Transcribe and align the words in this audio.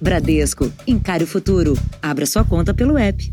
Bradesco, 0.00 0.72
encare 0.86 1.24
o 1.24 1.26
futuro. 1.26 1.74
Abra 2.00 2.24
sua 2.24 2.44
conta 2.44 2.72
pelo 2.72 2.96
app. 2.96 3.32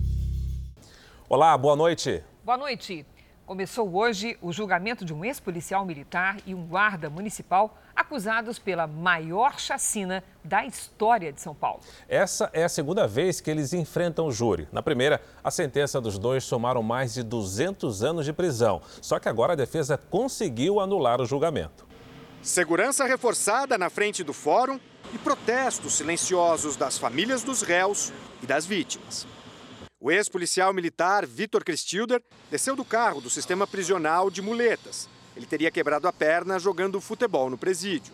Olá, 1.30 1.56
boa 1.56 1.76
noite. 1.76 2.24
Boa 2.44 2.58
noite. 2.58 3.06
Começou 3.46 3.96
hoje 3.96 4.36
o 4.42 4.52
julgamento 4.52 5.06
de 5.06 5.14
um 5.14 5.24
ex-policial 5.24 5.86
militar 5.86 6.38
e 6.44 6.56
um 6.56 6.66
guarda 6.66 7.08
municipal 7.08 7.78
acusados 7.96 8.58
pela 8.58 8.88
maior 8.88 9.60
chacina 9.60 10.24
da 10.44 10.66
história 10.66 11.32
de 11.32 11.40
São 11.40 11.54
Paulo. 11.54 11.82
Essa 12.10 12.50
é 12.52 12.64
a 12.64 12.70
segunda 12.70 13.08
vez 13.08 13.40
que 13.40 13.52
eles 13.52 13.72
enfrentam 13.72 14.26
o 14.26 14.32
júri. 14.32 14.68
Na 14.72 14.82
primeira, 14.82 15.22
a 15.44 15.52
sentença 15.52 16.02
dos 16.02 16.18
dois 16.18 16.44
somaram 16.44 16.82
mais 16.82 17.14
de 17.14 17.22
200 17.22 18.04
anos 18.04 18.26
de 18.26 18.34
prisão. 18.34 18.82
Só 19.04 19.20
que 19.20 19.30
agora 19.30 19.54
a 19.54 19.56
defesa 19.56 20.00
conseguiu 20.00 20.80
anular 20.80 21.22
o 21.22 21.28
julgamento. 21.28 21.86
Segurança 22.42 23.06
reforçada 23.06 23.78
na 23.78 23.92
frente 23.92 24.24
do 24.24 24.34
fórum 24.34 24.80
e 25.14 25.18
protestos 25.18 25.94
silenciosos 25.94 26.76
das 26.76 26.98
famílias 26.98 27.44
dos 27.44 27.62
réus 27.62 28.12
e 28.42 28.46
das 28.46 28.66
vítimas. 28.66 29.28
O 30.00 30.12
ex-policial 30.12 30.74
militar 30.74 31.26
Vitor 31.26 31.64
Cristilder 31.64 32.22
desceu 32.52 32.76
do 32.76 32.86
carro 32.86 33.22
do 33.22 33.30
sistema 33.30 33.66
prisional 33.66 34.30
de 34.30 34.42
muletas. 34.42 35.10
Ele 35.36 35.46
teria 35.46 35.72
quebrado 35.72 36.08
a 36.08 36.14
perna 36.14 36.60
jogando 36.60 37.02
futebol 37.02 37.50
no 37.50 37.58
presídio. 37.58 38.14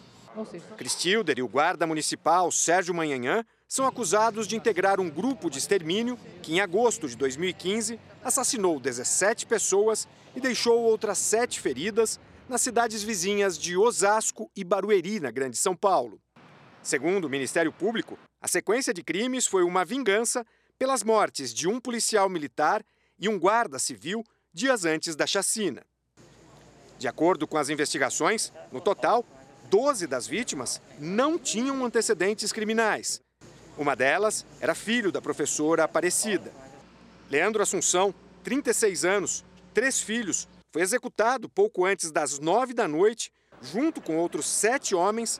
Cristilder 0.77 1.37
e 1.37 1.41
o 1.41 1.47
guarda 1.47 1.85
municipal 1.85 2.51
Sérgio 2.51 2.93
Manhanhã 2.93 3.45
são 3.67 3.85
acusados 3.85 4.47
de 4.47 4.55
integrar 4.55 4.99
um 4.99 5.09
grupo 5.09 5.49
de 5.49 5.57
extermínio 5.57 6.17
que, 6.41 6.53
em 6.53 6.61
agosto 6.61 7.07
de 7.07 7.17
2015, 7.17 7.99
assassinou 8.23 8.79
17 8.79 9.45
pessoas 9.45 10.07
e 10.35 10.39
deixou 10.39 10.79
outras 10.79 11.17
sete 11.17 11.59
feridas 11.59 12.19
nas 12.47 12.61
cidades 12.61 13.03
vizinhas 13.03 13.57
de 13.57 13.77
Osasco 13.77 14.49
e 14.55 14.63
Barueri, 14.63 15.19
na 15.19 15.31
Grande 15.31 15.57
São 15.57 15.75
Paulo. 15.75 16.19
Segundo 16.83 17.25
o 17.25 17.29
Ministério 17.29 17.71
Público, 17.71 18.17
a 18.41 18.47
sequência 18.47 18.93
de 18.93 19.03
crimes 19.03 19.45
foi 19.45 19.63
uma 19.63 19.85
vingança 19.85 20.45
pelas 20.79 21.03
mortes 21.03 21.53
de 21.53 21.67
um 21.67 21.79
policial 21.79 22.27
militar 22.27 22.83
e 23.19 23.29
um 23.29 23.37
guarda 23.37 23.77
civil 23.77 24.23
dias 24.51 24.83
antes 24.83 25.15
da 25.15 25.27
chacina. 25.27 25.85
De 26.97 27.07
acordo 27.07 27.47
com 27.47 27.57
as 27.57 27.69
investigações, 27.69 28.51
no 28.71 28.81
total, 28.81 29.23
12 29.69 30.07
das 30.07 30.25
vítimas 30.25 30.81
não 30.99 31.37
tinham 31.37 31.85
antecedentes 31.85 32.51
criminais. 32.51 33.21
Uma 33.77 33.95
delas 33.95 34.45
era 34.59 34.75
filho 34.75 35.11
da 35.11 35.21
professora 35.21 35.83
Aparecida. 35.83 36.51
Leandro 37.29 37.61
Assunção, 37.61 38.13
36 38.43 39.05
anos, 39.05 39.45
três 39.73 40.01
filhos, 40.01 40.47
foi 40.71 40.81
executado 40.81 41.47
pouco 41.47 41.85
antes 41.85 42.11
das 42.11 42.39
nove 42.39 42.73
da 42.73 42.87
noite, 42.87 43.31
junto 43.61 44.01
com 44.01 44.17
outros 44.17 44.47
sete 44.47 44.95
homens, 44.95 45.39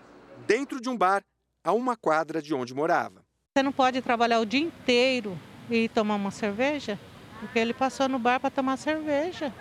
dentro 0.51 0.81
de 0.81 0.89
um 0.89 0.97
bar 0.97 1.23
a 1.63 1.71
uma 1.71 1.95
quadra 1.95 2.41
de 2.41 2.53
onde 2.53 2.75
morava. 2.75 3.23
Você 3.55 3.63
não 3.63 3.71
pode 3.71 4.01
trabalhar 4.01 4.41
o 4.41 4.45
dia 4.45 4.59
inteiro 4.59 5.39
e 5.69 5.87
tomar 5.87 6.15
uma 6.15 6.29
cerveja? 6.29 6.99
Porque 7.39 7.57
ele 7.57 7.73
passou 7.73 8.09
no 8.09 8.19
bar 8.19 8.37
para 8.37 8.49
tomar 8.49 8.75
cerveja. 8.75 9.53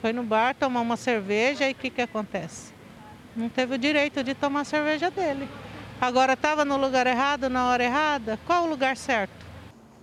Foi 0.00 0.12
no 0.12 0.24
bar 0.24 0.56
tomar 0.56 0.80
uma 0.80 0.96
cerveja 0.96 1.68
e 1.68 1.72
o 1.72 1.74
que, 1.76 1.88
que 1.88 2.02
acontece? 2.02 2.74
Não 3.36 3.48
teve 3.48 3.76
o 3.76 3.78
direito 3.78 4.24
de 4.24 4.34
tomar 4.34 4.62
a 4.62 4.64
cerveja 4.64 5.08
dele. 5.08 5.48
Agora 6.00 6.32
estava 6.32 6.64
no 6.64 6.76
lugar 6.76 7.06
errado, 7.06 7.48
na 7.48 7.68
hora 7.68 7.84
errada? 7.84 8.36
Qual 8.44 8.64
o 8.64 8.68
lugar 8.68 8.96
certo? 8.96 9.46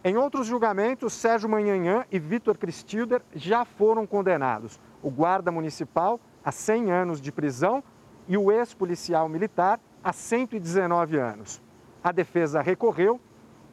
Em 0.01 0.15
outros 0.15 0.47
julgamentos, 0.47 1.11
Sérgio 1.11 1.49
Manhanhã 1.49 2.05
e 2.09 2.17
Vitor 2.17 2.57
Cristilder 2.57 3.21
já 3.35 3.65
foram 3.65 4.07
condenados. 4.07 4.79
O 5.03 5.11
guarda 5.11 5.51
municipal 5.51 6.21
a 6.41 6.53
100 6.53 6.89
anos 6.89 7.19
de 7.19 7.33
prisão 7.33 7.83
e 8.29 8.37
o 8.37 8.49
ex-policial 8.49 9.27
militar 9.27 9.77
a 10.03 10.13
119 10.13 11.17
anos. 11.17 11.61
A 12.03 12.11
defesa 12.11 12.61
recorreu 12.61 13.19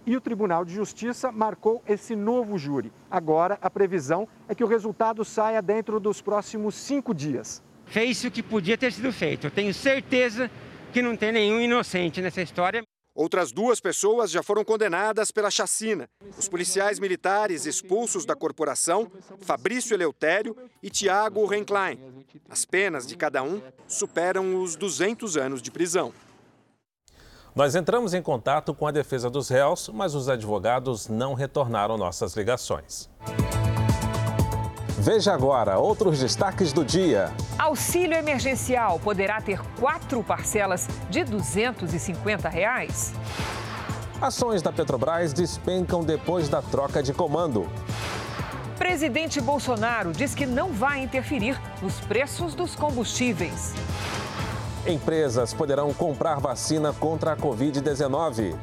e 0.07 0.17
o 0.17 0.21
Tribunal 0.21 0.65
de 0.65 0.75
Justiça 0.75 1.31
marcou 1.31 1.83
esse 1.87 2.17
novo 2.17 2.57
júri. 2.59 2.93
Agora, 3.11 3.59
a 3.61 3.69
previsão 3.69 4.27
é 4.49 4.55
que 4.55 4.65
o 4.65 4.67
resultado 4.67 5.25
saia 5.25 5.61
dentro 5.61 6.01
dos 6.01 6.21
próximos 6.21 6.75
cinco 6.75 7.15
dias. 7.15 7.63
Fez 7.85 8.23
o 8.25 8.31
que 8.31 8.43
podia 8.43 8.77
ter 8.77 8.93
sido 8.93 9.13
feito. 9.13 9.47
Eu 9.47 9.51
tenho 9.51 9.73
certeza 9.73 10.51
que 10.93 11.03
não 11.03 11.17
tem 11.17 11.33
nenhum 11.33 11.61
inocente 11.61 12.21
nessa 12.21 12.43
história. 12.43 12.83
Outras 13.19 13.51
duas 13.51 13.81
pessoas 13.81 14.31
já 14.31 14.45
foram 14.45 14.65
condenadas 14.65 15.33
pela 15.33 15.51
chacina. 15.51 16.09
Os 16.39 16.49
policiais 16.49 17.01
militares 17.01 17.67
expulsos 17.67 18.25
da 18.25 18.37
corporação, 18.37 19.11
Fabrício 19.41 19.93
Eleutério 19.93 20.57
e 20.81 20.89
Tiago 20.89 21.45
Renklein. 21.45 21.99
As 22.49 22.65
penas 22.65 23.09
de 23.09 23.17
cada 23.17 23.43
um 23.43 23.61
superam 23.89 24.63
os 24.63 24.77
200 24.77 25.37
anos 25.37 25.61
de 25.61 25.69
prisão. 25.69 26.15
Nós 27.57 27.75
entramos 27.75 28.15
em 28.15 28.23
contato 28.23 28.73
com 28.73 28.87
a 28.87 28.93
defesa 28.93 29.29
dos 29.29 29.49
réus, 29.49 29.91
mas 29.93 30.15
os 30.15 30.29
advogados 30.29 31.09
não 31.09 31.35
retornaram 31.35 31.99
nossas 31.99 32.37
ligações. 32.37 33.11
Veja 35.01 35.33
agora 35.33 35.79
outros 35.79 36.19
destaques 36.19 36.73
do 36.73 36.85
dia. 36.85 37.33
Auxílio 37.57 38.17
emergencial 38.17 38.99
poderá 38.99 39.41
ter 39.41 39.61
quatro 39.79 40.25
parcelas 40.25 40.89
de 41.09 41.23
250 41.23 42.49
reais. 42.49 43.13
Ações 44.21 44.61
da 44.61 44.73
Petrobras 44.73 45.33
despencam 45.33 46.03
depois 46.03 46.49
da 46.49 46.61
troca 46.61 47.01
de 47.01 47.13
comando. 47.13 47.69
Presidente 48.77 49.41
Bolsonaro 49.41 50.11
diz 50.11 50.35
que 50.35 50.45
não 50.45 50.73
vai 50.73 51.01
interferir 51.01 51.57
nos 51.81 52.01
preços 52.01 52.57
dos 52.57 52.75
combustíveis. 52.75 53.75
Empresas 54.85 55.55
poderão 55.55 55.95
comprar 55.95 56.41
vacina 56.41 56.93
contra 56.93 57.35
a 57.35 57.37
Covid-19. 57.37 58.57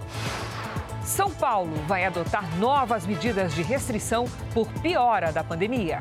São 1.06 1.30
Paulo 1.30 1.72
vai 1.88 2.04
adotar 2.04 2.58
novas 2.58 3.06
medidas 3.06 3.54
de 3.54 3.62
restrição 3.62 4.26
por 4.56 4.68
piora 4.82 5.32
da 5.32 5.44
pandemia. 5.44 6.00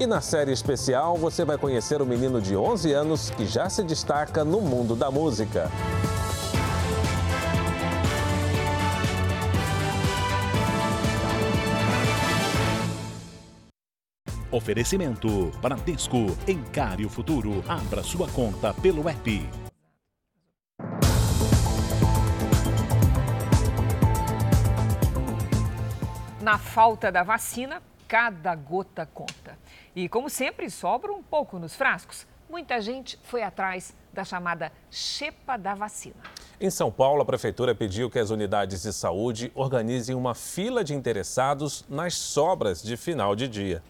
E 0.00 0.06
na 0.06 0.20
série 0.20 0.50
especial, 0.50 1.16
você 1.16 1.44
vai 1.44 1.56
conhecer 1.56 2.02
o 2.02 2.06
menino 2.06 2.42
de 2.42 2.56
11 2.56 2.92
anos 2.92 3.30
que 3.30 3.46
já 3.46 3.70
se 3.70 3.84
destaca 3.84 4.44
no 4.44 4.60
mundo 4.60 4.96
da 4.96 5.12
música. 5.12 5.70
Oferecimento 14.50 15.52
Bradesco. 15.62 16.36
Encare 16.48 17.06
o 17.06 17.08
futuro. 17.08 17.62
Abra 17.68 18.02
sua 18.02 18.28
conta 18.28 18.74
pelo 18.74 19.08
app. 19.08 19.48
Na 26.44 26.58
falta 26.58 27.10
da 27.10 27.22
vacina, 27.22 27.82
cada 28.06 28.54
gota 28.54 29.06
conta. 29.06 29.58
E 29.96 30.10
como 30.10 30.28
sempre, 30.28 30.68
sobra 30.68 31.10
um 31.10 31.22
pouco 31.22 31.58
nos 31.58 31.74
frascos. 31.74 32.26
Muita 32.50 32.82
gente 32.82 33.18
foi 33.22 33.42
atrás 33.42 33.94
da 34.12 34.24
chamada 34.24 34.70
xepa 34.90 35.56
da 35.56 35.74
vacina. 35.74 36.16
Em 36.60 36.68
São 36.68 36.92
Paulo, 36.92 37.22
a 37.22 37.24
prefeitura 37.24 37.74
pediu 37.74 38.10
que 38.10 38.18
as 38.18 38.28
unidades 38.28 38.82
de 38.82 38.92
saúde 38.92 39.50
organizem 39.54 40.14
uma 40.14 40.34
fila 40.34 40.84
de 40.84 40.92
interessados 40.92 41.82
nas 41.88 42.12
sobras 42.12 42.82
de 42.82 42.94
final 42.94 43.34
de 43.34 43.48
dia. 43.48 43.82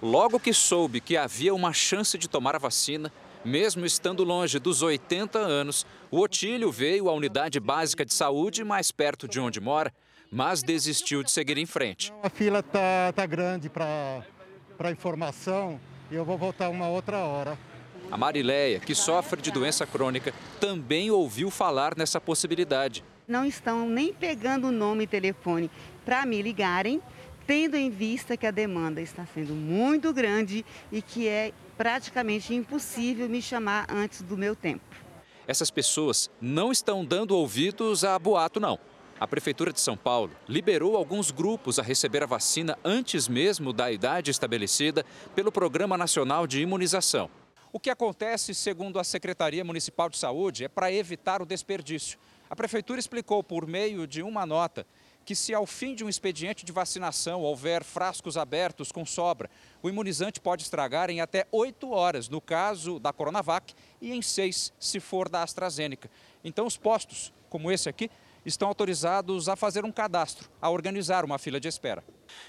Logo 0.00 0.40
que 0.40 0.54
soube 0.54 1.02
que 1.02 1.18
havia 1.18 1.54
uma 1.54 1.74
chance 1.74 2.16
de 2.16 2.30
tomar 2.30 2.56
a 2.56 2.58
vacina, 2.58 3.12
mesmo 3.44 3.84
estando 3.84 4.24
longe 4.24 4.58
dos 4.58 4.80
80 4.80 5.38
anos, 5.38 5.84
o 6.10 6.18
Otílio 6.18 6.72
veio 6.72 7.10
à 7.10 7.12
unidade 7.12 7.60
básica 7.60 8.06
de 8.06 8.14
saúde 8.14 8.64
mais 8.64 8.90
perto 8.90 9.28
de 9.28 9.38
onde 9.38 9.60
mora 9.60 9.92
mas 10.30 10.62
desistiu 10.62 11.22
de 11.22 11.30
seguir 11.30 11.58
em 11.58 11.66
frente. 11.66 12.12
A 12.22 12.28
fila 12.28 12.60
está 12.60 13.12
tá 13.12 13.26
grande 13.26 13.68
para 13.68 14.90
informação 14.90 15.80
e 16.10 16.14
eu 16.14 16.24
vou 16.24 16.38
voltar 16.38 16.68
uma 16.68 16.88
outra 16.88 17.18
hora. 17.18 17.58
A 18.10 18.16
Marileia, 18.16 18.78
que 18.78 18.94
sofre 18.94 19.42
de 19.42 19.50
doença 19.50 19.86
crônica, 19.86 20.32
também 20.60 21.10
ouviu 21.10 21.50
falar 21.50 21.96
nessa 21.96 22.20
possibilidade. 22.20 23.04
Não 23.26 23.44
estão 23.44 23.88
nem 23.88 24.12
pegando 24.12 24.68
o 24.68 24.72
nome 24.72 25.04
e 25.04 25.06
telefone 25.08 25.70
para 26.04 26.24
me 26.24 26.40
ligarem, 26.40 27.02
tendo 27.46 27.76
em 27.76 27.90
vista 27.90 28.36
que 28.36 28.46
a 28.46 28.52
demanda 28.52 29.00
está 29.00 29.26
sendo 29.26 29.54
muito 29.54 30.12
grande 30.12 30.64
e 30.92 31.02
que 31.02 31.26
é 31.26 31.52
praticamente 31.76 32.54
impossível 32.54 33.28
me 33.28 33.42
chamar 33.42 33.86
antes 33.90 34.22
do 34.22 34.36
meu 34.36 34.54
tempo. 34.54 34.84
Essas 35.46 35.70
pessoas 35.70 36.30
não 36.40 36.70
estão 36.70 37.04
dando 37.04 37.36
ouvidos 37.36 38.04
a 38.04 38.18
boato, 38.18 38.60
não. 38.60 38.78
A 39.18 39.26
Prefeitura 39.26 39.72
de 39.72 39.80
São 39.80 39.96
Paulo 39.96 40.30
liberou 40.46 40.94
alguns 40.94 41.30
grupos 41.30 41.78
a 41.78 41.82
receber 41.82 42.22
a 42.22 42.26
vacina 42.26 42.78
antes 42.84 43.28
mesmo 43.28 43.72
da 43.72 43.90
idade 43.90 44.30
estabelecida 44.30 45.06
pelo 45.34 45.50
Programa 45.50 45.96
Nacional 45.96 46.46
de 46.46 46.60
Imunização. 46.60 47.30
O 47.72 47.80
que 47.80 47.88
acontece, 47.88 48.54
segundo 48.54 48.98
a 48.98 49.04
Secretaria 49.04 49.64
Municipal 49.64 50.10
de 50.10 50.18
Saúde, 50.18 50.64
é 50.64 50.68
para 50.68 50.92
evitar 50.92 51.40
o 51.40 51.46
desperdício. 51.46 52.18
A 52.50 52.54
Prefeitura 52.54 53.00
explicou 53.00 53.42
por 53.42 53.66
meio 53.66 54.06
de 54.06 54.22
uma 54.22 54.44
nota 54.44 54.86
que, 55.24 55.34
se 55.34 55.54
ao 55.54 55.64
fim 55.64 55.94
de 55.94 56.04
um 56.04 56.10
expediente 56.10 56.64
de 56.64 56.70
vacinação 56.70 57.40
houver 57.40 57.82
frascos 57.82 58.36
abertos 58.36 58.92
com 58.92 59.06
sobra, 59.06 59.50
o 59.82 59.88
imunizante 59.88 60.40
pode 60.40 60.62
estragar 60.62 61.08
em 61.08 61.22
até 61.22 61.46
oito 61.50 61.90
horas, 61.90 62.28
no 62.28 62.40
caso 62.40 63.00
da 63.00 63.14
Coronavac, 63.14 63.74
e 64.00 64.12
em 64.12 64.20
seis, 64.20 64.74
se 64.78 65.00
for 65.00 65.26
da 65.26 65.42
AstraZeneca. 65.42 66.10
Então, 66.44 66.66
os 66.66 66.76
postos 66.76 67.32
como 67.48 67.72
esse 67.72 67.88
aqui, 67.88 68.10
estão 68.46 68.68
autorizados 68.68 69.48
a 69.48 69.56
fazer 69.56 69.84
um 69.84 69.92
cadastro, 69.92 70.48
a 70.62 70.70
organizar 70.70 71.24
uma 71.24 71.38
fila 71.38 71.58
de 71.58 71.68
espera. 71.68 72.04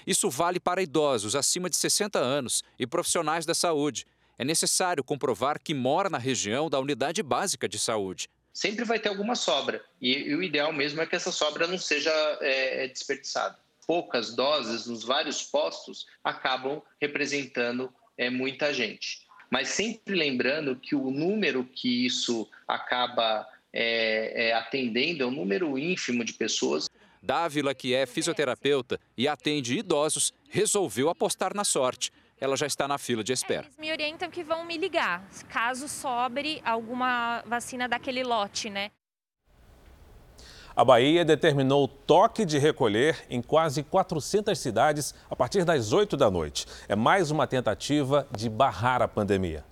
Isso 0.06 0.30
vale 0.30 0.60
para 0.60 0.80
idosos 0.80 1.34
acima 1.34 1.68
de 1.68 1.76
60 1.76 2.18
anos 2.18 2.62
e 2.78 2.86
profissionais 2.86 3.44
da 3.44 3.54
saúde. 3.54 4.06
É 4.38 4.44
necessário 4.44 5.02
comprovar 5.02 5.58
que 5.60 5.74
mora 5.74 6.08
na 6.08 6.18
região 6.18 6.70
da 6.70 6.78
unidade 6.78 7.22
básica 7.22 7.68
de 7.68 7.78
saúde. 7.78 8.30
Sempre 8.54 8.84
vai 8.84 8.98
ter 8.98 9.08
alguma 9.08 9.34
sobra 9.34 9.84
e, 10.00 10.12
e 10.16 10.34
o 10.34 10.42
ideal 10.42 10.72
mesmo 10.72 11.00
é 11.00 11.06
que 11.06 11.16
essa 11.16 11.32
sobra 11.32 11.66
não 11.66 11.78
seja 11.78 12.12
é, 12.40 12.86
desperdiçada. 12.88 13.58
Poucas 13.86 14.34
doses 14.34 14.86
nos 14.86 15.02
vários 15.02 15.42
postos 15.42 16.06
acabam 16.22 16.82
representando 17.00 17.92
é, 18.16 18.30
muita 18.30 18.72
gente. 18.72 19.26
Mas 19.50 19.68
sempre 19.68 20.14
lembrando 20.14 20.76
que 20.76 20.94
o 20.94 21.10
número 21.10 21.64
que 21.64 22.04
isso 22.04 22.48
acaba 22.66 23.48
é, 23.72 24.48
é, 24.48 24.52
atendendo 24.54 25.22
é 25.22 25.26
um 25.26 25.30
número 25.30 25.78
ínfimo 25.78 26.24
de 26.24 26.32
pessoas. 26.32 26.88
Dávila, 27.22 27.74
que 27.74 27.94
é 27.94 28.06
fisioterapeuta 28.06 28.98
e 29.16 29.26
atende 29.26 29.76
idosos, 29.76 30.32
resolveu 30.48 31.08
apostar 31.08 31.54
na 31.54 31.64
sorte. 31.64 32.12
Ela 32.40 32.56
já 32.56 32.66
está 32.66 32.86
na 32.86 32.98
fila 32.98 33.24
de 33.24 33.32
espera. 33.32 33.66
Eles 33.66 33.76
me 33.78 33.90
orientam 33.90 34.30
que 34.30 34.44
vão 34.44 34.64
me 34.64 34.76
ligar, 34.76 35.28
caso 35.48 35.88
sobre 35.88 36.60
alguma 36.64 37.42
vacina 37.44 37.88
daquele 37.88 38.22
lote, 38.22 38.70
né? 38.70 38.92
A 40.76 40.84
Bahia 40.84 41.24
determinou 41.24 41.88
toque 41.88 42.44
de 42.44 42.56
recolher 42.56 43.26
em 43.28 43.42
quase 43.42 43.82
400 43.82 44.56
cidades 44.56 45.12
a 45.28 45.34
partir 45.34 45.64
das 45.64 45.92
8 45.92 46.16
da 46.16 46.30
noite. 46.30 46.66
É 46.88 46.94
mais 46.94 47.32
uma 47.32 47.48
tentativa 47.48 48.28
de 48.30 48.48
barrar 48.48 49.02
a 49.02 49.08
pandemia. 49.08 49.64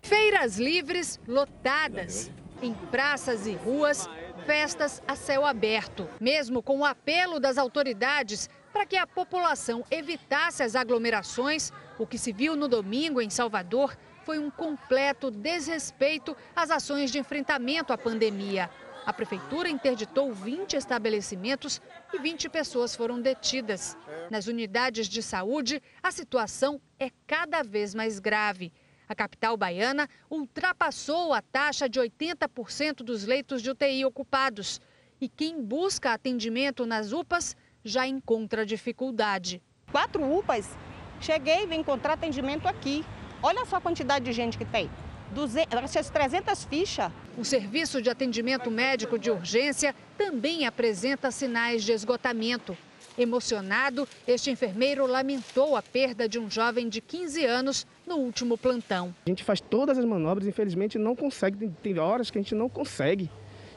Feiras 0.00 0.56
livres 0.56 1.20
lotadas. 1.28 2.30
Em 2.62 2.72
praças 2.72 3.46
e 3.46 3.54
ruas, 3.54 4.08
festas 4.46 5.02
a 5.06 5.14
céu 5.14 5.44
aberto. 5.44 6.08
Mesmo 6.20 6.62
com 6.62 6.78
o 6.78 6.84
apelo 6.84 7.38
das 7.38 7.58
autoridades 7.58 8.48
para 8.72 8.86
que 8.86 8.96
a 8.96 9.06
população 9.06 9.84
evitasse 9.90 10.62
as 10.62 10.74
aglomerações, 10.74 11.72
o 11.98 12.06
que 12.06 12.18
se 12.18 12.32
viu 12.32 12.56
no 12.56 12.66
domingo 12.66 13.20
em 13.20 13.28
Salvador 13.28 13.96
foi 14.24 14.38
um 14.38 14.50
completo 14.50 15.30
desrespeito 15.30 16.36
às 16.54 16.70
ações 16.70 17.10
de 17.10 17.18
enfrentamento 17.18 17.92
à 17.92 17.98
pandemia. 17.98 18.70
A 19.04 19.12
prefeitura 19.12 19.68
interditou 19.68 20.32
20 20.32 20.76
estabelecimentos 20.76 21.80
e 22.12 22.18
20 22.18 22.48
pessoas 22.48 22.96
foram 22.96 23.20
detidas. 23.20 23.96
Nas 24.30 24.48
unidades 24.48 25.06
de 25.06 25.22
saúde, 25.22 25.80
a 26.02 26.10
situação 26.10 26.80
é 26.98 27.10
cada 27.24 27.62
vez 27.62 27.94
mais 27.94 28.18
grave. 28.18 28.72
A 29.08 29.14
capital 29.14 29.56
baiana 29.56 30.08
ultrapassou 30.28 31.32
a 31.32 31.40
taxa 31.40 31.88
de 31.88 32.00
80% 32.00 33.04
dos 33.04 33.24
leitos 33.24 33.62
de 33.62 33.70
UTI 33.70 34.04
ocupados. 34.04 34.80
E 35.20 35.28
quem 35.28 35.62
busca 35.62 36.12
atendimento 36.12 36.84
nas 36.84 37.12
UPAs 37.12 37.56
já 37.84 38.06
encontra 38.06 38.66
dificuldade. 38.66 39.62
Quatro 39.92 40.22
UPAs, 40.36 40.76
cheguei 41.20 41.62
e 41.62 41.66
vim 41.66 41.76
encontrar 41.76 42.14
atendimento 42.14 42.66
aqui. 42.66 43.04
Olha 43.42 43.64
só 43.64 43.76
a 43.76 43.80
quantidade 43.80 44.24
de 44.24 44.32
gente 44.32 44.58
que 44.58 44.64
tem. 44.64 44.90
200, 45.32 46.10
300 46.10 46.64
fichas. 46.64 47.12
O 47.38 47.44
serviço 47.44 48.02
de 48.02 48.10
atendimento 48.10 48.70
médico 48.70 49.18
de 49.18 49.30
urgência 49.30 49.94
também 50.18 50.66
apresenta 50.66 51.30
sinais 51.30 51.84
de 51.84 51.92
esgotamento. 51.92 52.76
Emocionado, 53.18 54.06
este 54.26 54.50
enfermeiro 54.50 55.06
lamentou 55.06 55.76
a 55.76 55.82
perda 55.82 56.28
de 56.28 56.38
um 56.38 56.50
jovem 56.50 56.88
de 56.88 57.00
15 57.00 57.44
anos 57.44 57.86
no 58.06 58.16
último 58.16 58.56
plantão. 58.56 59.14
A 59.26 59.28
gente 59.28 59.42
faz 59.42 59.60
todas 59.60 59.98
as 59.98 60.04
manobras, 60.04 60.46
infelizmente 60.46 60.98
não 60.98 61.16
consegue, 61.16 61.68
tem 61.82 61.98
horas 61.98 62.30
que 62.30 62.38
a 62.38 62.40
gente 62.42 62.54
não 62.54 62.68
consegue. 62.68 63.30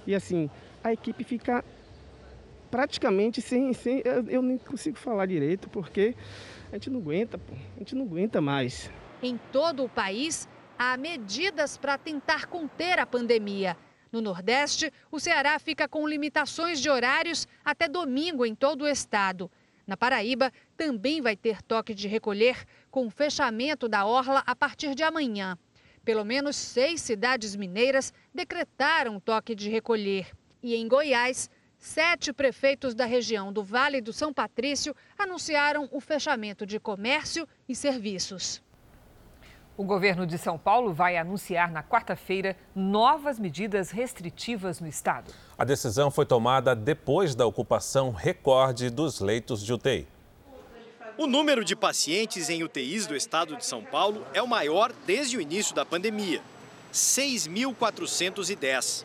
E 0.05 0.13
assim, 0.13 0.49
a 0.83 0.93
equipe 0.93 1.23
fica 1.23 1.63
praticamente 2.69 3.41
sem, 3.41 3.73
sem 3.73 4.01
eu, 4.05 4.23
eu 4.29 4.41
nem 4.41 4.57
consigo 4.57 4.97
falar 4.97 5.25
direito, 5.25 5.69
porque 5.69 6.15
a 6.71 6.75
gente 6.75 6.89
não 6.89 6.99
aguenta, 6.99 7.37
pô, 7.37 7.53
a 7.75 7.79
gente 7.79 7.95
não 7.95 8.05
aguenta 8.05 8.39
mais. 8.39 8.91
Em 9.21 9.39
todo 9.51 9.83
o 9.83 9.89
país, 9.89 10.47
há 10.77 10.95
medidas 10.95 11.77
para 11.77 11.97
tentar 11.97 12.45
conter 12.45 12.99
a 12.99 13.05
pandemia. 13.05 13.75
No 14.11 14.21
Nordeste, 14.21 14.91
o 15.11 15.19
Ceará 15.19 15.59
fica 15.59 15.87
com 15.87 16.07
limitações 16.07 16.79
de 16.79 16.89
horários 16.89 17.47
até 17.63 17.87
domingo 17.87 18.45
em 18.45 18.55
todo 18.55 18.83
o 18.83 18.87
estado. 18.87 19.51
Na 19.85 19.97
Paraíba, 19.97 20.51
também 20.77 21.21
vai 21.21 21.35
ter 21.35 21.61
toque 21.61 21.93
de 21.93 22.07
recolher, 22.07 22.63
com 22.89 23.07
o 23.07 23.09
fechamento 23.09 23.87
da 23.87 24.05
orla 24.05 24.43
a 24.45 24.55
partir 24.55 24.95
de 24.95 25.03
amanhã. 25.03 25.57
Pelo 26.03 26.23
menos 26.23 26.55
seis 26.55 27.01
cidades 27.01 27.55
mineiras 27.55 28.13
decretaram 28.33 29.19
toque 29.19 29.53
de 29.53 29.69
recolher. 29.69 30.27
E 30.61 30.75
em 30.75 30.87
Goiás, 30.87 31.49
sete 31.77 32.33
prefeitos 32.33 32.93
da 32.93 33.05
região 33.05 33.53
do 33.53 33.63
Vale 33.63 34.01
do 34.01 34.11
São 34.11 34.33
Patrício 34.33 34.95
anunciaram 35.17 35.87
o 35.91 36.01
fechamento 36.01 36.65
de 36.65 36.79
comércio 36.79 37.47
e 37.67 37.75
serviços. 37.75 38.61
O 39.77 39.83
governo 39.85 40.27
de 40.27 40.37
São 40.37 40.57
Paulo 40.57 40.93
vai 40.93 41.15
anunciar 41.15 41.71
na 41.71 41.81
quarta-feira 41.81 42.57
novas 42.75 43.39
medidas 43.39 43.91
restritivas 43.91 44.81
no 44.81 44.87
estado. 44.87 45.31
A 45.57 45.63
decisão 45.63 46.11
foi 46.11 46.25
tomada 46.25 46.75
depois 46.75 47.33
da 47.33 47.45
ocupação 47.45 48.11
recorde 48.11 48.89
dos 48.89 49.21
leitos 49.21 49.63
de 49.63 49.71
UTI. 49.71 50.05
O 51.19 51.27
número 51.27 51.63
de 51.65 51.75
pacientes 51.75 52.49
em 52.49 52.63
UTIs 52.63 53.05
do 53.05 53.13
estado 53.13 53.57
de 53.57 53.65
São 53.65 53.83
Paulo 53.83 54.25
é 54.33 54.41
o 54.41 54.47
maior 54.47 54.93
desde 55.05 55.35
o 55.35 55.41
início 55.41 55.75
da 55.75 55.83
pandemia 55.83 56.41
6.410. 56.93 59.03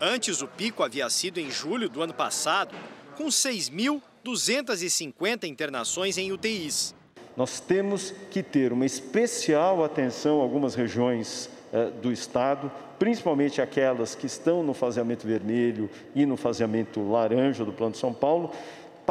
Antes, 0.00 0.42
o 0.42 0.48
pico 0.48 0.82
havia 0.82 1.08
sido 1.08 1.38
em 1.38 1.52
julho 1.52 1.88
do 1.88 2.02
ano 2.02 2.14
passado, 2.14 2.74
com 3.16 3.26
6.250 3.26 5.44
internações 5.44 6.18
em 6.18 6.32
UTIs. 6.32 6.96
Nós 7.36 7.60
temos 7.60 8.12
que 8.28 8.42
ter 8.42 8.72
uma 8.72 8.84
especial 8.84 9.84
atenção 9.84 10.40
a 10.40 10.42
algumas 10.42 10.74
regiões 10.74 11.48
eh, 11.72 11.92
do 12.02 12.10
estado, 12.10 12.72
principalmente 12.98 13.62
aquelas 13.62 14.16
que 14.16 14.26
estão 14.26 14.64
no 14.64 14.74
faseamento 14.74 15.28
vermelho 15.28 15.88
e 16.12 16.26
no 16.26 16.36
faseamento 16.36 17.08
laranja 17.08 17.64
do 17.64 17.72
Plano 17.72 17.92
de 17.92 17.98
São 17.98 18.12
Paulo, 18.12 18.50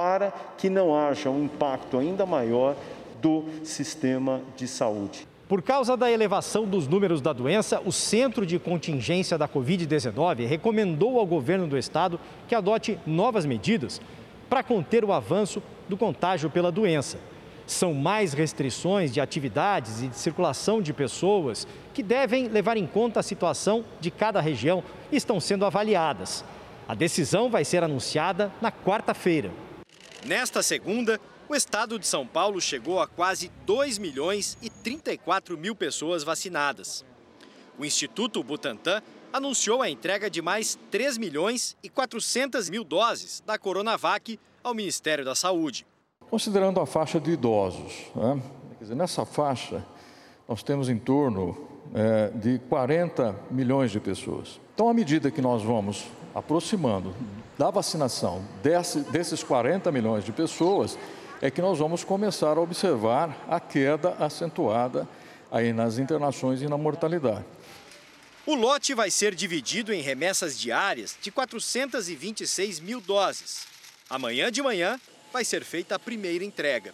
para 0.02 0.34
que 0.58 0.68
não 0.68 0.98
haja 0.98 1.30
um 1.30 1.44
impacto 1.44 2.00
ainda 2.00 2.26
maior 2.26 2.76
do 3.22 3.46
sistema 3.64 4.42
de 4.58 4.68
saúde. 4.68 5.28
Por 5.48 5.62
causa 5.62 5.96
da 5.96 6.10
elevação 6.10 6.66
dos 6.66 6.88
números 6.88 7.22
da 7.22 7.32
doença, 7.32 7.80
o 7.86 7.92
Centro 7.92 8.44
de 8.44 8.58
Contingência 8.58 9.38
da 9.38 9.48
Covid-19 9.48 10.48
recomendou 10.48 11.20
ao 11.20 11.26
governo 11.28 11.68
do 11.68 11.78
estado 11.78 12.20
que 12.48 12.56
adote 12.56 12.98
novas 13.06 13.46
medidas 13.46 14.02
para 14.50 14.64
conter 14.64 15.06
o 15.06 15.14
avanço 15.14 15.62
do 15.88 15.96
contágio 15.96 16.50
pela 16.50 16.72
doença 16.72 17.20
são 17.68 17.94
mais 17.94 18.34
restrições 18.34 19.14
de 19.14 19.22
atividades 19.22 20.02
e 20.02 20.08
de 20.08 20.18
circulação 20.18 20.82
de 20.82 20.92
pessoas 20.92 21.66
que 21.94 22.04
devem 22.04 22.50
levar 22.50 22.76
em 22.76 22.86
conta 22.86 23.22
a 23.22 23.24
situação 23.24 23.86
de 24.02 24.12
cada 24.12 24.42
região 24.42 24.84
e 25.10 25.16
estão 25.16 25.40
sendo 25.40 25.66
avaliadas. 25.66 26.44
A 26.86 26.94
decisão 26.94 27.50
vai 27.50 27.64
ser 27.64 27.82
anunciada 27.82 28.52
na 28.62 28.74
quarta-feira. 28.74 29.52
Nesta 30.26 30.62
segunda, 30.64 31.20
o 31.50 31.56
estado 31.56 31.98
de 31.98 32.08
São 32.08 32.26
Paulo 32.26 32.62
chegou 32.62 33.00
a 33.00 33.08
quase 33.08 33.52
2 33.66 33.98
milhões 33.98 34.58
e 34.62 34.70
34 34.70 35.58
mil 35.58 35.76
pessoas 35.76 36.24
vacinadas. 36.24 37.06
O 37.78 37.86
Instituto 37.86 38.44
Butantan 38.44 39.02
anunciou 39.34 39.82
a 39.82 39.90
entrega 39.90 40.30
de 40.30 40.42
mais 40.42 40.78
3 40.90 41.18
milhões 41.18 41.76
e 41.84 41.90
400 41.90 42.70
mil 42.70 42.84
doses 42.84 43.42
da 43.46 43.58
Coronavac 43.58 44.40
ao 44.64 44.74
Ministério 44.74 45.26
da 45.26 45.36
Saúde 45.36 45.86
considerando 46.32 46.80
a 46.80 46.86
faixa 46.86 47.20
de 47.20 47.32
idosos. 47.32 48.10
Né? 48.16 48.42
Dizer, 48.80 48.96
nessa 48.96 49.26
faixa, 49.26 49.86
nós 50.48 50.64
temos 50.64 50.88
em 50.88 50.98
torno 50.98 51.68
é, 51.94 52.30
de 52.30 52.58
40 52.70 53.36
milhões 53.52 53.92
de 53.92 54.00
pessoas. 54.00 54.60
Então, 54.74 54.88
à 54.88 54.94
medida 54.94 55.30
que 55.30 55.42
nós 55.42 55.62
vamos 55.62 56.06
aproximando 56.34 57.14
da 57.58 57.70
vacinação 57.70 58.44
desse, 58.62 59.00
desses 59.02 59.44
40 59.44 59.92
milhões 59.92 60.24
de 60.24 60.32
pessoas, 60.32 60.98
é 61.42 61.50
que 61.50 61.62
nós 61.62 61.80
vamos 61.80 62.04
começar 62.04 62.58
a 62.58 62.62
observar 62.62 63.36
a 63.50 63.60
queda 63.60 64.16
acentuada 64.20 65.08
aí 65.52 65.74
nas 65.74 65.98
internações 65.98 66.62
e 66.62 66.68
na 66.68 66.78
mortalidade. 66.78 67.46
O 68.46 68.56
lote 68.56 68.94
vai 68.94 69.12
ser 69.12 69.36
dividido 69.36 69.94
em 69.94 70.02
remessas 70.02 70.58
diárias 70.58 71.18
de 71.22 71.32
426 71.32 72.80
mil 72.80 73.00
doses. 73.00 73.68
Amanhã 74.10 74.52
de 74.52 74.62
manhã, 74.62 75.00
vai 75.32 75.46
ser 75.46 75.64
feita 75.64 75.96
a 75.96 76.00
primeira 76.00 76.44
entrega. 76.44 76.94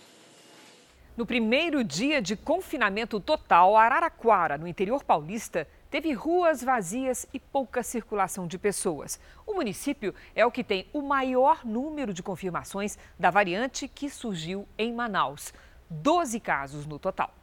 No 1.15 1.25
primeiro 1.25 1.83
dia 1.83 2.21
de 2.21 2.35
confinamento 2.35 3.19
total, 3.19 3.75
Araraquara, 3.75 4.57
no 4.57 4.67
interior 4.67 5.03
paulista, 5.03 5.67
teve 5.89 6.13
ruas 6.13 6.63
vazias 6.63 7.25
e 7.33 7.39
pouca 7.39 7.83
circulação 7.83 8.47
de 8.47 8.57
pessoas. 8.57 9.19
O 9.45 9.53
município 9.53 10.13
é 10.35 10.45
o 10.45 10.51
que 10.51 10.63
tem 10.63 10.87
o 10.93 11.01
maior 11.01 11.65
número 11.65 12.13
de 12.13 12.23
confirmações 12.23 12.97
da 13.17 13.29
variante 13.29 13.87
que 13.87 14.09
surgiu 14.09 14.67
em 14.77 14.93
Manaus. 14.93 15.53
12 15.89 16.39
casos 16.39 16.85
no 16.85 16.99
total. 16.99 17.33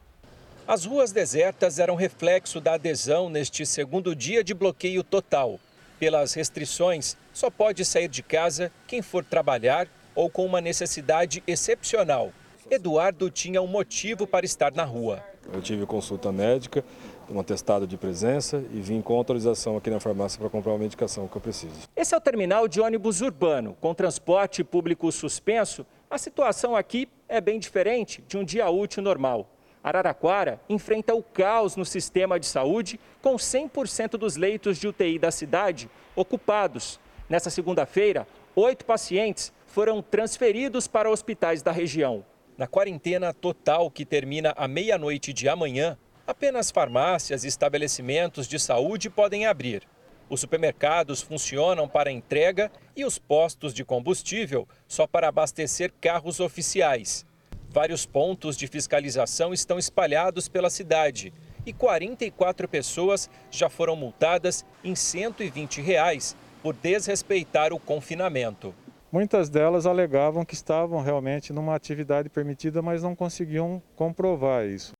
As 0.67 0.85
ruas 0.85 1.11
desertas 1.11 1.77
eram 1.77 1.95
reflexo 1.95 2.59
da 2.59 2.73
adesão 2.73 3.29
neste 3.29 3.65
segundo 3.65 4.15
dia 4.15 4.43
de 4.43 4.53
bloqueio 4.53 5.03
total. 5.03 5.59
Pelas 5.99 6.33
restrições, 6.33 7.15
só 7.33 7.49
pode 7.49 7.85
sair 7.85 8.07
de 8.07 8.23
casa 8.23 8.71
quem 8.87 9.01
for 9.01 9.23
trabalhar 9.23 9.87
ou 10.15 10.29
com 10.29 10.45
uma 10.45 10.61
necessidade 10.61 11.43
excepcional. 11.45 12.31
Eduardo 12.69 13.29
tinha 13.29 13.61
um 13.61 13.67
motivo 13.67 14.25
para 14.25 14.45
estar 14.45 14.71
na 14.73 14.83
rua. 14.83 15.23
Eu 15.53 15.61
tive 15.61 15.85
consulta 15.85 16.31
médica, 16.31 16.83
um 17.29 17.39
atestado 17.39 17.87
de 17.87 17.97
presença 17.97 18.63
e 18.71 18.81
vim 18.81 19.01
com 19.01 19.15
autorização 19.15 19.77
aqui 19.77 19.89
na 19.89 19.99
farmácia 19.99 20.39
para 20.39 20.49
comprar 20.49 20.71
uma 20.71 20.79
medicação 20.79 21.27
que 21.27 21.35
eu 21.35 21.41
preciso. 21.41 21.89
Esse 21.95 22.13
é 22.13 22.17
o 22.17 22.21
terminal 22.21 22.67
de 22.67 22.81
ônibus 22.81 23.21
urbano. 23.21 23.75
Com 23.79 23.93
transporte 23.93 24.63
público 24.63 25.11
suspenso, 25.11 25.85
a 26.09 26.17
situação 26.17 26.75
aqui 26.75 27.07
é 27.27 27.41
bem 27.41 27.59
diferente 27.59 28.23
de 28.27 28.37
um 28.37 28.43
dia 28.43 28.69
útil 28.69 29.01
normal. 29.01 29.49
Araraquara 29.83 30.59
enfrenta 30.67 31.13
o 31.13 31.21
caos 31.21 31.75
no 31.75 31.85
sistema 31.85 32.39
de 32.39 32.47
saúde, 32.47 32.99
com 33.21 33.35
100% 33.35 34.17
dos 34.17 34.35
leitos 34.35 34.77
de 34.79 34.87
UTI 34.87 35.19
da 35.19 35.29
cidade 35.29 35.89
ocupados. 36.15 36.99
Nessa 37.29 37.49
segunda-feira, 37.49 38.27
oito 38.55 38.85
pacientes 38.85 39.53
foram 39.67 40.01
transferidos 40.01 40.87
para 40.87 41.09
hospitais 41.09 41.61
da 41.61 41.71
região. 41.71 42.25
Na 42.57 42.65
quarentena 42.65 43.33
total, 43.33 43.91
que 43.91 44.05
termina 44.05 44.53
à 44.55 44.67
meia-noite 44.67 45.33
de 45.33 45.49
amanhã, 45.49 45.97
apenas 46.27 46.71
farmácias 46.71 47.43
e 47.43 47.47
estabelecimentos 47.47 48.47
de 48.47 48.59
saúde 48.59 49.09
podem 49.09 49.45
abrir. 49.45 49.83
Os 50.29 50.41
supermercados 50.41 51.21
funcionam 51.21 51.87
para 51.87 52.11
entrega 52.11 52.71
e 52.95 53.05
os 53.05 53.19
postos 53.19 53.73
de 53.73 53.85
combustível 53.85 54.67
só 54.87 55.05
para 55.05 55.27
abastecer 55.27 55.93
carros 56.01 56.39
oficiais. 56.39 57.25
Vários 57.69 58.05
pontos 58.05 58.57
de 58.57 58.67
fiscalização 58.67 59.53
estão 59.53 59.77
espalhados 59.77 60.47
pela 60.47 60.69
cidade 60.69 61.31
e 61.65 61.73
44 61.73 62.67
pessoas 62.67 63.29
já 63.51 63.69
foram 63.69 63.95
multadas 63.95 64.65
em 64.83 64.95
120 64.95 65.81
reais 65.81 66.35
por 66.63 66.73
desrespeitar 66.73 67.73
o 67.73 67.79
confinamento. 67.79 68.73
Muitas 69.11 69.49
delas 69.49 69.85
alegavam 69.85 70.43
que 70.43 70.55
estavam 70.55 71.01
realmente 71.01 71.53
numa 71.53 71.75
atividade 71.75 72.29
permitida, 72.29 72.81
mas 72.81 73.03
não 73.03 73.15
conseguiam 73.15 73.81
comprovar 73.95 74.65
isso. 74.65 74.93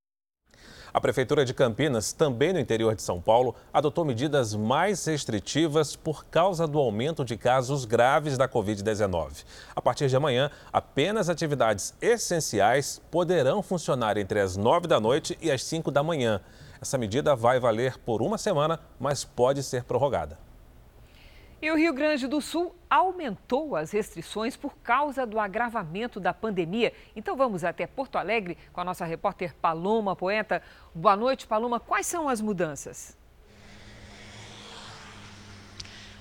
A 0.96 1.02
Prefeitura 1.02 1.44
de 1.44 1.54
Campinas, 1.54 2.14
também 2.14 2.54
no 2.54 2.60
interior 2.60 2.96
de 2.96 3.02
São 3.02 3.20
Paulo, 3.20 3.54
adotou 3.74 4.06
medidas 4.06 4.56
mais 4.56 5.04
restritivas 5.04 5.94
por 5.94 6.26
causa 6.28 6.66
do 6.66 6.80
aumento 6.80 7.26
de 7.26 7.36
casos 7.36 7.84
graves 7.84 8.38
da 8.38 8.48
Covid-19. 8.48 9.44
A 9.76 9.82
partir 9.82 10.08
de 10.08 10.16
amanhã, 10.16 10.50
apenas 10.72 11.28
atividades 11.28 11.94
essenciais 12.02 13.02
poderão 13.12 13.62
funcionar 13.62 14.16
entre 14.16 14.40
as 14.40 14.56
9 14.56 14.88
da 14.88 14.98
noite 14.98 15.38
e 15.42 15.52
as 15.52 15.66
5 15.66 15.92
da 15.92 16.02
manhã. 16.02 16.40
Essa 16.82 16.98
medida 16.98 17.36
vai 17.36 17.60
valer 17.60 17.98
por 17.98 18.22
uma 18.22 18.38
semana, 18.38 18.80
mas 18.98 19.26
pode 19.26 19.64
ser 19.64 19.84
prorrogada. 19.84 20.40
E 21.66 21.72
o 21.72 21.76
Rio 21.76 21.96
Grande 21.96 22.28
do 22.28 22.40
Sul 22.42 22.76
aumentou 22.88 23.76
as 23.76 23.90
restrições 23.90 24.56
por 24.56 24.78
causa 24.84 25.26
do 25.26 25.40
agravamento 25.40 26.20
da 26.20 26.32
pandemia. 26.32 26.94
Então 27.16 27.36
vamos 27.36 27.64
até 27.64 27.88
Porto 27.88 28.20
Alegre 28.20 28.56
com 28.72 28.82
a 28.82 28.84
nossa 28.84 29.04
repórter 29.04 29.56
Paloma 29.56 30.16
Poeta. 30.16 30.62
Boa 30.94 31.16
noite, 31.16 31.48
Paloma. 31.48 31.80
Quais 31.80 32.06
são 32.06 32.30
as 32.30 32.40
mudanças? 32.40 33.18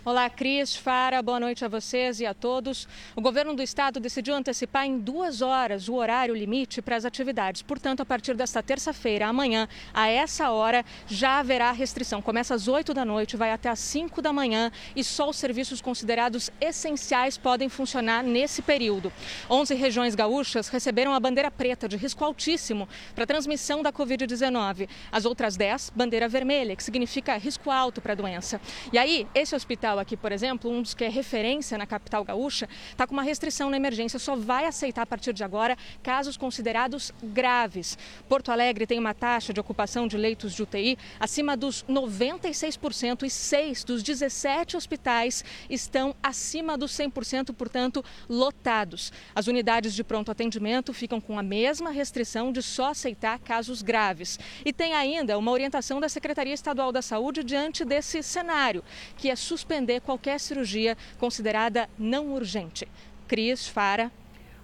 Olá, 0.07 0.29
Cris, 0.29 0.77
Fara, 0.77 1.23
boa 1.23 1.41
noite 1.41 1.65
a 1.65 1.69
vocês 1.69 2.21
e 2.21 2.27
a 2.27 2.35
todos. 2.35 2.87
O 3.17 3.23
governo 3.23 3.55
do 3.55 3.63
estado 3.63 3.99
decidiu 3.99 4.35
antecipar 4.35 4.85
em 4.85 4.99
duas 4.99 5.41
horas 5.41 5.89
o 5.89 5.95
horário 5.95 6.35
limite 6.35 6.83
para 6.83 6.95
as 6.95 7.07
atividades. 7.07 7.63
Portanto, 7.63 8.03
a 8.03 8.05
partir 8.05 8.35
desta 8.35 8.63
terça-feira, 8.63 9.27
amanhã, 9.27 9.67
a 9.95 10.07
essa 10.07 10.51
hora, 10.51 10.85
já 11.07 11.39
haverá 11.39 11.73
restrição. 11.73 12.21
Começa 12.21 12.55
às 12.55 12.69
8 12.69 12.93
da 12.93 13.03
noite, 13.03 13.35
vai 13.35 13.51
até 13.51 13.71
às 13.71 13.79
5 13.79 14.21
da 14.21 14.31
manhã 14.31 14.71
e 14.95 15.03
só 15.03 15.31
os 15.31 15.37
serviços 15.37 15.81
considerados 15.81 16.51
essenciais 16.61 17.39
podem 17.39 17.71
funcionar 17.71 18.23
nesse 18.23 18.61
período. 18.61 19.11
11 19.49 19.75
regiões 19.75 20.15
gaúchas 20.15 20.69
receberam 20.69 21.15
a 21.15 21.21
bandeira 21.21 21.51
preta 21.51 21.89
de 21.89 21.97
risco 21.97 22.23
altíssimo 22.23 22.87
para 23.15 23.25
transmissão 23.25 23.83
da 23.83 23.91
Covid-19. 23.91 24.87
As 25.11 25.25
outras 25.25 25.57
10, 25.57 25.93
bandeira 25.97 26.29
vermelha, 26.29 26.77
que 26.77 26.85
significa 26.85 27.39
risco 27.39 27.71
alto 27.71 28.03
para 28.03 28.13
a 28.13 28.17
doença. 28.17 28.61
E 28.93 28.99
aí, 28.99 29.27
esse 29.35 29.57
hospital 29.57 29.94
aqui, 29.99 30.17
por 30.17 30.33
exemplo, 30.33 30.71
um 30.71 30.83
dos 30.83 30.95
que 30.95 31.05
é 31.05 31.09
referência 31.09 31.79
na 31.79 31.87
capital 31.87 32.25
gaúcha, 32.25 32.69
está 32.91 33.07
com 33.07 33.13
uma 33.13 33.23
restrição 33.23 33.71
na 33.71 33.77
emergência, 33.77 34.19
só 34.19 34.37
vai 34.37 34.67
aceitar 34.67 35.03
a 35.03 35.07
partir 35.07 35.33
de 35.33 35.45
agora 35.45 35.77
casos 36.03 36.37
considerados 36.37 37.13
graves. 37.23 37.97
Porto 38.29 38.51
Alegre 38.51 38.87
tem 38.87 38.99
uma 38.99 39.15
taxa 39.15 39.53
de 39.53 39.61
ocupação 39.61 40.07
de 40.07 40.17
leitos 40.17 40.55
de 40.55 40.63
UTI 40.63 40.99
acima 41.19 41.57
dos 41.57 41.85
96% 41.85 43.23
e 43.25 43.31
seis 43.31 43.85
dos 43.85 44.03
17 44.03 44.77
hospitais 44.77 45.45
estão 45.69 46.15
acima 46.23 46.77
dos 46.77 46.93
100%, 46.93 47.55
portanto, 47.55 48.05
lotados. 48.29 49.13
As 49.35 49.47
unidades 49.47 49.95
de 49.95 50.03
pronto 50.03 50.31
atendimento 50.31 50.93
ficam 50.93 51.21
com 51.21 51.39
a 51.39 51.43
mesma 51.43 51.91
restrição 51.91 52.53
de 52.53 52.63
só 52.63 52.91
aceitar 52.91 53.39
casos 53.39 53.83
graves. 53.83 54.39
E 54.65 54.73
tem 54.73 54.95
ainda 54.95 55.39
uma 55.39 55.51
orientação 55.51 56.01
da 56.01 56.09
Secretaria 56.09 56.55
Estadual 56.55 56.91
da 56.93 57.03
Saúde 57.03 57.45
diante 57.45 57.85
desse 57.85 58.23
cenário, 58.23 58.83
que 59.17 59.31
é 59.31 59.37
suspender 59.37 59.84
qualquer 60.01 60.41
cirurgia 60.41 60.97
considerada 61.19 61.89
não 61.99 62.33
urgente. 62.33 62.89
Cris, 63.27 63.69
Fara. 63.69 64.11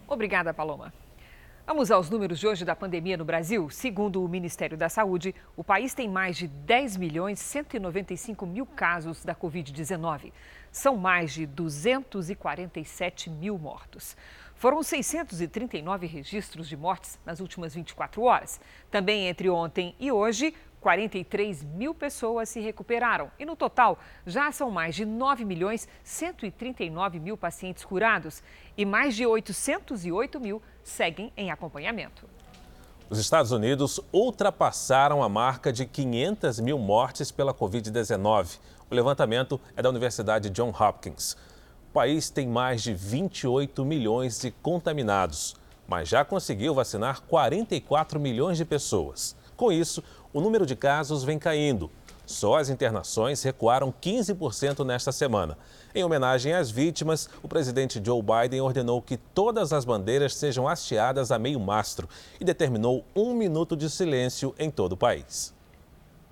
Obrigada, 0.07 0.53
Paloma. 0.53 0.93
Vamos 1.67 1.91
aos 1.93 2.11
números 2.11 2.41
de 2.41 2.49
hoje 2.49 2.65
da 2.65 2.75
pandemia 2.75 3.17
no 3.17 3.25
Brasil. 3.25 3.71
Segundo 3.71 4.25
o 4.25 4.29
Ministério 4.29 4.77
da 4.77 4.89
Saúde, 4.89 5.33
o 5.57 5.63
país 5.63 5.95
tem 5.95 6.09
mais 6.09 6.37
de 6.37 6.49
10 6.49 6.97
milhões 6.97 7.39
195 7.39 8.45
mil 8.45 8.67
casos 8.67 9.25
da 9.25 9.37
Covid-19. 9.37 10.33
São 10.73 10.97
mais 10.97 11.33
de 11.33 11.47
247 11.47 13.31
mil 13.31 13.57
mortos. 13.57 14.17
Foram 14.57 14.83
639 14.83 16.09
registros 16.09 16.69
de 16.69 16.77
mortes 16.77 17.21
nas 17.25 17.39
últimas 17.39 17.73
24 17.73 18.21
horas. 18.23 18.61
Também 18.91 19.29
entre 19.29 19.49
ontem 19.49 19.95
e 20.01 20.11
hoje, 20.11 20.53
43 20.81 21.63
mil 21.63 21.95
pessoas 21.95 22.49
se 22.49 22.61
recuperaram 22.61 23.31
e, 23.39 23.45
no 23.45 23.55
total, 23.55 23.99
já 24.27 24.51
são 24.51 24.71
mais 24.71 24.95
de 24.95 25.05
9 25.05 25.45
milhões 25.45 25.87
139 26.03 27.21
mil 27.21 27.37
pacientes 27.37 27.85
curados 27.85 28.43
e 28.77 28.85
mais 28.87 29.15
de 29.15 29.27
808 29.27 30.41
mil 30.41 30.63
seguem 30.83 31.33
em 31.37 31.51
acompanhamento. 31.51 32.27
Os 33.11 33.19
Estados 33.19 33.51
Unidos 33.51 34.01
ultrapassaram 34.13 35.23
a 35.23 35.29
marca 35.29 35.73
de 35.73 35.85
500 35.85 36.61
mil 36.61 36.79
mortes 36.79 37.33
pela 37.33 37.53
Covid-19. 37.53 38.59
O 38.89 38.95
levantamento 38.95 39.61
é 39.77 39.83
da 39.83 39.91
Universidade 39.91 40.49
John 40.49 40.71
Hopkins. 40.71 41.37
O 41.91 41.93
país 41.93 42.31
tem 42.31 42.47
mais 42.47 42.85
de 42.85 42.95
28 42.95 43.85
milhões 43.85 44.41
de 44.41 44.53
contaminados, 44.53 45.57
mas 45.89 46.09
já 46.09 46.25
conseguiu 46.25 46.73
vacinar 46.73 47.23
44 47.23 48.21
milhões 48.21 48.57
de 48.57 48.65
pessoas. 48.65 49.37
Com 49.57 49.73
isso, 49.73 50.05
o 50.33 50.41
número 50.41 50.65
de 50.65 50.77
casos 50.77 51.25
vem 51.25 51.39
caindo. 51.39 51.91
Só 52.31 52.59
as 52.59 52.69
internações 52.69 53.43
recuaram 53.43 53.93
15% 54.01 54.85
nesta 54.85 55.11
semana. 55.11 55.59
Em 55.93 56.05
homenagem 56.05 56.53
às 56.53 56.71
vítimas, 56.71 57.29
o 57.43 57.49
presidente 57.49 58.01
Joe 58.05 58.23
Biden 58.23 58.61
ordenou 58.61 59.03
que 59.03 59.17
todas 59.17 59.73
as 59.73 59.85
bandeiras 59.85 60.37
sejam 60.37 60.69
hasteadas 60.69 61.33
a 61.33 61.39
meio 61.41 61.59
mastro 61.59 62.09
e 62.41 62.45
determinou 62.45 63.05
um 63.17 63.35
minuto 63.35 63.77
de 63.77 63.91
silêncio 63.91 64.55
em 64.61 64.71
todo 64.71 64.93
o 64.93 64.97
país. 64.97 65.53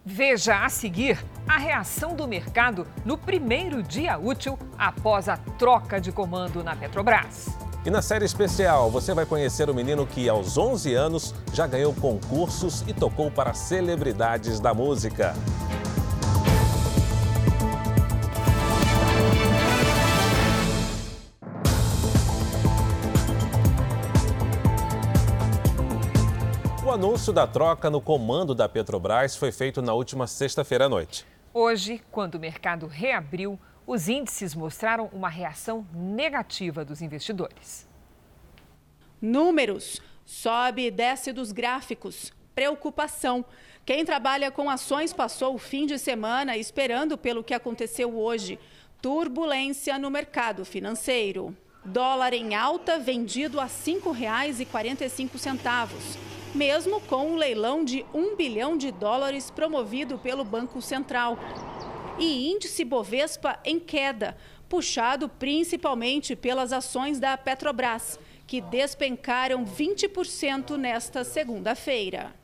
Veja 0.04 0.64
a 0.64 0.68
seguir 0.68 1.22
a 1.46 1.58
reação 1.58 2.14
do 2.14 2.26
mercado 2.28 2.86
no 3.04 3.18
primeiro 3.18 3.82
dia 3.82 4.16
útil 4.16 4.56
após 4.78 5.28
a 5.28 5.36
troca 5.36 6.00
de 6.00 6.12
comando 6.12 6.62
na 6.62 6.76
Petrobras. 6.76 7.67
E 7.86 7.90
na 7.90 8.02
série 8.02 8.24
especial, 8.24 8.90
você 8.90 9.14
vai 9.14 9.24
conhecer 9.24 9.70
o 9.70 9.74
menino 9.74 10.04
que, 10.04 10.28
aos 10.28 10.58
11 10.58 10.94
anos, 10.94 11.34
já 11.54 11.64
ganhou 11.64 11.94
concursos 11.94 12.82
e 12.88 12.92
tocou 12.92 13.30
para 13.30 13.54
celebridades 13.54 14.58
da 14.58 14.74
música. 14.74 15.32
O 26.84 26.90
anúncio 26.90 27.32
da 27.32 27.46
troca 27.46 27.88
no 27.88 28.00
comando 28.00 28.56
da 28.56 28.68
Petrobras 28.68 29.36
foi 29.36 29.52
feito 29.52 29.80
na 29.80 29.94
última 29.94 30.26
sexta-feira 30.26 30.86
à 30.86 30.88
noite. 30.88 31.24
Hoje, 31.54 32.02
quando 32.10 32.34
o 32.34 32.40
mercado 32.40 32.86
reabriu, 32.86 33.58
os 33.88 34.06
índices 34.06 34.54
mostraram 34.54 35.08
uma 35.14 35.30
reação 35.30 35.86
negativa 35.94 36.84
dos 36.84 37.00
investidores. 37.00 37.88
Números. 39.18 40.02
Sobe 40.26 40.84
e 40.84 40.90
desce 40.90 41.32
dos 41.32 41.52
gráficos. 41.52 42.30
Preocupação. 42.54 43.42
Quem 43.86 44.04
trabalha 44.04 44.50
com 44.50 44.68
ações 44.68 45.14
passou 45.14 45.54
o 45.54 45.58
fim 45.58 45.86
de 45.86 45.98
semana 45.98 46.54
esperando 46.54 47.16
pelo 47.16 47.42
que 47.42 47.54
aconteceu 47.54 48.14
hoje. 48.14 48.58
Turbulência 49.00 49.98
no 49.98 50.10
mercado 50.10 50.66
financeiro. 50.66 51.56
Dólar 51.82 52.34
em 52.34 52.54
alta 52.54 52.98
vendido 52.98 53.58
a 53.58 53.64
R$ 53.64 53.70
5,45, 53.70 56.18
mesmo 56.54 57.00
com 57.00 57.28
o 57.28 57.32
um 57.32 57.36
leilão 57.36 57.82
de 57.82 58.04
1 58.12 58.36
bilhão 58.36 58.76
de 58.76 58.92
dólares 58.92 59.50
promovido 59.50 60.18
pelo 60.18 60.44
Banco 60.44 60.82
Central. 60.82 61.38
E 62.18 62.50
índice 62.50 62.84
Bovespa 62.84 63.58
em 63.64 63.78
queda, 63.78 64.36
puxado 64.68 65.28
principalmente 65.28 66.36
pelas 66.36 66.72
ações 66.72 67.18
da 67.18 67.36
Petrobras, 67.36 68.18
que 68.46 68.60
despencaram 68.60 69.64
20% 69.64 70.76
nesta 70.76 71.24
segunda-feira. 71.24 72.37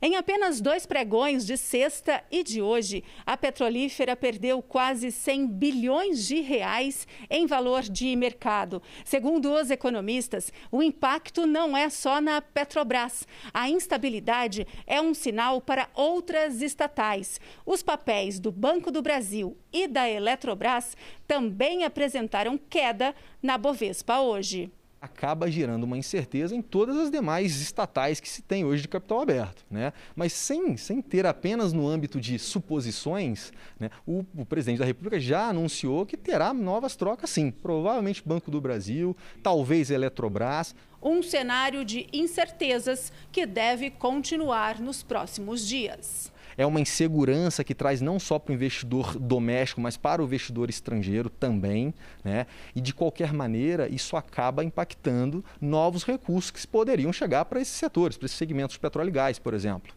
Em 0.00 0.16
apenas 0.16 0.60
dois 0.60 0.84
pregões 0.84 1.46
de 1.46 1.56
sexta 1.56 2.22
e 2.30 2.42
de 2.42 2.60
hoje, 2.60 3.02
a 3.24 3.36
petrolífera 3.36 4.14
perdeu 4.14 4.60
quase 4.60 5.10
100 5.10 5.46
bilhões 5.46 6.26
de 6.26 6.40
reais 6.40 7.06
em 7.30 7.46
valor 7.46 7.82
de 7.82 8.14
mercado. 8.14 8.82
Segundo 9.04 9.52
os 9.52 9.70
economistas, 9.70 10.52
o 10.70 10.82
impacto 10.82 11.46
não 11.46 11.76
é 11.76 11.88
só 11.88 12.20
na 12.20 12.42
Petrobras. 12.42 13.26
A 13.54 13.70
instabilidade 13.70 14.66
é 14.86 15.00
um 15.00 15.14
sinal 15.14 15.60
para 15.60 15.88
outras 15.94 16.60
estatais. 16.60 17.40
Os 17.64 17.82
papéis 17.82 18.38
do 18.38 18.52
Banco 18.52 18.90
do 18.90 19.00
Brasil 19.00 19.56
e 19.72 19.88
da 19.88 20.08
Eletrobras 20.08 20.96
também 21.26 21.84
apresentaram 21.84 22.58
queda 22.58 23.14
na 23.42 23.56
Bovespa 23.56 24.20
hoje 24.20 24.70
acaba 25.00 25.50
gerando 25.50 25.84
uma 25.84 25.96
incerteza 25.96 26.54
em 26.54 26.62
todas 26.62 26.96
as 26.96 27.10
demais 27.10 27.60
estatais 27.60 28.18
que 28.20 28.28
se 28.28 28.42
tem 28.42 28.64
hoje 28.64 28.82
de 28.82 28.88
capital 28.88 29.20
aberto. 29.20 29.64
Né? 29.70 29.92
Mas 30.14 30.32
sem, 30.32 30.76
sem 30.76 31.00
ter 31.00 31.26
apenas 31.26 31.72
no 31.72 31.86
âmbito 31.86 32.20
de 32.20 32.38
suposições, 32.38 33.52
né, 33.78 33.90
o, 34.06 34.24
o 34.34 34.44
presidente 34.44 34.78
da 34.78 34.84
República 34.84 35.20
já 35.20 35.48
anunciou 35.48 36.06
que 36.06 36.16
terá 36.16 36.52
novas 36.52 36.96
trocas 36.96 37.30
sim. 37.30 37.50
Provavelmente 37.50 38.22
Banco 38.24 38.50
do 38.50 38.60
Brasil, 38.60 39.16
talvez 39.42 39.90
Eletrobras. 39.90 40.74
Um 41.02 41.22
cenário 41.22 41.84
de 41.84 42.06
incertezas 42.12 43.12
que 43.30 43.46
deve 43.46 43.90
continuar 43.90 44.80
nos 44.80 45.02
próximos 45.02 45.66
dias 45.66 46.32
é 46.56 46.64
uma 46.64 46.80
insegurança 46.80 47.62
que 47.62 47.74
traz 47.74 48.00
não 48.00 48.18
só 48.18 48.38
para 48.38 48.52
o 48.52 48.54
investidor 48.54 49.18
doméstico, 49.18 49.80
mas 49.80 49.96
para 49.96 50.22
o 50.22 50.24
investidor 50.24 50.70
estrangeiro 50.70 51.28
também. 51.28 51.94
Né? 52.24 52.46
E 52.74 52.80
de 52.80 52.94
qualquer 52.94 53.32
maneira, 53.32 53.88
isso 53.88 54.16
acaba 54.16 54.64
impactando 54.64 55.44
novos 55.60 56.04
recursos 56.04 56.50
que 56.50 56.66
poderiam 56.66 57.12
chegar 57.12 57.44
para 57.44 57.60
esses 57.60 57.74
setores, 57.74 58.16
para 58.16 58.26
esses 58.26 58.38
segmentos 58.38 58.74
de 58.74 58.80
petróleo 58.80 59.08
e 59.08 59.12
gás, 59.12 59.38
por 59.38 59.54
exemplo. 59.54 59.94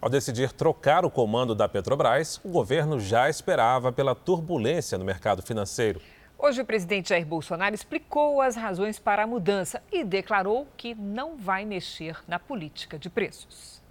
Ao 0.00 0.08
decidir 0.08 0.52
trocar 0.52 1.04
o 1.04 1.10
comando 1.10 1.56
da 1.56 1.68
Petrobras, 1.68 2.40
o 2.44 2.50
governo 2.50 3.00
já 3.00 3.28
esperava 3.28 3.90
pela 3.90 4.14
turbulência 4.14 4.96
no 4.96 5.04
mercado 5.04 5.42
financeiro. 5.42 6.00
Hoje, 6.38 6.60
o 6.60 6.64
presidente 6.64 7.08
Jair 7.08 7.26
Bolsonaro 7.26 7.74
explicou 7.74 8.40
as 8.40 8.54
razões 8.54 8.96
para 9.00 9.24
a 9.24 9.26
mudança 9.26 9.82
e 9.90 10.04
declarou 10.04 10.68
que 10.76 10.94
não 10.94 11.36
vai 11.36 11.64
mexer 11.64 12.16
na 12.28 12.38
política 12.38 12.96
de 12.96 13.10
preços. 13.10 13.82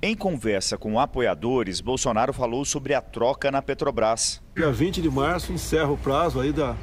Em 0.00 0.14
conversa 0.14 0.78
com 0.78 1.00
apoiadores, 1.00 1.80
Bolsonaro 1.80 2.32
falou 2.32 2.64
sobre 2.64 2.94
a 2.94 3.00
troca 3.00 3.50
na 3.50 3.60
Petrobras. 3.60 4.40
Dia 4.54 4.70
20 4.70 5.02
de 5.02 5.10
março 5.10 5.52
encerra 5.52 5.90
o 5.90 5.96
prazo 5.96 6.38
aí 6.38 6.52
da, 6.52 6.76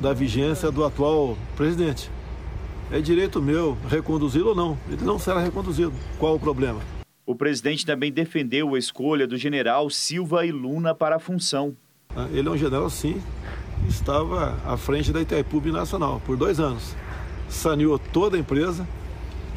da 0.00 0.12
vigência 0.12 0.70
do 0.70 0.84
atual 0.84 1.36
presidente. 1.56 2.08
É 2.92 3.00
direito 3.00 3.42
meu 3.42 3.76
reconduzi-lo 3.88 4.50
ou 4.50 4.54
não. 4.54 4.78
Ele 4.88 5.02
não 5.02 5.18
será 5.18 5.40
reconduzido. 5.40 5.92
Qual 6.16 6.36
o 6.36 6.38
problema? 6.38 6.78
O 7.26 7.34
presidente 7.34 7.84
também 7.84 8.12
defendeu 8.12 8.76
a 8.76 8.78
escolha 8.78 9.26
do 9.26 9.36
general 9.36 9.90
Silva 9.90 10.46
e 10.46 10.52
Luna 10.52 10.94
para 10.94 11.16
a 11.16 11.18
função. 11.18 11.76
Ah, 12.14 12.28
ele 12.32 12.46
é 12.46 12.52
um 12.52 12.56
general, 12.56 12.88
sim. 12.88 13.20
Estava 13.88 14.56
à 14.64 14.76
frente 14.76 15.12
da 15.12 15.20
Itaipu 15.20 15.60
Nacional 15.72 16.22
por 16.24 16.36
dois 16.36 16.60
anos. 16.60 16.94
Saneou 17.48 17.98
toda 17.98 18.36
a 18.36 18.40
empresa. 18.40 18.86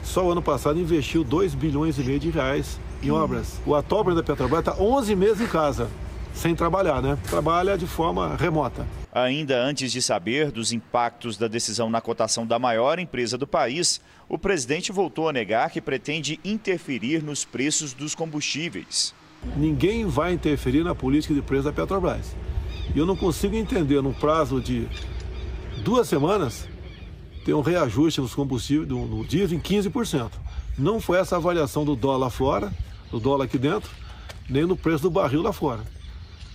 Só 0.02 0.26
o 0.26 0.32
ano 0.32 0.42
passado 0.42 0.80
investiu 0.80 1.24
2 1.24 1.54
bilhões 1.54 2.00
e 2.00 2.04
meio 2.04 2.20
de 2.20 2.32
reais 2.32 2.80
em 3.02 3.12
obras. 3.12 3.60
O 3.66 3.76
atual 3.76 4.04
presidente 4.04 4.28
da 4.28 4.34
Petrobras 4.34 4.60
está 4.60 4.76
11 4.82 5.16
meses 5.16 5.42
em 5.42 5.48
casa, 5.48 5.90
sem 6.34 6.56
trabalhar, 6.56 7.02
né? 7.02 7.18
Trabalha 7.30 7.78
de 7.78 7.88
forma 7.88 8.36
remota. 8.36 8.86
Ainda 9.12 9.60
antes 9.60 9.92
de 9.92 10.02
saber 10.02 10.52
dos 10.52 10.72
impactos 10.72 11.38
da 11.38 11.48
decisão 11.48 11.90
na 11.90 12.02
cotação 12.02 12.46
da 12.46 12.60
maior 12.60 13.00
empresa 13.00 13.38
do 13.38 13.48
país, 13.48 14.00
o 14.30 14.38
presidente 14.38 14.92
voltou 14.92 15.30
a 15.30 15.34
negar 15.34 15.72
que 15.72 15.82
pretende 15.82 16.40
interferir 16.46 17.24
nos 17.24 17.44
preços 17.44 17.94
dos 17.94 18.14
combustíveis. 18.14 19.14
Ninguém 19.56 20.06
vai 20.06 20.34
interferir 20.34 20.84
na 20.84 20.94
política 20.94 21.34
de 21.34 21.42
preço 21.42 21.64
da 21.64 21.74
Petrobras. 21.74 22.36
E 22.94 23.00
eu 23.00 23.06
não 23.06 23.16
consigo 23.16 23.56
entender, 23.56 24.02
num 24.02 24.14
prazo 24.14 24.62
de 24.62 24.88
duas 25.84 26.08
semanas, 26.08 26.68
ter 27.46 27.54
um 27.54 27.62
reajuste 27.62 28.20
nos 28.20 28.36
combustíveis, 28.36 28.90
no, 28.90 29.08
no 29.08 29.26
diesel, 29.26 29.58
em 29.58 29.62
15%. 29.62 30.32
Não 30.78 31.00
foi 31.00 31.20
essa 31.20 31.38
avaliação 31.38 31.84
do 31.84 31.96
dólar 31.96 32.30
fora 32.30 32.72
do 33.12 33.20
dólar 33.20 33.46
aqui 33.46 33.58
dentro, 33.58 33.90
nem 34.50 34.66
no 34.66 34.76
preço 34.76 35.04
do 35.04 35.10
barril 35.10 35.42
lá 35.42 35.54
fora. 35.54 35.82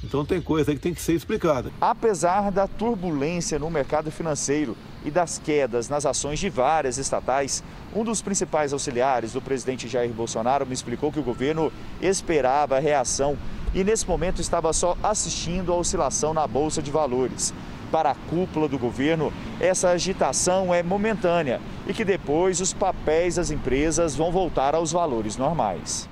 Então 0.05 0.25
tem 0.25 0.41
coisa 0.41 0.71
aí 0.71 0.77
que 0.77 0.83
tem 0.83 0.93
que 0.93 1.01
ser 1.01 1.13
explicada. 1.13 1.71
Apesar 1.81 2.51
da 2.51 2.67
turbulência 2.67 3.59
no 3.59 3.71
mercado 3.71 4.11
financeiro 4.11 4.77
e 5.05 5.11
das 5.11 5.39
quedas 5.39 5.89
nas 5.89 6.05
ações 6.05 6.41
de 6.41 6.51
várias 6.51 6.99
estatais, 6.99 7.63
um 7.95 8.03
dos 8.03 8.21
principais 8.21 8.73
auxiliares 8.73 9.33
do 9.33 9.41
presidente 9.41 9.87
Jair 9.87 10.13
Bolsonaro 10.13 10.67
me 10.67 10.75
explicou 10.75 11.13
que 11.13 11.21
o 11.21 11.23
governo 11.23 11.73
esperava 12.01 12.77
a 12.77 12.81
reação 12.81 13.39
e 13.73 13.85
nesse 13.85 14.07
momento 14.07 14.41
estava 14.41 14.73
só 14.73 14.97
assistindo 15.03 15.73
a 15.73 15.77
oscilação 15.77 16.35
na 16.35 16.47
bolsa 16.47 16.83
de 16.83 16.91
valores. 16.91 17.55
Para 17.93 18.11
a 18.13 18.15
cúpula 18.15 18.67
do 18.67 18.79
governo, 18.79 19.31
essa 19.61 19.91
agitação 19.91 20.73
é 20.73 20.83
momentânea 20.83 21.61
e 21.87 21.93
que 21.93 22.07
depois 22.07 22.59
os 22.59 22.73
papéis 22.73 23.37
das 23.37 23.51
empresas 23.51 24.17
vão 24.17 24.33
voltar 24.33 24.75
aos 24.75 24.91
valores 24.91 25.37
normais 25.37 26.09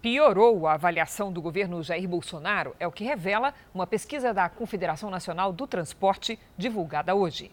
piorou 0.00 0.68
a 0.68 0.74
avaliação 0.74 1.32
do 1.32 1.42
governo 1.42 1.82
Jair 1.82 2.08
Bolsonaro, 2.08 2.72
é 2.78 2.86
o 2.86 2.92
que 2.92 3.02
revela 3.02 3.52
uma 3.74 3.84
pesquisa 3.84 4.32
da 4.32 4.48
Confederação 4.48 5.10
Nacional 5.10 5.52
do 5.52 5.66
Transporte 5.66 6.38
divulgada 6.56 7.16
hoje. 7.16 7.50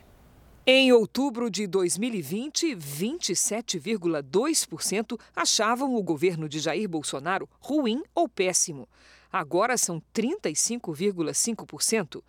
Em 0.67 0.91
outubro 0.91 1.49
de 1.49 1.65
2020, 1.67 2.75
27,2% 2.75 5.19
achavam 5.35 5.95
o 5.95 6.03
governo 6.03 6.47
de 6.47 6.59
Jair 6.59 6.87
Bolsonaro 6.87 7.49
ruim 7.59 8.03
ou 8.13 8.29
péssimo. 8.29 8.87
Agora 9.31 9.77
são 9.77 10.01
35,5%. 10.13 12.21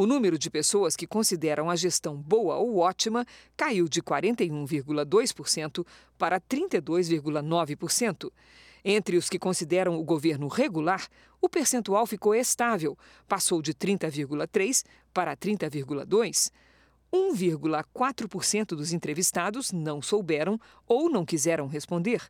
O 0.00 0.06
número 0.06 0.38
de 0.38 0.48
pessoas 0.48 0.96
que 0.96 1.06
consideram 1.06 1.68
a 1.68 1.76
gestão 1.76 2.16
boa 2.16 2.56
ou 2.56 2.78
ótima 2.78 3.26
caiu 3.54 3.86
de 3.86 4.00
41,2% 4.00 5.86
para 6.16 6.40
32,9%. 6.40 8.32
Entre 8.82 9.18
os 9.18 9.28
que 9.28 9.38
consideram 9.38 9.98
o 9.98 10.02
governo 10.02 10.48
regular, 10.48 11.06
o 11.38 11.50
percentual 11.50 12.06
ficou 12.06 12.34
estável, 12.34 12.96
passou 13.28 13.60
de 13.60 13.74
30,3% 13.74 14.86
para 15.12 15.36
30,2%. 15.36 16.50
1,4% 17.12 18.68
dos 18.68 18.94
entrevistados 18.94 19.70
não 19.70 20.00
souberam 20.00 20.58
ou 20.88 21.10
não 21.10 21.26
quiseram 21.26 21.66
responder. 21.66 22.22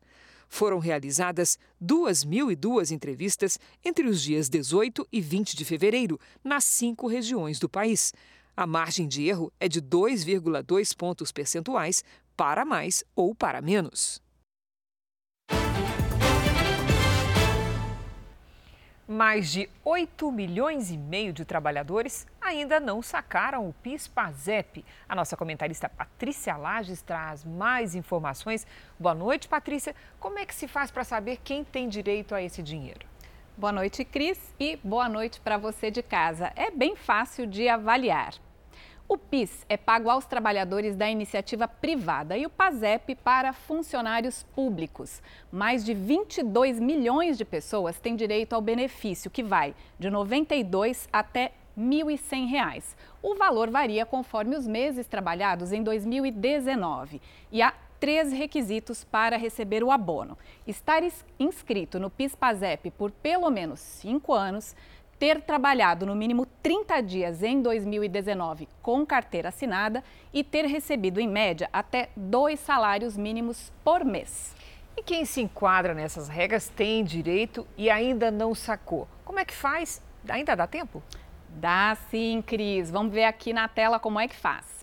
Foram 0.53 0.79
realizadas 0.79 1.57
2.002 1.81 2.91
entrevistas 2.91 3.57
entre 3.85 4.05
os 4.05 4.21
dias 4.21 4.49
18 4.49 5.07
e 5.09 5.21
20 5.21 5.55
de 5.55 5.63
fevereiro, 5.63 6.19
nas 6.43 6.65
cinco 6.65 7.07
regiões 7.07 7.57
do 7.57 7.69
país. 7.69 8.13
A 8.55 8.67
margem 8.67 9.07
de 9.07 9.25
erro 9.25 9.49
é 9.61 9.69
de 9.69 9.81
2,2 9.81 10.93
pontos 10.93 11.31
percentuais 11.31 12.03
para 12.35 12.65
mais 12.65 13.01
ou 13.15 13.33
para 13.33 13.61
menos. 13.61 14.21
Mais 19.11 19.51
de 19.51 19.69
8 19.83 20.31
milhões 20.31 20.89
e 20.89 20.97
meio 20.97 21.33
de 21.33 21.43
trabalhadores 21.43 22.25
ainda 22.39 22.79
não 22.79 23.01
sacaram 23.01 23.67
o 23.67 23.73
PIS-PASEP. 23.83 24.85
A 25.09 25.13
nossa 25.13 25.35
comentarista 25.35 25.89
Patrícia 25.89 26.55
Lages 26.55 27.01
traz 27.01 27.43
mais 27.43 27.93
informações. 27.93 28.65
Boa 28.97 29.13
noite, 29.13 29.49
Patrícia. 29.49 29.93
Como 30.17 30.39
é 30.39 30.45
que 30.45 30.55
se 30.55 30.65
faz 30.65 30.91
para 30.91 31.03
saber 31.03 31.41
quem 31.43 31.61
tem 31.61 31.89
direito 31.89 32.33
a 32.33 32.41
esse 32.41 32.63
dinheiro? 32.63 33.05
Boa 33.57 33.73
noite, 33.73 34.05
Cris, 34.05 34.39
e 34.57 34.77
boa 34.77 35.09
noite 35.09 35.41
para 35.41 35.57
você 35.57 35.91
de 35.91 36.01
casa. 36.01 36.53
É 36.55 36.71
bem 36.71 36.95
fácil 36.95 37.45
de 37.45 37.67
avaliar. 37.67 38.35
O 39.13 39.17
PIS 39.17 39.65
é 39.67 39.75
pago 39.75 40.09
aos 40.09 40.25
trabalhadores 40.25 40.95
da 40.95 41.11
iniciativa 41.11 41.67
privada 41.67 42.37
e 42.37 42.45
o 42.45 42.49
PASEP 42.49 43.13
para 43.15 43.51
funcionários 43.51 44.43
públicos. 44.55 45.21
Mais 45.51 45.83
de 45.83 45.93
22 45.93 46.79
milhões 46.79 47.37
de 47.37 47.43
pessoas 47.43 47.99
têm 47.99 48.15
direito 48.15 48.53
ao 48.53 48.61
benefício, 48.61 49.29
que 49.29 49.43
vai 49.43 49.75
de 49.99 50.07
R$ 50.07 50.13
92 50.13 51.09
até 51.11 51.51
R$ 51.75 51.83
1.100. 51.83 52.95
O 53.21 53.35
valor 53.35 53.69
varia 53.69 54.05
conforme 54.05 54.55
os 54.55 54.65
meses 54.65 55.05
trabalhados 55.07 55.73
em 55.73 55.83
2019 55.83 57.21
e 57.51 57.61
há 57.61 57.73
três 57.99 58.31
requisitos 58.31 59.03
para 59.03 59.35
receber 59.35 59.83
o 59.83 59.91
abono: 59.91 60.37
estar 60.65 61.03
inscrito 61.37 61.99
no 61.99 62.09
PIS/PASEP 62.09 62.91
por 62.91 63.11
pelo 63.11 63.49
menos 63.49 63.81
cinco 63.81 64.33
anos, 64.33 64.73
ter 65.21 65.39
trabalhado 65.39 66.03
no 66.03 66.15
mínimo 66.15 66.47
30 66.63 66.99
dias 67.01 67.43
em 67.43 67.61
2019 67.61 68.67
com 68.81 69.05
carteira 69.05 69.49
assinada 69.49 70.03
e 70.33 70.43
ter 70.43 70.65
recebido, 70.65 71.19
em 71.19 71.27
média, 71.27 71.69
até 71.71 72.09
dois 72.15 72.59
salários 72.59 73.15
mínimos 73.15 73.71
por 73.83 74.03
mês. 74.03 74.55
E 74.97 75.03
quem 75.03 75.23
se 75.23 75.39
enquadra 75.39 75.93
nessas 75.93 76.27
regras 76.27 76.69
tem 76.69 77.03
direito 77.03 77.67
e 77.77 77.87
ainda 77.87 78.31
não 78.31 78.55
sacou. 78.55 79.07
Como 79.23 79.37
é 79.37 79.45
que 79.45 79.53
faz? 79.53 80.01
Ainda 80.27 80.55
dá 80.55 80.65
tempo? 80.65 81.03
Dá 81.49 81.95
sim, 82.09 82.41
Cris. 82.43 82.89
Vamos 82.89 83.13
ver 83.13 83.25
aqui 83.25 83.53
na 83.53 83.67
tela 83.67 83.99
como 83.99 84.19
é 84.19 84.27
que 84.27 84.35
faz. 84.35 84.81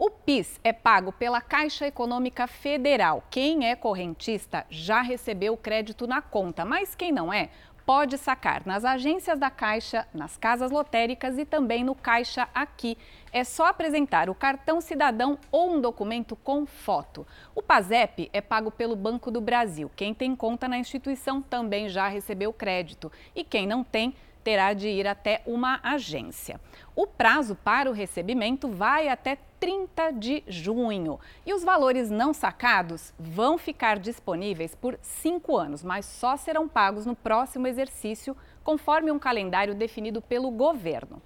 O 0.00 0.10
PIS 0.10 0.60
é 0.62 0.72
pago 0.72 1.10
pela 1.10 1.40
Caixa 1.40 1.84
Econômica 1.84 2.46
Federal. 2.46 3.24
Quem 3.28 3.68
é 3.68 3.74
correntista 3.74 4.64
já 4.70 5.02
recebeu 5.02 5.54
o 5.54 5.56
crédito 5.56 6.06
na 6.06 6.22
conta, 6.22 6.64
mas 6.64 6.94
quem 6.94 7.10
não 7.10 7.32
é, 7.32 7.50
pode 7.88 8.18
sacar 8.18 8.66
nas 8.66 8.84
agências 8.84 9.38
da 9.38 9.48
Caixa, 9.48 10.06
nas 10.12 10.36
casas 10.36 10.70
lotéricas 10.70 11.38
e 11.38 11.46
também 11.46 11.82
no 11.82 11.94
Caixa 11.94 12.46
Aqui. 12.54 12.98
É 13.32 13.42
só 13.42 13.64
apresentar 13.64 14.28
o 14.28 14.34
cartão 14.34 14.78
cidadão 14.78 15.38
ou 15.50 15.70
um 15.70 15.80
documento 15.80 16.36
com 16.36 16.66
foto. 16.66 17.26
O 17.54 17.62
PASEP 17.62 18.28
é 18.30 18.42
pago 18.42 18.70
pelo 18.70 18.94
Banco 18.94 19.30
do 19.30 19.40
Brasil. 19.40 19.90
Quem 19.96 20.12
tem 20.12 20.36
conta 20.36 20.68
na 20.68 20.76
instituição 20.76 21.40
também 21.40 21.88
já 21.88 22.08
recebeu 22.08 22.52
crédito. 22.52 23.10
E 23.34 23.42
quem 23.42 23.66
não 23.66 23.82
tem, 23.82 24.14
terá 24.48 24.72
de 24.72 24.88
ir 24.88 25.06
até 25.06 25.42
uma 25.44 25.78
agência. 25.82 26.58
O 26.96 27.06
prazo 27.06 27.54
para 27.54 27.90
o 27.90 27.92
recebimento 27.92 28.66
vai 28.66 29.06
até 29.06 29.36
30 29.60 30.10
de 30.12 30.42
junho. 30.48 31.20
E 31.44 31.52
os 31.52 31.62
valores 31.62 32.08
não 32.08 32.32
sacados 32.32 33.12
vão 33.18 33.58
ficar 33.58 33.98
disponíveis 33.98 34.74
por 34.74 34.98
cinco 35.02 35.54
anos, 35.54 35.84
mas 35.84 36.06
só 36.06 36.34
serão 36.34 36.66
pagos 36.66 37.04
no 37.04 37.14
próximo 37.14 37.66
exercício, 37.66 38.34
conforme 38.64 39.12
um 39.12 39.18
calendário 39.18 39.74
definido 39.74 40.22
pelo 40.22 40.50
governo. 40.50 41.20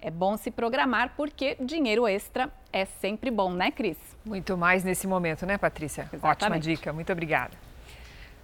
É 0.00 0.10
bom 0.10 0.38
se 0.38 0.50
programar 0.50 1.12
porque 1.14 1.58
dinheiro 1.60 2.08
extra 2.08 2.50
é 2.72 2.86
sempre 2.86 3.30
bom, 3.30 3.52
né, 3.52 3.70
Cris? 3.70 3.98
Muito 4.24 4.56
mais 4.56 4.82
nesse 4.82 5.06
momento, 5.06 5.44
né, 5.44 5.58
Patrícia? 5.58 6.08
Exatamente. 6.10 6.24
Ótima 6.24 6.58
dica, 6.58 6.90
muito 6.90 7.12
obrigada. 7.12 7.65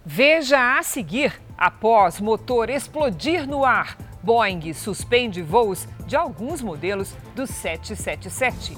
Veja 0.05 0.77
a 0.77 0.83
seguir: 0.83 1.33
após 1.57 2.19
motor 2.19 2.69
explodir 2.69 3.47
no 3.47 3.63
ar, 3.63 3.97
Boeing 4.21 4.73
suspende 4.73 5.41
voos 5.41 5.87
de 6.05 6.15
alguns 6.15 6.61
modelos 6.61 7.15
do 7.35 7.47
777. 7.47 8.77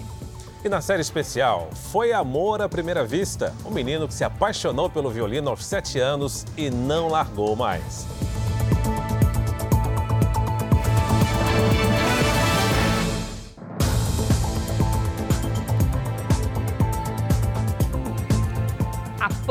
E 0.63 0.69
na 0.69 0.81
série 0.81 1.01
especial, 1.01 1.69
foi 1.91 2.11
amor 2.11 2.61
à 2.61 2.69
primeira 2.69 3.05
vista. 3.05 3.53
Um 3.65 3.71
menino 3.71 4.07
que 4.07 4.13
se 4.13 4.23
apaixonou 4.23 4.89
pelo 4.89 5.11
violino 5.11 5.49
aos 5.49 5.65
7 5.65 5.99
anos 5.99 6.45
e 6.57 6.71
não 6.71 7.07
largou 7.07 7.55
mais. 7.55 8.07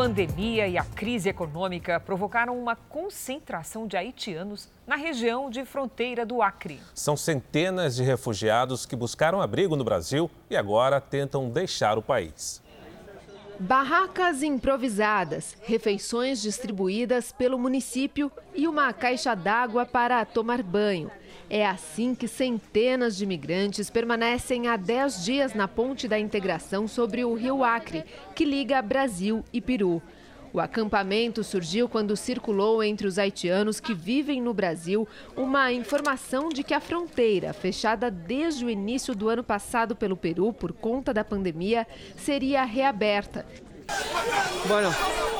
Pandemia 0.04 0.68
e 0.68 0.76
a 0.76 0.84
crise 0.84 1.30
econômica 1.30 1.98
provocaram 1.98 2.60
uma 2.60 2.76
concentração 2.76 3.86
de 3.86 3.96
haitianos 3.96 4.68
na 4.86 4.96
região 4.96 5.48
de 5.48 5.64
fronteira 5.64 6.26
do 6.26 6.42
Acre. 6.42 6.78
São 6.94 7.16
centenas 7.16 7.96
de 7.96 8.02
refugiados 8.02 8.84
que 8.84 8.94
buscaram 8.94 9.40
abrigo 9.40 9.76
no 9.76 9.82
Brasil 9.82 10.30
e 10.50 10.58
agora 10.58 11.00
tentam 11.00 11.48
deixar 11.48 11.96
o 11.96 12.02
país. 12.02 12.62
Barracas 13.58 14.42
improvisadas, 14.42 15.56
refeições 15.62 16.42
distribuídas 16.42 17.32
pelo 17.32 17.58
município 17.58 18.30
e 18.54 18.68
uma 18.68 18.92
caixa 18.92 19.34
d'água 19.34 19.86
para 19.86 20.22
tomar 20.26 20.62
banho. 20.62 21.10
É 21.48 21.66
assim 21.66 22.14
que 22.14 22.26
centenas 22.26 23.16
de 23.16 23.24
imigrantes 23.24 23.90
permanecem 23.90 24.68
há 24.68 24.76
10 24.76 25.24
dias 25.24 25.54
na 25.54 25.68
ponte 25.68 26.08
da 26.08 26.18
integração 26.18 26.88
sobre 26.88 27.24
o 27.24 27.34
rio 27.34 27.62
Acre, 27.62 28.04
que 28.34 28.44
liga 28.44 28.80
Brasil 28.80 29.44
e 29.52 29.60
Peru. 29.60 30.02
O 30.52 30.60
acampamento 30.60 31.42
surgiu 31.42 31.88
quando 31.88 32.16
circulou 32.16 32.82
entre 32.82 33.08
os 33.08 33.18
haitianos 33.18 33.80
que 33.80 33.92
vivem 33.92 34.40
no 34.40 34.54
Brasil 34.54 35.06
uma 35.36 35.72
informação 35.72 36.48
de 36.48 36.62
que 36.62 36.72
a 36.72 36.80
fronteira, 36.80 37.52
fechada 37.52 38.08
desde 38.08 38.64
o 38.64 38.70
início 38.70 39.16
do 39.16 39.28
ano 39.28 39.42
passado 39.42 39.96
pelo 39.96 40.16
Peru 40.16 40.52
por 40.52 40.72
conta 40.72 41.12
da 41.12 41.24
pandemia, 41.24 41.86
seria 42.16 42.64
reaberta. 42.64 43.44
Bueno. 44.68 44.94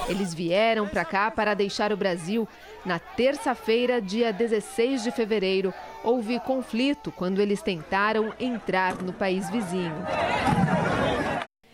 Eles 0.08 0.34
vieram 0.34 0.86
para 0.86 1.04
cá 1.04 1.30
para 1.30 1.54
deixar 1.54 1.92
o 1.92 1.96
Brasil. 1.96 2.46
Na 2.84 2.98
terça-feira, 2.98 4.02
dia 4.02 4.32
16 4.32 5.02
de 5.02 5.10
fevereiro, 5.10 5.72
houve 6.04 6.38
conflito 6.38 7.10
quando 7.10 7.40
eles 7.40 7.62
tentaram 7.62 8.32
entrar 8.38 9.02
no 9.02 9.12
país 9.12 9.50
vizinho. 9.50 9.94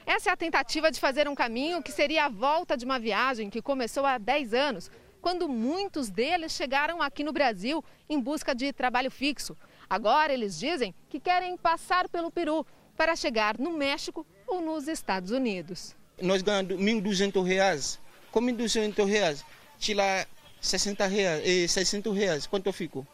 Essa 0.07 0.31
é 0.31 0.33
a 0.33 0.37
tentativa 0.37 0.90
de 0.90 1.01
fazer 1.01 1.29
um 1.29 1.35
caminho 1.35 1.83
que 1.83 1.93
seria 1.93 2.27
a 2.27 2.29
volta 2.29 2.77
de 2.77 2.85
uma 2.85 2.99
viagem 2.99 3.51
que 3.51 3.61
começou 3.61 4.07
há 4.07 4.16
10 4.16 4.55
anos, 4.55 4.90
quando 5.21 5.49
muitos 5.49 6.09
deles 6.09 6.53
chegaram 6.53 7.03
aqui 7.03 7.23
no 7.23 7.33
Brasil 7.33 7.85
em 8.09 8.19
busca 8.19 8.55
de 8.55 8.73
trabalho 8.73 9.11
fixo. 9.11 9.57
Agora 9.88 10.33
eles 10.33 10.59
dizem 10.59 10.95
que 11.09 11.21
querem 11.21 11.57
passar 11.57 12.09
pelo 12.09 12.31
Peru 12.31 12.64
para 12.97 13.16
chegar 13.16 13.59
no 13.59 13.73
México 13.73 14.27
ou 14.47 14.61
nos 14.61 14.88
Estados 14.88 15.31
Unidos. 15.31 15.95
Nós 16.21 16.43
ganhamos 16.43 16.77
1.200 16.77 17.45
reais. 17.45 17.99
Com 18.31 18.40
1.200 18.40 19.05
reais, 19.07 19.45
tira 19.79 20.27
60 20.61 21.07
reais, 21.07 21.43
e 21.45 21.66
600 21.66 22.16
reais. 22.16 22.47
Quanto 22.47 22.73
ficou? 22.73 23.07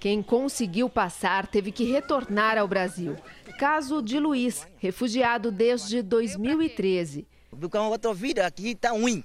Quem 0.00 0.22
conseguiu 0.22 0.88
passar 0.88 1.46
teve 1.46 1.70
que 1.70 1.84
retornar 1.84 2.56
ao 2.56 2.66
Brasil. 2.66 3.16
Caso 3.58 4.00
de 4.00 4.18
Luiz, 4.18 4.66
refugiado 4.78 5.52
desde 5.52 6.00
2013. 6.00 7.28
Porque 7.50 7.76
uma 7.76 7.88
outra 7.88 8.14
vida 8.14 8.46
aqui 8.46 8.70
está 8.70 8.92
ruim. 8.92 9.22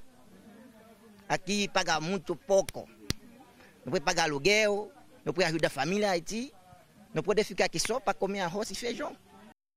Aqui 1.30 1.70
paga 1.70 2.02
muito 2.02 2.36
pouco. 2.36 2.90
Não 3.86 3.92
pode 3.92 4.04
pagar 4.04 4.24
aluguel, 4.24 4.92
não 5.24 5.32
pode 5.32 5.48
ajudar 5.48 5.68
a 5.68 5.72
família 5.72 6.12
Haiti, 6.12 6.52
não 7.14 7.24
pode 7.24 7.42
ficar 7.46 7.66
aqui 7.66 7.80
só 7.80 7.98
para 7.98 8.14
comer 8.14 8.42
arroz 8.42 8.70
e 8.70 8.76
feijão. 8.76 9.16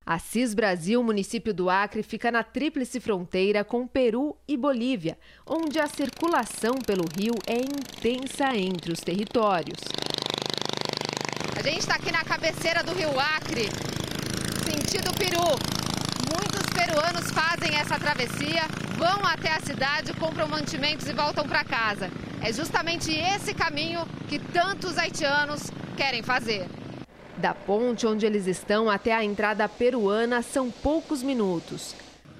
Assis 0.05 0.53
Brasil, 0.53 1.01
município 1.01 1.55
do 1.55 1.71
Acre, 1.71 2.03
fica 2.03 2.33
na 2.33 2.43
tríplice 2.43 2.99
fronteira 2.99 3.63
com 3.63 3.87
Peru 3.87 4.37
e 4.49 4.57
Bolívia, 4.57 5.17
onde 5.47 5.79
a 5.79 5.87
circulação 5.87 6.75
pelo 6.85 7.05
rio 7.17 7.35
é 7.47 7.59
intensa 7.59 8.57
entre 8.57 8.91
os 8.91 9.01
territórios. 9.01 9.79
A 11.69 11.71
gente 11.71 11.81
está 11.81 11.97
aqui 11.97 12.11
na 12.11 12.25
cabeceira 12.25 12.83
do 12.83 12.95
rio 12.95 13.11
Acre, 13.21 13.69
sentido 14.65 15.13
Peru. 15.19 15.51
Muitos 16.35 16.67
peruanos 16.73 17.31
fazem 17.31 17.77
essa 17.77 17.99
travessia, 17.99 18.63
vão 18.97 19.27
até 19.27 19.51
a 19.51 19.61
cidade, 19.61 20.15
compram 20.15 20.49
mantimentos 20.49 21.07
e 21.07 21.13
voltam 21.13 21.47
para 21.47 21.63
casa. 21.65 22.11
É 22.41 22.51
justamente 22.55 23.13
esse 23.13 23.53
caminho 23.53 24.09
que 24.31 24.39
tantos 24.39 24.97
haitianos 24.97 25.71
querem 25.95 26.23
fazer. 26.23 26.67
Da 27.37 27.53
ponte 27.53 28.07
onde 28.07 28.25
eles 28.25 28.47
estão 28.47 28.89
até 28.89 29.13
a 29.13 29.23
entrada 29.23 29.69
peruana 29.69 30.41
são 30.41 30.71
poucos 30.71 31.23
minutos. 31.23 31.95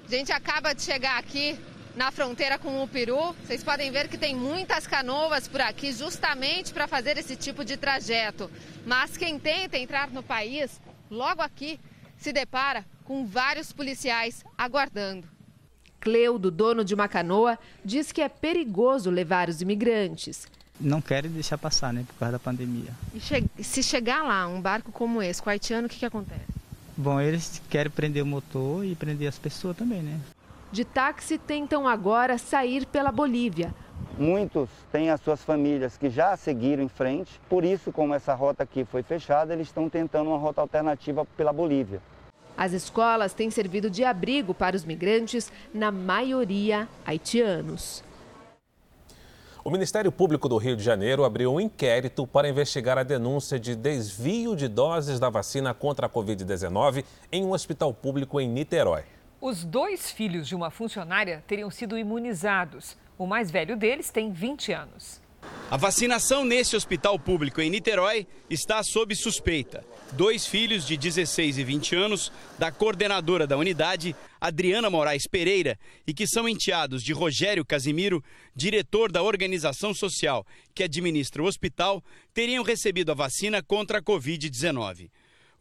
A 0.07 0.09
gente 0.11 0.31
acaba 0.31 0.73
de 0.73 0.81
chegar 0.81 1.19
aqui 1.19 1.55
na 1.95 2.11
fronteira 2.11 2.57
com 2.57 2.83
o 2.83 2.87
Peru. 2.87 3.35
Vocês 3.45 3.63
podem 3.63 3.91
ver 3.91 4.07
que 4.07 4.17
tem 4.17 4.35
muitas 4.35 4.87
canoas 4.87 5.47
por 5.47 5.61
aqui 5.61 5.91
justamente 5.91 6.73
para 6.73 6.87
fazer 6.87 7.17
esse 7.17 7.35
tipo 7.35 7.63
de 7.65 7.77
trajeto. 7.77 8.49
Mas 8.85 9.17
quem 9.17 9.39
tenta 9.39 9.77
entrar 9.77 10.09
no 10.09 10.23
país, 10.23 10.79
logo 11.09 11.41
aqui, 11.41 11.79
se 12.17 12.31
depara 12.33 12.85
com 13.03 13.25
vários 13.25 13.71
policiais 13.71 14.43
aguardando. 14.57 15.27
Cleudo, 15.99 16.49
dono 16.49 16.85
de 16.85 16.93
uma 16.93 17.07
canoa, 17.07 17.57
diz 17.83 18.11
que 18.11 18.21
é 18.21 18.29
perigoso 18.29 19.09
levar 19.09 19.49
os 19.49 19.61
imigrantes. 19.61 20.47
Não 20.79 21.01
querem 21.01 21.29
deixar 21.29 21.57
passar, 21.57 21.91
né, 21.91 22.05
por 22.07 22.15
causa 22.15 22.33
da 22.33 22.39
pandemia. 22.39 22.93
E 23.13 23.19
che 23.19 23.43
se 23.61 23.83
chegar 23.83 24.23
lá, 24.23 24.47
um 24.47 24.61
barco 24.61 24.93
como 24.93 25.21
esse, 25.21 25.41
com 25.41 25.49
o 25.49 25.51
haitiano, 25.51 25.87
o 25.87 25.89
que, 25.89 25.99
que 25.99 26.05
acontece? 26.05 26.45
Bom, 26.95 27.19
eles 27.19 27.61
querem 27.69 27.91
prender 27.91 28.23
o 28.23 28.25
motor 28.25 28.85
e 28.85 28.95
prender 28.95 29.27
as 29.27 29.37
pessoas 29.37 29.75
também, 29.75 30.01
né? 30.01 30.19
De 30.71 30.85
táxi 30.85 31.39
tentam 31.39 31.87
agora 31.87 32.37
sair 32.37 32.85
pela 32.85 33.11
Bolívia. 33.11 33.73
Muitos 34.19 34.69
têm 34.91 35.09
as 35.09 35.19
suas 35.19 35.41
famílias 35.43 35.97
que 35.97 36.11
já 36.11 36.37
seguiram 36.37 36.83
em 36.83 36.87
frente, 36.87 37.41
por 37.49 37.65
isso, 37.65 37.91
como 37.91 38.13
essa 38.13 38.35
rota 38.35 38.63
aqui 38.63 38.85
foi 38.85 39.01
fechada, 39.01 39.53
eles 39.53 39.67
estão 39.67 39.89
tentando 39.89 40.29
uma 40.29 40.37
rota 40.37 40.61
alternativa 40.61 41.25
pela 41.35 41.51
Bolívia. 41.51 42.01
As 42.55 42.71
escolas 42.71 43.33
têm 43.33 43.49
servido 43.49 43.89
de 43.89 44.03
abrigo 44.03 44.53
para 44.53 44.75
os 44.75 44.83
migrantes, 44.83 45.51
na 45.73 45.91
maioria 45.91 46.87
haitianos. 47.03 48.03
O 49.63 49.71
Ministério 49.71 50.11
Público 50.11 50.47
do 50.47 50.57
Rio 50.57 50.75
de 50.75 50.83
Janeiro 50.83 51.23
abriu 51.23 51.53
um 51.53 51.59
inquérito 51.59 52.27
para 52.27 52.47
investigar 52.47 52.97
a 52.97 53.03
denúncia 53.03 53.59
de 53.59 53.75
desvio 53.75 54.55
de 54.55 54.67
doses 54.67 55.19
da 55.19 55.29
vacina 55.29 55.73
contra 55.73 56.05
a 56.05 56.09
Covid-19 56.09 57.03
em 57.31 57.43
um 57.43 57.53
hospital 57.53 57.93
público 57.93 58.39
em 58.39 58.47
Niterói. 58.47 59.03
Os 59.41 59.63
dois 59.63 60.11
filhos 60.11 60.49
de 60.49 60.55
uma 60.55 60.69
funcionária 60.69 61.41
teriam 61.47 61.71
sido 61.71 61.97
imunizados. 61.97 62.97
O 63.17 63.25
mais 63.25 63.49
velho 63.49 63.77
deles 63.77 64.09
tem 64.09 64.33
20 64.33 64.73
anos. 64.73 65.21
A 65.71 65.77
vacinação 65.77 66.43
nesse 66.43 66.75
hospital 66.75 67.17
público 67.17 67.61
em 67.61 67.69
Niterói 67.69 68.27
está 68.49 68.83
sob 68.83 69.15
suspeita. 69.15 69.85
Dois 70.11 70.45
filhos 70.45 70.85
de 70.85 70.97
16 70.97 71.57
e 71.57 71.63
20 71.63 71.95
anos 71.95 72.33
da 72.57 72.69
coordenadora 72.69 73.47
da 73.47 73.55
unidade, 73.55 74.13
Adriana 74.41 74.89
Moraes 74.89 75.25
Pereira, 75.25 75.79
e 76.05 76.13
que 76.13 76.27
são 76.27 76.49
enteados 76.49 77.01
de 77.01 77.13
Rogério 77.13 77.63
Casimiro, 77.63 78.21
diretor 78.53 79.09
da 79.09 79.23
organização 79.23 79.93
social 79.93 80.45
que 80.75 80.83
administra 80.83 81.41
o 81.41 81.45
hospital, 81.45 82.03
teriam 82.33 82.63
recebido 82.63 83.11
a 83.13 83.15
vacina 83.15 83.63
contra 83.63 83.99
a 83.99 84.01
Covid-19. 84.01 85.09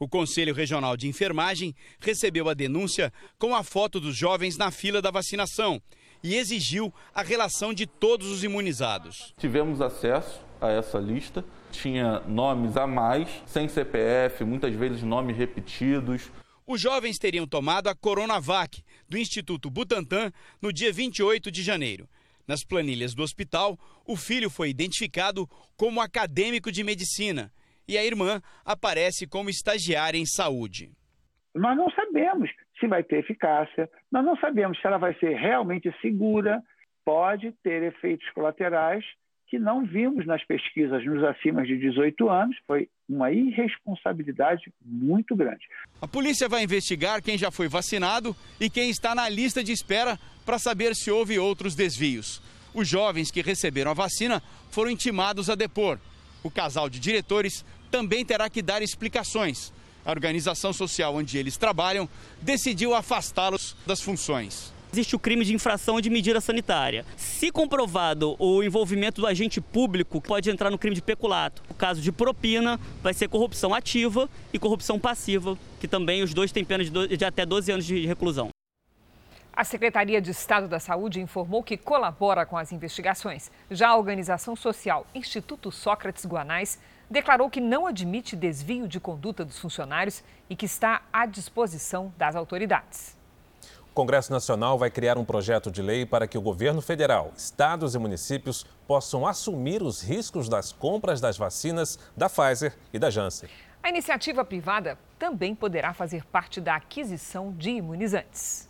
O 0.00 0.06
Conselho 0.06 0.54
Regional 0.54 0.96
de 0.96 1.08
Enfermagem 1.08 1.74
recebeu 1.98 2.48
a 2.48 2.54
denúncia 2.54 3.12
com 3.36 3.52
a 3.52 3.64
foto 3.64 3.98
dos 3.98 4.16
jovens 4.16 4.56
na 4.56 4.70
fila 4.70 5.02
da 5.02 5.10
vacinação 5.10 5.82
e 6.22 6.36
exigiu 6.36 6.94
a 7.12 7.20
relação 7.20 7.74
de 7.74 7.84
todos 7.84 8.28
os 8.28 8.44
imunizados. 8.44 9.34
Tivemos 9.38 9.80
acesso 9.80 10.40
a 10.60 10.70
essa 10.70 10.98
lista, 10.98 11.44
tinha 11.72 12.20
nomes 12.20 12.76
a 12.76 12.86
mais, 12.86 13.28
sem 13.44 13.68
CPF, 13.68 14.44
muitas 14.44 14.72
vezes 14.72 15.02
nomes 15.02 15.36
repetidos. 15.36 16.30
Os 16.64 16.80
jovens 16.80 17.18
teriam 17.18 17.46
tomado 17.46 17.88
a 17.88 17.94
Coronavac 17.94 18.84
do 19.08 19.18
Instituto 19.18 19.68
Butantan 19.68 20.32
no 20.62 20.72
dia 20.72 20.92
28 20.92 21.50
de 21.50 21.62
janeiro. 21.62 22.08
Nas 22.46 22.62
planilhas 22.62 23.14
do 23.14 23.22
hospital, 23.24 23.76
o 24.06 24.16
filho 24.16 24.48
foi 24.48 24.70
identificado 24.70 25.48
como 25.76 26.00
acadêmico 26.00 26.70
de 26.70 26.84
medicina 26.84 27.52
e 27.88 27.96
a 27.96 28.04
irmã 28.04 28.40
aparece 28.64 29.26
como 29.26 29.50
estagiária 29.50 30.18
em 30.18 30.26
saúde. 30.26 30.92
Nós 31.54 31.76
não 31.76 31.90
sabemos 31.90 32.50
se 32.78 32.86
vai 32.86 33.02
ter 33.02 33.18
eficácia, 33.18 33.88
nós 34.12 34.24
não 34.24 34.36
sabemos 34.36 34.80
se 34.80 34.86
ela 34.86 34.98
vai 34.98 35.14
ser 35.18 35.34
realmente 35.34 35.92
segura, 36.00 36.62
pode 37.04 37.52
ter 37.62 37.82
efeitos 37.82 38.28
colaterais 38.30 39.04
que 39.48 39.58
não 39.58 39.84
vimos 39.84 40.26
nas 40.26 40.44
pesquisas 40.44 41.04
nos 41.06 41.24
acima 41.24 41.64
de 41.64 41.78
18 41.78 42.28
anos, 42.28 42.56
foi 42.66 42.88
uma 43.08 43.32
irresponsabilidade 43.32 44.70
muito 44.84 45.34
grande. 45.34 45.66
A 46.02 46.06
polícia 46.06 46.48
vai 46.48 46.62
investigar 46.62 47.22
quem 47.22 47.38
já 47.38 47.50
foi 47.50 47.66
vacinado 47.66 48.36
e 48.60 48.68
quem 48.68 48.90
está 48.90 49.14
na 49.14 49.26
lista 49.28 49.64
de 49.64 49.72
espera 49.72 50.18
para 50.44 50.58
saber 50.58 50.94
se 50.94 51.10
houve 51.10 51.38
outros 51.38 51.74
desvios. 51.74 52.42
Os 52.74 52.86
jovens 52.86 53.30
que 53.30 53.40
receberam 53.40 53.90
a 53.90 53.94
vacina 53.94 54.42
foram 54.70 54.90
intimados 54.90 55.48
a 55.48 55.54
depor. 55.54 55.98
O 56.44 56.50
casal 56.50 56.88
de 56.88 57.00
diretores 57.00 57.64
também 57.90 58.24
terá 58.24 58.48
que 58.48 58.62
dar 58.62 58.82
explicações. 58.82 59.72
A 60.04 60.10
organização 60.10 60.72
social 60.72 61.14
onde 61.14 61.36
eles 61.36 61.56
trabalham 61.56 62.08
decidiu 62.40 62.94
afastá-los 62.94 63.76
das 63.86 64.00
funções. 64.00 64.72
Existe 64.90 65.14
o 65.14 65.18
crime 65.18 65.44
de 65.44 65.54
infração 65.54 66.00
de 66.00 66.08
medida 66.08 66.40
sanitária. 66.40 67.04
Se 67.16 67.50
comprovado 67.50 68.34
o 68.38 68.62
envolvimento 68.62 69.20
do 69.20 69.26
agente 69.26 69.60
público, 69.60 70.20
pode 70.20 70.48
entrar 70.50 70.70
no 70.70 70.78
crime 70.78 70.96
de 70.96 71.02
peculato. 71.02 71.62
O 71.68 71.74
caso 71.74 72.00
de 72.00 72.10
propina 72.10 72.80
vai 73.02 73.12
ser 73.12 73.28
corrupção 73.28 73.74
ativa 73.74 74.30
e 74.50 74.58
corrupção 74.58 74.98
passiva, 74.98 75.58
que 75.78 75.86
também 75.86 76.22
os 76.22 76.32
dois 76.32 76.52
têm 76.52 76.64
pena 76.64 76.82
de, 76.82 77.16
de 77.16 77.24
até 77.24 77.44
12 77.44 77.70
anos 77.70 77.84
de 77.84 78.06
reclusão. 78.06 78.48
A 79.52 79.64
Secretaria 79.64 80.22
de 80.22 80.30
Estado 80.30 80.68
da 80.68 80.78
Saúde 80.78 81.20
informou 81.20 81.62
que 81.62 81.76
colabora 81.76 82.46
com 82.46 82.56
as 82.56 82.72
investigações. 82.72 83.50
Já 83.70 83.88
a 83.88 83.96
organização 83.96 84.54
social 84.54 85.04
Instituto 85.14 85.70
Sócrates 85.72 86.24
Guanais 86.24 86.78
declarou 87.10 87.48
que 87.48 87.60
não 87.60 87.86
admite 87.86 88.36
desvio 88.36 88.86
de 88.86 89.00
conduta 89.00 89.44
dos 89.44 89.58
funcionários 89.58 90.22
e 90.48 90.56
que 90.56 90.66
está 90.66 91.02
à 91.12 91.26
disposição 91.26 92.12
das 92.16 92.36
autoridades. 92.36 93.16
O 93.90 93.94
Congresso 93.94 94.30
Nacional 94.30 94.78
vai 94.78 94.90
criar 94.90 95.18
um 95.18 95.24
projeto 95.24 95.70
de 95.70 95.82
lei 95.82 96.06
para 96.06 96.26
que 96.28 96.38
o 96.38 96.40
governo 96.40 96.80
federal, 96.80 97.32
estados 97.36 97.94
e 97.94 97.98
municípios 97.98 98.64
possam 98.86 99.26
assumir 99.26 99.82
os 99.82 100.02
riscos 100.02 100.48
das 100.48 100.70
compras 100.70 101.20
das 101.20 101.36
vacinas 101.36 101.98
da 102.16 102.28
Pfizer 102.28 102.76
e 102.92 102.98
da 102.98 103.10
Janssen. 103.10 103.48
A 103.82 103.88
iniciativa 103.88 104.44
privada 104.44 104.98
também 105.18 105.54
poderá 105.54 105.92
fazer 105.92 106.24
parte 106.26 106.60
da 106.60 106.76
aquisição 106.76 107.52
de 107.52 107.70
imunizantes. 107.70 108.67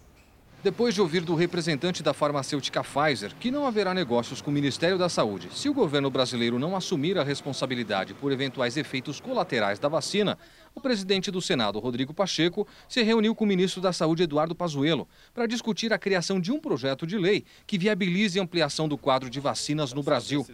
Depois 0.61 0.93
de 0.93 1.01
ouvir 1.01 1.21
do 1.21 1.37
representante 1.37 2.03
da 2.03 2.13
farmacêutica 2.13 2.83
Pfizer 2.83 3.33
que 3.39 3.49
não 3.49 3.65
haverá 3.65 3.95
negócios 3.95 4.43
com 4.43 4.51
o 4.51 4.53
Ministério 4.53 4.99
da 4.99 5.09
Saúde 5.09 5.49
se 5.53 5.69
o 5.69 5.73
governo 5.73 6.11
brasileiro 6.11 6.59
não 6.59 6.75
assumir 6.75 7.17
a 7.17 7.23
responsabilidade 7.23 8.13
por 8.13 8.33
eventuais 8.33 8.77
efeitos 8.77 9.21
colaterais 9.21 9.79
da 9.79 9.89
vacina, 9.89 10.37
o 10.75 10.81
presidente 10.81 11.31
do 11.31 11.41
Senado, 11.41 11.79
Rodrigo 11.79 12.13
Pacheco, 12.13 12.67
se 12.89 13.05
reuniu 13.05 13.37
com 13.37 13.45
o 13.45 13.47
ministro 13.47 13.81
da 13.81 13.93
Saúde, 13.93 14.25
Eduardo 14.25 14.53
Pazuello, 14.53 15.07
para 15.33 15.47
discutir 15.47 15.93
a 15.93 15.99
criação 15.99 16.41
de 16.41 16.51
um 16.51 16.59
projeto 16.59 17.07
de 17.07 17.17
lei 17.17 17.45
que 17.65 17.79
viabilize 17.79 18.41
a 18.41 18.43
ampliação 18.43 18.89
do 18.89 18.99
quadro 18.99 19.31
de 19.31 19.39
vacinas 19.39 19.93
no 19.93 20.03
Brasil. 20.03 20.45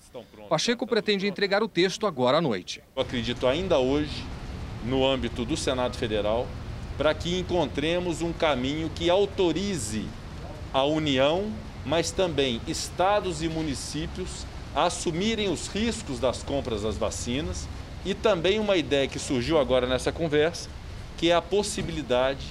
Pacheco 0.51 0.87
pretende 0.87 1.27
entregar 1.27 1.63
o 1.63 1.69
texto 1.69 2.07
agora 2.07 2.37
à 2.37 2.41
noite. 2.43 2.83
Eu 2.95 3.01
acredito 3.01 3.47
ainda 3.47 3.79
hoje, 3.79 4.23
no 4.85 5.07
âmbito 5.07 5.47
do 5.47 5.57
Senado 5.57 5.97
Federal, 5.97 6.47
para 6.97 7.15
que 7.15 7.39
encontremos 7.39 8.23
um 8.23 8.33
caminho 8.33 8.91
que 8.95 9.11
autorize 9.11 10.07
a 10.73 10.85
União, 10.85 11.53
mas 11.85 12.11
também 12.11 12.61
estados 12.67 13.43
e 13.43 13.49
municípios 13.49 14.47
a 14.75 14.85
assumirem 14.87 15.49
os 15.49 15.69
riscos 15.69 16.19
das 16.19 16.43
compras 16.43 16.83
das 16.83 16.97
vacinas 16.97 17.69
e 18.05 18.15
também 18.15 18.59
uma 18.59 18.77
ideia 18.77 19.09
que 19.09 19.19
surgiu 19.19 19.59
agora 19.59 19.87
nessa 19.87 20.13
conversa, 20.13 20.69
que 21.17 21.31
é 21.31 21.35
a 21.35 21.43
possibilidade 21.43 22.45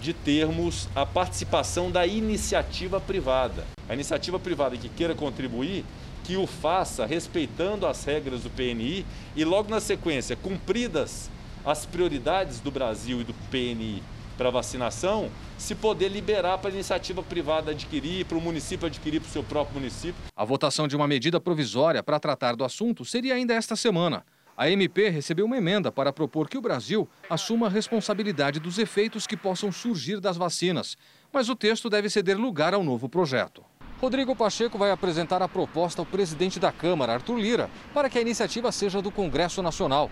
de 0.00 0.12
termos 0.12 0.88
a 0.94 1.04
participação 1.04 1.90
da 1.90 2.06
iniciativa 2.06 3.00
privada. 3.00 3.66
A 3.88 3.94
iniciativa 3.94 4.38
privada 4.38 4.76
que 4.76 4.88
queira 4.88 5.14
contribuir, 5.14 5.84
que 6.24 6.36
o 6.36 6.46
faça 6.46 7.06
respeitando 7.06 7.86
as 7.86 8.04
regras 8.04 8.42
do 8.42 8.50
PNI 8.50 9.04
e 9.36 9.44
logo 9.44 9.70
na 9.70 9.80
sequência, 9.80 10.36
cumpridas 10.36 11.30
as 11.64 11.86
prioridades 11.86 12.60
do 12.60 12.70
Brasil 12.70 13.20
e 13.20 13.24
do 13.24 13.34
PNI 13.50 14.02
para 14.40 14.48
vacinação, 14.48 15.30
se 15.58 15.74
poder 15.74 16.08
liberar 16.08 16.56
para 16.56 16.70
a 16.70 16.72
iniciativa 16.72 17.22
privada 17.22 17.72
adquirir, 17.72 18.24
para 18.24 18.38
o 18.38 18.40
município 18.40 18.86
adquirir 18.86 19.20
para 19.20 19.28
o 19.28 19.30
seu 19.30 19.44
próprio 19.44 19.78
município. 19.78 20.14
A 20.34 20.44
votação 20.46 20.88
de 20.88 20.96
uma 20.96 21.06
medida 21.06 21.38
provisória 21.38 22.02
para 22.02 22.18
tratar 22.18 22.56
do 22.56 22.64
assunto 22.64 23.04
seria 23.04 23.34
ainda 23.34 23.52
esta 23.52 23.76
semana. 23.76 24.24
A 24.56 24.70
MP 24.70 25.10
recebeu 25.10 25.44
uma 25.44 25.58
emenda 25.58 25.92
para 25.92 26.12
propor 26.12 26.48
que 26.48 26.56
o 26.56 26.62
Brasil 26.62 27.08
assuma 27.28 27.66
a 27.66 27.70
responsabilidade 27.70 28.60
dos 28.60 28.78
efeitos 28.78 29.26
que 29.26 29.36
possam 29.36 29.70
surgir 29.70 30.20
das 30.20 30.38
vacinas, 30.38 30.96
mas 31.30 31.50
o 31.50 31.56
texto 31.56 31.90
deve 31.90 32.08
ceder 32.08 32.38
lugar 32.38 32.72
ao 32.72 32.82
novo 32.82 33.08
projeto. 33.08 33.62
Rodrigo 34.00 34.34
Pacheco 34.34 34.78
vai 34.78 34.90
apresentar 34.90 35.42
a 35.42 35.48
proposta 35.48 36.00
ao 36.00 36.06
presidente 36.06 36.58
da 36.58 36.72
Câmara, 36.72 37.12
Arthur 37.12 37.38
Lira, 37.38 37.70
para 37.92 38.08
que 38.08 38.18
a 38.18 38.22
iniciativa 38.22 38.72
seja 38.72 39.02
do 39.02 39.10
Congresso 39.10 39.62
Nacional. 39.62 40.10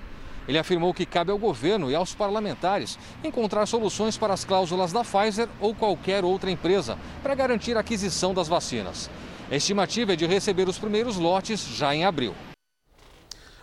Ele 0.49 0.59
afirmou 0.59 0.95
que 0.95 1.05
cabe 1.05 1.31
ao 1.31 1.39
governo 1.39 1.91
e 1.91 1.95
aos 1.95 2.15
parlamentares 2.15 2.99
encontrar 3.23 3.67
soluções 3.67 4.17
para 4.17 4.33
as 4.33 4.47
cláusulas 4.47 4.93
da 4.93 5.05
Pfizer 5.05 5.49
ou 5.61 5.75
qualquer 5.75 6.25
outra 6.25 6.51
empresa 6.51 6.99
para 7.23 7.35
garantir 7.35 7.77
a 7.77 7.81
aquisição 7.81 8.33
das 8.33 8.49
vacinas. 8.49 9.11
A 9.51 9.57
estimativa 9.57 10.15
é 10.15 10.17
de 10.17 10.27
receber 10.27 10.67
os 10.67 10.79
primeiros 10.79 11.17
lotes 11.17 11.61
já 11.77 11.95
em 11.95 12.05
abril. 12.05 12.35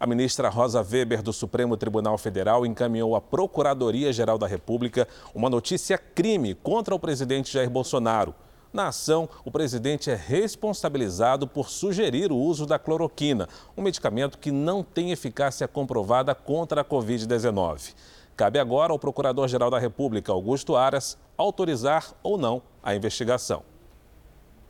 A 0.00 0.04
ministra 0.04 0.48
Rosa 0.48 0.82
Weber, 0.82 1.22
do 1.22 1.32
Supremo 1.32 1.76
Tribunal 1.76 2.18
Federal, 2.18 2.66
encaminhou 2.66 3.14
à 3.14 3.20
Procuradoria-Geral 3.20 4.36
da 4.36 4.48
República 4.48 5.06
uma 5.32 5.48
notícia 5.48 5.96
crime 5.96 6.56
contra 6.56 6.92
o 6.92 6.98
presidente 6.98 7.52
Jair 7.52 7.70
Bolsonaro. 7.70 8.34
Na 8.72 8.88
ação, 8.88 9.28
o 9.44 9.50
presidente 9.52 10.10
é 10.10 10.16
responsabilizado 10.16 11.46
por 11.46 11.70
sugerir 11.70 12.32
o 12.32 12.36
uso 12.36 12.66
da 12.66 12.80
cloroquina, 12.80 13.48
um 13.76 13.82
medicamento 13.82 14.38
que 14.38 14.50
não 14.50 14.82
tem 14.82 15.12
eficácia 15.12 15.68
comprovada 15.68 16.34
contra 16.34 16.80
a 16.80 16.84
Covid-19. 16.84 17.94
Cabe 18.38 18.60
agora 18.60 18.92
ao 18.92 19.00
Procurador-Geral 19.00 19.68
da 19.68 19.80
República, 19.80 20.30
Augusto 20.30 20.76
Aras, 20.76 21.18
autorizar 21.36 22.14
ou 22.22 22.38
não 22.38 22.62
a 22.80 22.94
investigação. 22.94 23.64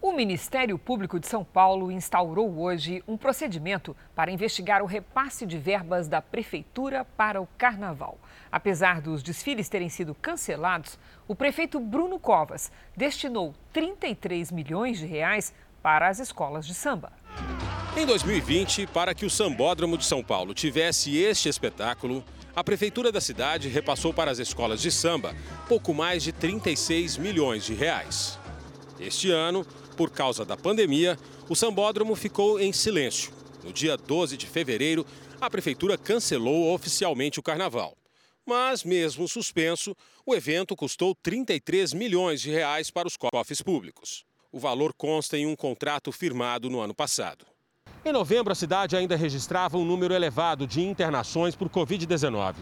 O 0.00 0.10
Ministério 0.10 0.78
Público 0.78 1.20
de 1.20 1.26
São 1.26 1.44
Paulo 1.44 1.92
instaurou 1.92 2.58
hoje 2.58 3.04
um 3.06 3.18
procedimento 3.18 3.94
para 4.14 4.30
investigar 4.30 4.82
o 4.82 4.86
repasse 4.86 5.44
de 5.44 5.58
verbas 5.58 6.08
da 6.08 6.22
Prefeitura 6.22 7.04
para 7.14 7.42
o 7.42 7.48
Carnaval. 7.58 8.16
Apesar 8.50 9.02
dos 9.02 9.22
desfiles 9.22 9.68
terem 9.68 9.90
sido 9.90 10.14
cancelados, 10.14 10.98
o 11.26 11.34
prefeito 11.34 11.78
Bruno 11.78 12.18
Covas 12.18 12.72
destinou 12.96 13.54
33 13.74 14.50
milhões 14.50 14.98
de 14.98 15.04
reais 15.04 15.52
para 15.82 16.08
as 16.08 16.18
escolas 16.18 16.66
de 16.66 16.72
samba. 16.72 17.12
Em 17.94 18.06
2020, 18.06 18.86
para 18.86 19.14
que 19.14 19.26
o 19.26 19.30
Sambódromo 19.30 19.98
de 19.98 20.06
São 20.06 20.24
Paulo 20.24 20.54
tivesse 20.54 21.18
este 21.18 21.50
espetáculo, 21.50 22.24
a 22.58 22.64
prefeitura 22.64 23.12
da 23.12 23.20
cidade 23.20 23.68
repassou 23.68 24.12
para 24.12 24.32
as 24.32 24.40
escolas 24.40 24.82
de 24.82 24.90
samba 24.90 25.32
pouco 25.68 25.94
mais 25.94 26.24
de 26.24 26.32
36 26.32 27.16
milhões 27.16 27.64
de 27.64 27.72
reais. 27.72 28.36
Este 28.98 29.30
ano, 29.30 29.64
por 29.96 30.10
causa 30.10 30.44
da 30.44 30.56
pandemia, 30.56 31.16
o 31.48 31.54
sambódromo 31.54 32.16
ficou 32.16 32.58
em 32.58 32.72
silêncio. 32.72 33.32
No 33.62 33.72
dia 33.72 33.96
12 33.96 34.36
de 34.36 34.48
fevereiro, 34.48 35.06
a 35.40 35.48
prefeitura 35.48 35.96
cancelou 35.96 36.74
oficialmente 36.74 37.38
o 37.38 37.44
carnaval. 37.44 37.96
Mas, 38.44 38.82
mesmo 38.82 39.28
suspenso, 39.28 39.94
o 40.26 40.34
evento 40.34 40.74
custou 40.74 41.14
33 41.14 41.92
milhões 41.92 42.40
de 42.40 42.50
reais 42.50 42.90
para 42.90 43.06
os 43.06 43.16
cofres 43.16 43.62
públicos. 43.62 44.24
O 44.50 44.58
valor 44.58 44.92
consta 44.94 45.38
em 45.38 45.46
um 45.46 45.54
contrato 45.54 46.10
firmado 46.10 46.68
no 46.68 46.80
ano 46.80 46.92
passado. 46.92 47.46
Em 48.08 48.12
novembro, 48.12 48.50
a 48.50 48.56
cidade 48.56 48.96
ainda 48.96 49.16
registrava 49.16 49.76
um 49.76 49.84
número 49.84 50.14
elevado 50.14 50.66
de 50.66 50.80
internações 50.80 51.54
por 51.54 51.68
Covid-19. 51.68 52.54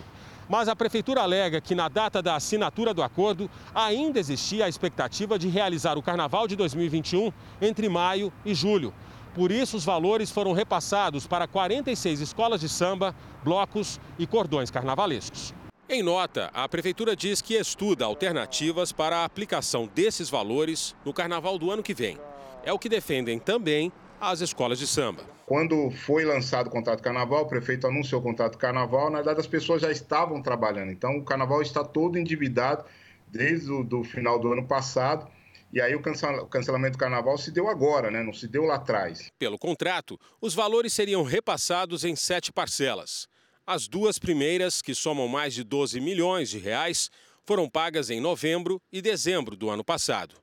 Mas 0.49 0.67
a 0.67 0.75
prefeitura 0.75 1.23
alega 1.23 1.61
que 1.61 1.73
na 1.73 1.89
data 1.89 2.21
da 2.21 2.35
assinatura 2.35 2.93
do 2.93 3.01
acordo 3.01 3.49
ainda 3.73 4.19
existia 4.19 4.65
a 4.65 4.69
expectativa 4.69 5.39
de 5.39 5.47
realizar 5.47 5.97
o 5.97 6.03
carnaval 6.03 6.49
de 6.49 6.57
2021 6.57 7.33
entre 7.63 7.89
maio 7.89 8.33
e 8.45 8.57
julho. 8.57 8.93
Por 9.37 9.53
isso, 9.53 9.77
os 9.77 9.85
valores 9.85 10.33
foram 10.33 10.53
repassados 10.53 11.29
para 11.29 11.47
46 11.47 12.21
escolas 12.21 12.61
de 12.61 12.69
samba, 12.69 13.15
blocos 13.45 14.01
e 14.19 14.27
cordões 14.27 14.69
carnavalescos. 14.69 15.55
Em 15.89 16.03
nota, 16.03 16.51
a 16.53 16.69
prefeitura 16.69 17.15
diz 17.15 17.41
que 17.41 17.55
estuda 17.55 18.05
alternativas 18.05 18.91
para 18.91 19.19
a 19.19 19.25
aplicação 19.25 19.89
desses 19.95 20.29
valores 20.29 20.93
no 21.05 21.13
carnaval 21.13 21.57
do 21.57 21.71
ano 21.71 21.85
que 21.85 21.95
vem. 21.95 22.19
É 22.65 22.73
o 22.73 22.81
que 22.81 22.89
defendem 22.89 23.39
também 23.39 23.93
as 24.21 24.41
escolas 24.41 24.79
de 24.79 24.87
samba. 24.87 25.23
Quando 25.47 25.91
foi 25.91 26.25
lançado 26.25 26.67
o 26.67 26.71
contrato 26.71 27.03
carnaval, 27.03 27.43
o 27.43 27.49
prefeito 27.49 27.87
anunciou 27.87 28.21
o 28.21 28.25
contrato 28.25 28.59
carnaval, 28.59 29.11
na 29.11 29.19
verdade 29.19 29.41
as 29.41 29.47
pessoas 29.47 29.83
já 29.83 29.91
estavam 29.91 30.43
trabalhando. 30.43 30.91
Então 30.91 31.17
o 31.17 31.25
carnaval 31.25 31.63
está 31.63 31.85
todo 31.85 32.19
endividado 32.19 32.85
desde 33.29 33.71
o 33.71 33.85
do 33.85 34.03
final 34.03 34.39
do 34.39 34.53
ano 34.53 34.67
passado. 34.67 35.31
E 35.73 35.81
aí 35.81 35.95
o 35.95 36.01
cancelamento 36.49 36.97
do 36.97 36.99
carnaval 36.99 37.37
se 37.37 37.51
deu 37.51 37.69
agora, 37.69 38.11
né? 38.11 38.23
não 38.23 38.33
se 38.33 38.49
deu 38.49 38.65
lá 38.65 38.77
atrás. 38.77 39.31
Pelo 39.39 39.59
contrato, 39.59 40.19
os 40.41 40.55
valores 40.55 40.93
seriam 40.93 41.23
repassados 41.23 42.05
em 42.05 42.17
sete 42.17 42.53
parcelas. 42.53 43.29
As 43.67 43.89
duas 43.89 44.19
primeiras, 44.19 44.81
que 44.81 44.95
somam 44.95 45.27
mais 45.27 45.53
de 45.53 45.65
12 45.65 46.01
milhões 46.01 46.49
de 46.49 46.59
reais, 46.59 47.11
foram 47.45 47.69
pagas 47.69 48.11
em 48.11 48.21
novembro 48.21 48.81
e 48.93 49.03
dezembro 49.03 49.57
do 49.57 49.69
ano 49.69 49.85
passado. 49.85 50.37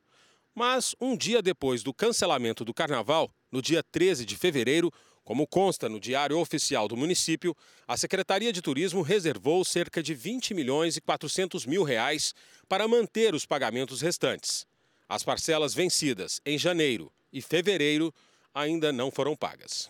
Mas 0.54 0.94
um 1.00 1.18
dia 1.18 1.42
depois 1.42 1.82
do 1.82 1.94
cancelamento 1.94 2.64
do 2.64 2.74
carnaval, 2.74 3.32
no 3.54 3.62
dia 3.62 3.84
13 3.84 4.26
de 4.26 4.36
fevereiro, 4.36 4.92
como 5.24 5.46
consta 5.46 5.88
no 5.88 6.00
Diário 6.00 6.40
Oficial 6.40 6.88
do 6.88 6.98
município, 6.98 7.56
a 7.88 7.96
Secretaria 7.96 8.52
de 8.52 8.64
Turismo 8.64 9.04
reservou 9.04 9.64
cerca 9.64 10.02
de 10.02 10.16
20 10.16 10.56
milhões 10.56 10.98
e 10.98 11.02
400 11.02 11.68
mil 11.68 11.84
reais 11.84 12.34
para 12.68 12.88
manter 12.88 13.36
os 13.36 13.46
pagamentos 13.46 14.02
restantes. 14.02 14.66
As 15.08 15.24
parcelas 15.24 15.76
vencidas 15.76 16.42
em 16.44 16.58
janeiro 16.58 17.12
e 17.32 17.44
fevereiro 17.44 18.12
ainda 18.56 18.92
não 18.92 19.12
foram 19.12 19.36
pagas. 19.36 19.88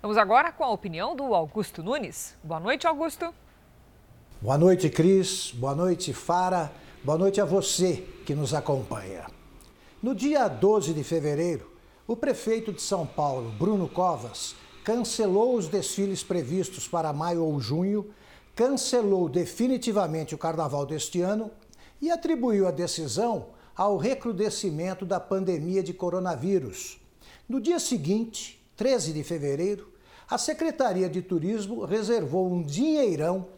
Vamos 0.00 0.16
agora 0.16 0.50
com 0.50 0.64
a 0.64 0.70
opinião 0.70 1.14
do 1.14 1.34
Augusto 1.34 1.82
Nunes. 1.82 2.34
Boa 2.42 2.60
noite, 2.60 2.86
Augusto. 2.86 3.34
Boa 4.40 4.56
noite, 4.56 4.88
Cris. 4.88 5.52
Boa 5.52 5.74
noite, 5.74 6.14
Fara. 6.14 6.72
Boa 7.04 7.18
noite 7.18 7.42
a 7.42 7.44
você 7.44 8.06
que 8.24 8.34
nos 8.34 8.54
acompanha. 8.54 9.26
No 10.02 10.14
dia 10.14 10.48
12 10.48 10.94
de 10.94 11.04
fevereiro, 11.04 11.77
o 12.08 12.16
prefeito 12.16 12.72
de 12.72 12.80
São 12.80 13.06
Paulo, 13.06 13.50
Bruno 13.58 13.86
Covas, 13.86 14.56
cancelou 14.82 15.54
os 15.54 15.68
desfiles 15.68 16.24
previstos 16.24 16.88
para 16.88 17.12
maio 17.12 17.44
ou 17.44 17.60
junho, 17.60 18.10
cancelou 18.56 19.28
definitivamente 19.28 20.34
o 20.34 20.38
carnaval 20.38 20.86
deste 20.86 21.20
ano 21.20 21.50
e 22.00 22.10
atribuiu 22.10 22.66
a 22.66 22.70
decisão 22.70 23.48
ao 23.76 23.98
recrudescimento 23.98 25.04
da 25.04 25.20
pandemia 25.20 25.82
de 25.82 25.92
coronavírus. 25.92 26.98
No 27.46 27.60
dia 27.60 27.78
seguinte, 27.78 28.66
13 28.74 29.12
de 29.12 29.22
fevereiro, 29.22 29.92
a 30.30 30.38
Secretaria 30.38 31.10
de 31.10 31.20
Turismo 31.20 31.84
reservou 31.84 32.50
um 32.50 32.62
dinheirão 32.62 33.48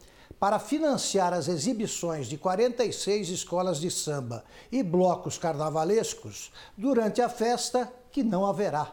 para 0.40 0.58
financiar 0.58 1.32
as 1.32 1.46
exibições 1.46 2.26
de 2.26 2.36
46 2.36 3.28
escolas 3.28 3.78
de 3.78 3.92
samba 3.92 4.42
e 4.72 4.82
blocos 4.82 5.38
carnavalescos 5.38 6.50
durante 6.76 7.22
a 7.22 7.28
festa 7.28 7.92
que 8.11 8.23
não 8.23 8.46
haverá. 8.46 8.92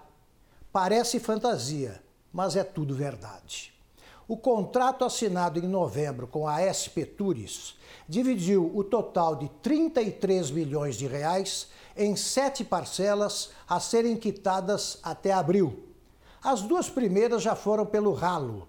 Parece 0.71 1.19
fantasia, 1.19 2.01
mas 2.31 2.55
é 2.55 2.63
tudo 2.63 2.95
verdade. 2.95 3.73
O 4.27 4.35
contrato 4.35 5.05
assinado 5.05 5.57
em 5.57 5.67
novembro 5.67 6.27
com 6.27 6.47
a 6.47 6.59
SP 6.67 7.05
Tours 7.05 7.77
dividiu 8.07 8.71
o 8.75 8.83
total 8.83 9.35
de 9.35 9.49
33 9.61 10.51
milhões 10.51 10.97
de 10.97 11.07
reais 11.07 11.67
em 11.95 12.15
sete 12.15 12.63
parcelas 12.63 13.51
a 13.67 13.79
serem 13.79 14.17
quitadas 14.17 14.99
até 15.01 15.31
abril. 15.31 15.83
As 16.43 16.61
duas 16.61 16.89
primeiras 16.89 17.41
já 17.41 17.55
foram 17.55 17.85
pelo 17.85 18.13
ralo 18.13 18.67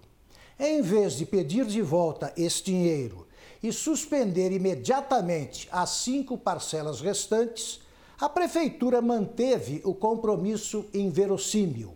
em 0.59 0.83
vez 0.83 1.15
de 1.15 1.25
pedir 1.25 1.65
de 1.67 1.81
volta 1.81 2.33
esse 2.37 2.65
dinheiro 2.65 3.27
e 3.63 3.73
suspender 3.73 4.51
imediatamente 4.51 5.69
as 5.71 5.91
cinco 5.91 6.37
parcelas 6.37 7.01
restantes, 7.01 7.81
a 8.20 8.28
Prefeitura 8.28 9.00
manteve 9.00 9.81
o 9.85 9.94
compromisso 9.94 10.87
inverossímil. 10.92 11.94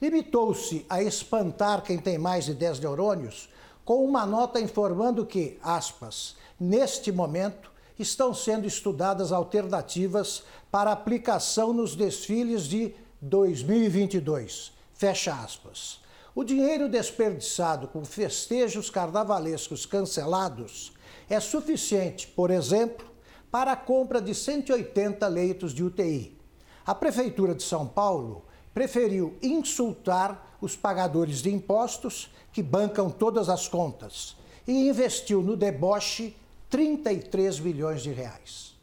Limitou-se 0.00 0.84
a 0.88 1.02
espantar 1.02 1.82
quem 1.82 1.96
tem 1.96 2.18
mais 2.18 2.44
de 2.44 2.52
10 2.52 2.80
neurônios 2.80 3.48
com 3.82 4.04
uma 4.04 4.26
nota 4.26 4.60
informando 4.60 5.24
que, 5.24 5.58
aspas, 5.62 6.36
neste 6.60 7.10
momento 7.10 7.70
estão 7.98 8.34
sendo 8.34 8.66
estudadas 8.66 9.32
alternativas 9.32 10.42
para 10.70 10.92
aplicação 10.92 11.72
nos 11.72 11.96
desfiles 11.96 12.64
de 12.64 12.94
2022. 13.22 14.72
Fecha 14.92 15.32
aspas. 15.32 16.00
O 16.34 16.44
dinheiro 16.44 16.86
desperdiçado 16.86 17.88
com 17.88 18.04
festejos 18.04 18.90
carnavalescos 18.90 19.86
cancelados 19.86 20.92
é 21.30 21.40
suficiente, 21.40 22.26
por 22.26 22.50
exemplo, 22.50 23.15
para 23.56 23.72
a 23.72 23.76
compra 23.76 24.20
de 24.20 24.34
180 24.34 25.26
leitos 25.28 25.72
de 25.72 25.82
UTI. 25.82 26.38
A 26.84 26.94
Prefeitura 26.94 27.54
de 27.54 27.62
São 27.62 27.88
Paulo 27.88 28.44
preferiu 28.74 29.34
insultar 29.42 30.58
os 30.60 30.76
pagadores 30.76 31.40
de 31.40 31.50
impostos 31.50 32.30
que 32.52 32.62
bancam 32.62 33.08
todas 33.08 33.48
as 33.48 33.66
contas 33.66 34.36
e 34.68 34.86
investiu 34.86 35.40
no 35.40 35.56
deboche 35.56 36.36
33 36.68 37.58
bilhões 37.58 38.02
de 38.02 38.12
reais. 38.12 38.76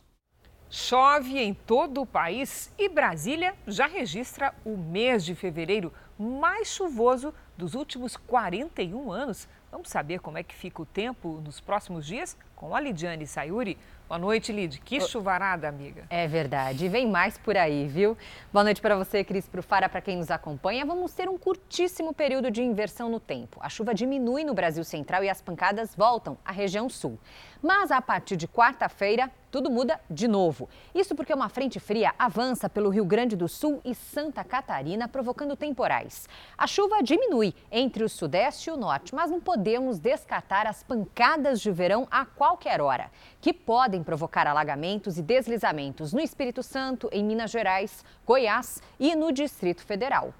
Chove 0.71 1.37
em 1.37 1.53
todo 1.53 2.01
o 2.01 2.05
país 2.07 2.71
e 2.75 2.89
Brasília 2.89 3.53
já 3.67 3.85
registra 3.85 4.55
o 4.65 4.75
mês 4.75 5.23
de 5.23 5.35
fevereiro 5.35 5.93
mais 6.17 6.69
chuvoso 6.69 7.31
dos 7.55 7.75
últimos 7.75 8.17
41 8.17 9.11
anos. 9.11 9.47
Vamos 9.73 9.89
saber 9.89 10.19
como 10.19 10.37
é 10.37 10.43
que 10.43 10.53
fica 10.53 10.83
o 10.83 10.85
tempo 10.85 11.41
nos 11.43 11.59
próximos 11.59 12.05
dias? 12.05 12.37
com 12.63 12.73
a 12.73 12.79
Lidiane 12.79 13.27
Sayuri. 13.27 13.77
Boa 14.07 14.17
noite, 14.17 14.53
Lid. 14.53 14.79
Que 14.79 15.01
chuvarada, 15.01 15.67
amiga. 15.67 16.05
É 16.09 16.27
verdade. 16.27 16.87
Vem 16.87 17.07
mais 17.07 17.37
por 17.37 17.57
aí, 17.57 17.87
viu? 17.87 18.17
Boa 18.53 18.63
noite 18.63 18.81
para 18.81 18.95
você, 18.95 19.23
Cris 19.23 19.47
Profara, 19.47 19.89
para 19.89 19.99
quem 20.01 20.17
nos 20.17 20.31
acompanha. 20.31 20.85
Vamos 20.85 21.13
ter 21.13 21.27
um 21.27 21.37
curtíssimo 21.37 22.13
período 22.13 22.51
de 22.51 22.61
inversão 22.61 23.09
no 23.09 23.19
tempo. 23.19 23.57
A 23.61 23.69
chuva 23.69 23.93
diminui 23.93 24.43
no 24.43 24.53
Brasil 24.53 24.83
Central 24.83 25.23
e 25.23 25.29
as 25.29 25.41
pancadas 25.41 25.95
voltam 25.95 26.37
à 26.45 26.51
região 26.51 26.87
sul. 26.89 27.19
Mas 27.61 27.91
a 27.91 28.01
partir 28.01 28.35
de 28.35 28.47
quarta-feira, 28.47 29.31
tudo 29.49 29.71
muda 29.71 29.99
de 30.09 30.27
novo. 30.27 30.69
Isso 30.93 31.15
porque 31.15 31.33
uma 31.33 31.47
frente 31.49 31.79
fria 31.79 32.13
avança 32.19 32.69
pelo 32.69 32.89
Rio 32.89 33.05
Grande 33.05 33.35
do 33.35 33.47
Sul 33.47 33.81
e 33.85 33.95
Santa 33.95 34.43
Catarina, 34.43 35.07
provocando 35.07 35.55
temporais. 35.55 36.27
A 36.57 36.67
chuva 36.67 37.01
diminui 37.01 37.53
entre 37.71 38.03
o 38.03 38.09
sudeste 38.09 38.69
e 38.69 38.73
o 38.73 38.77
norte, 38.77 39.15
mas 39.15 39.31
não 39.31 39.39
podemos 39.39 39.62
descartar 39.99 40.67
as 40.67 40.83
pancadas 40.83 41.59
de 41.59 41.71
verão 41.71 42.07
a 42.11 42.25
qualquer 42.25 42.81
hora, 42.81 43.09
que 43.41 43.53
podem 43.53 44.03
provocar 44.03 44.45
alagamentos 44.45 45.17
e 45.17 45.21
deslizamentos 45.21 46.13
no 46.13 46.19
Espírito 46.19 46.61
Santo, 46.61 47.09
em 47.11 47.23
Minas 47.23 47.49
Gerais, 47.49 48.03
Goiás 48.25 48.81
e 48.99 49.15
no 49.15 49.31
Distrito 49.31 49.83
Federal. 49.83 50.33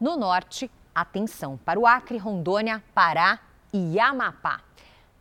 No 0.00 0.16
norte, 0.16 0.70
atenção 0.94 1.58
para 1.64 1.78
o 1.78 1.86
Acre, 1.86 2.18
Rondônia, 2.18 2.82
Pará 2.94 3.40
e 3.72 4.00
Amapá. 4.00 4.60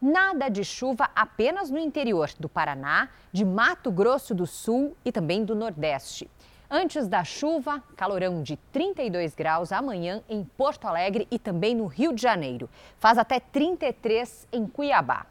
Nada 0.02 0.48
de 0.48 0.64
chuva 0.64 1.10
apenas 1.14 1.70
no 1.70 1.78
interior 1.78 2.30
do 2.40 2.48
Paraná, 2.48 3.10
de 3.34 3.44
Mato 3.44 3.92
Grosso 3.92 4.34
do 4.34 4.48
Sul 4.48 4.96
e 5.04 5.12
também 5.12 5.44
do 5.44 5.54
Nordeste. 5.54 6.30
Antes 6.72 7.08
da 7.08 7.24
chuva, 7.24 7.84
calorão 7.98 8.44
de 8.44 8.56
32 8.72 9.34
graus 9.34 9.72
amanhã 9.72 10.22
em 10.30 10.44
Porto 10.44 10.86
Alegre 10.88 11.28
e 11.32 11.40
também 11.40 11.74
no 11.74 11.88
Rio 11.88 12.14
de 12.14 12.22
Janeiro. 12.22 12.70
Faz 13.00 13.18
até 13.18 13.40
33 13.40 14.48
em 14.52 14.68
Cuiabá. 14.68 15.26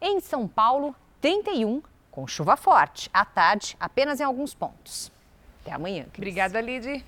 Em 0.00 0.20
São 0.20 0.46
Paulo, 0.46 0.94
31 1.18 1.82
com 2.10 2.26
chuva 2.26 2.58
forte. 2.58 3.08
À 3.10 3.24
tarde, 3.24 3.74
apenas 3.80 4.20
em 4.20 4.24
alguns 4.24 4.52
pontos. 4.52 5.10
Até 5.62 5.72
amanhã. 5.72 6.04
Cris. 6.12 6.18
Obrigada, 6.18 6.60
Lid. 6.60 7.02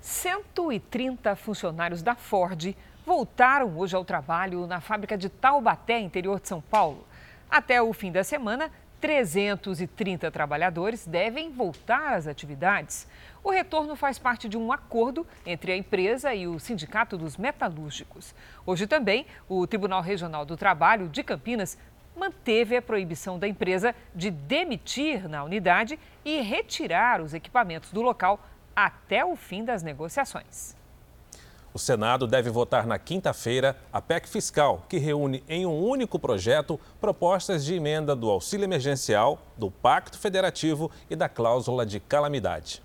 130 0.00 1.34
funcionários 1.34 2.02
da 2.02 2.14
Ford 2.14 2.76
voltaram 3.04 3.76
hoje 3.76 3.96
ao 3.96 4.04
trabalho 4.04 4.64
na 4.66 4.80
fábrica 4.80 5.18
de 5.18 5.28
Taubaté, 5.28 5.98
interior 5.98 6.38
de 6.38 6.46
São 6.46 6.60
Paulo. 6.60 7.04
Até 7.50 7.82
o 7.82 7.92
fim 7.92 8.12
da 8.12 8.22
semana, 8.22 8.70
330 9.04 10.30
trabalhadores 10.30 11.06
devem 11.06 11.50
voltar 11.50 12.14
às 12.14 12.26
atividades. 12.26 13.06
O 13.42 13.50
retorno 13.50 13.94
faz 13.94 14.18
parte 14.18 14.48
de 14.48 14.56
um 14.56 14.72
acordo 14.72 15.26
entre 15.44 15.72
a 15.72 15.76
empresa 15.76 16.34
e 16.34 16.46
o 16.46 16.58
Sindicato 16.58 17.18
dos 17.18 17.36
Metalúrgicos. 17.36 18.34
Hoje 18.64 18.86
também, 18.86 19.26
o 19.46 19.66
Tribunal 19.66 20.00
Regional 20.00 20.46
do 20.46 20.56
Trabalho 20.56 21.06
de 21.06 21.22
Campinas 21.22 21.76
manteve 22.16 22.78
a 22.78 22.80
proibição 22.80 23.38
da 23.38 23.46
empresa 23.46 23.94
de 24.14 24.30
demitir 24.30 25.28
na 25.28 25.44
unidade 25.44 25.98
e 26.24 26.40
retirar 26.40 27.20
os 27.20 27.34
equipamentos 27.34 27.92
do 27.92 28.00
local 28.00 28.40
até 28.74 29.22
o 29.22 29.36
fim 29.36 29.66
das 29.66 29.82
negociações. 29.82 30.74
O 31.74 31.78
Senado 31.78 32.28
deve 32.28 32.50
votar 32.50 32.86
na 32.86 33.00
quinta-feira 33.00 33.76
a 33.92 34.00
PEC 34.00 34.28
fiscal, 34.28 34.86
que 34.88 34.96
reúne 34.96 35.42
em 35.48 35.66
um 35.66 35.76
único 35.76 36.20
projeto 36.20 36.78
propostas 37.00 37.64
de 37.64 37.74
emenda 37.74 38.14
do 38.14 38.30
auxílio 38.30 38.62
emergencial, 38.62 39.42
do 39.58 39.72
Pacto 39.72 40.16
Federativo 40.16 40.88
e 41.10 41.16
da 41.16 41.28
cláusula 41.28 41.84
de 41.84 41.98
calamidade. 41.98 42.80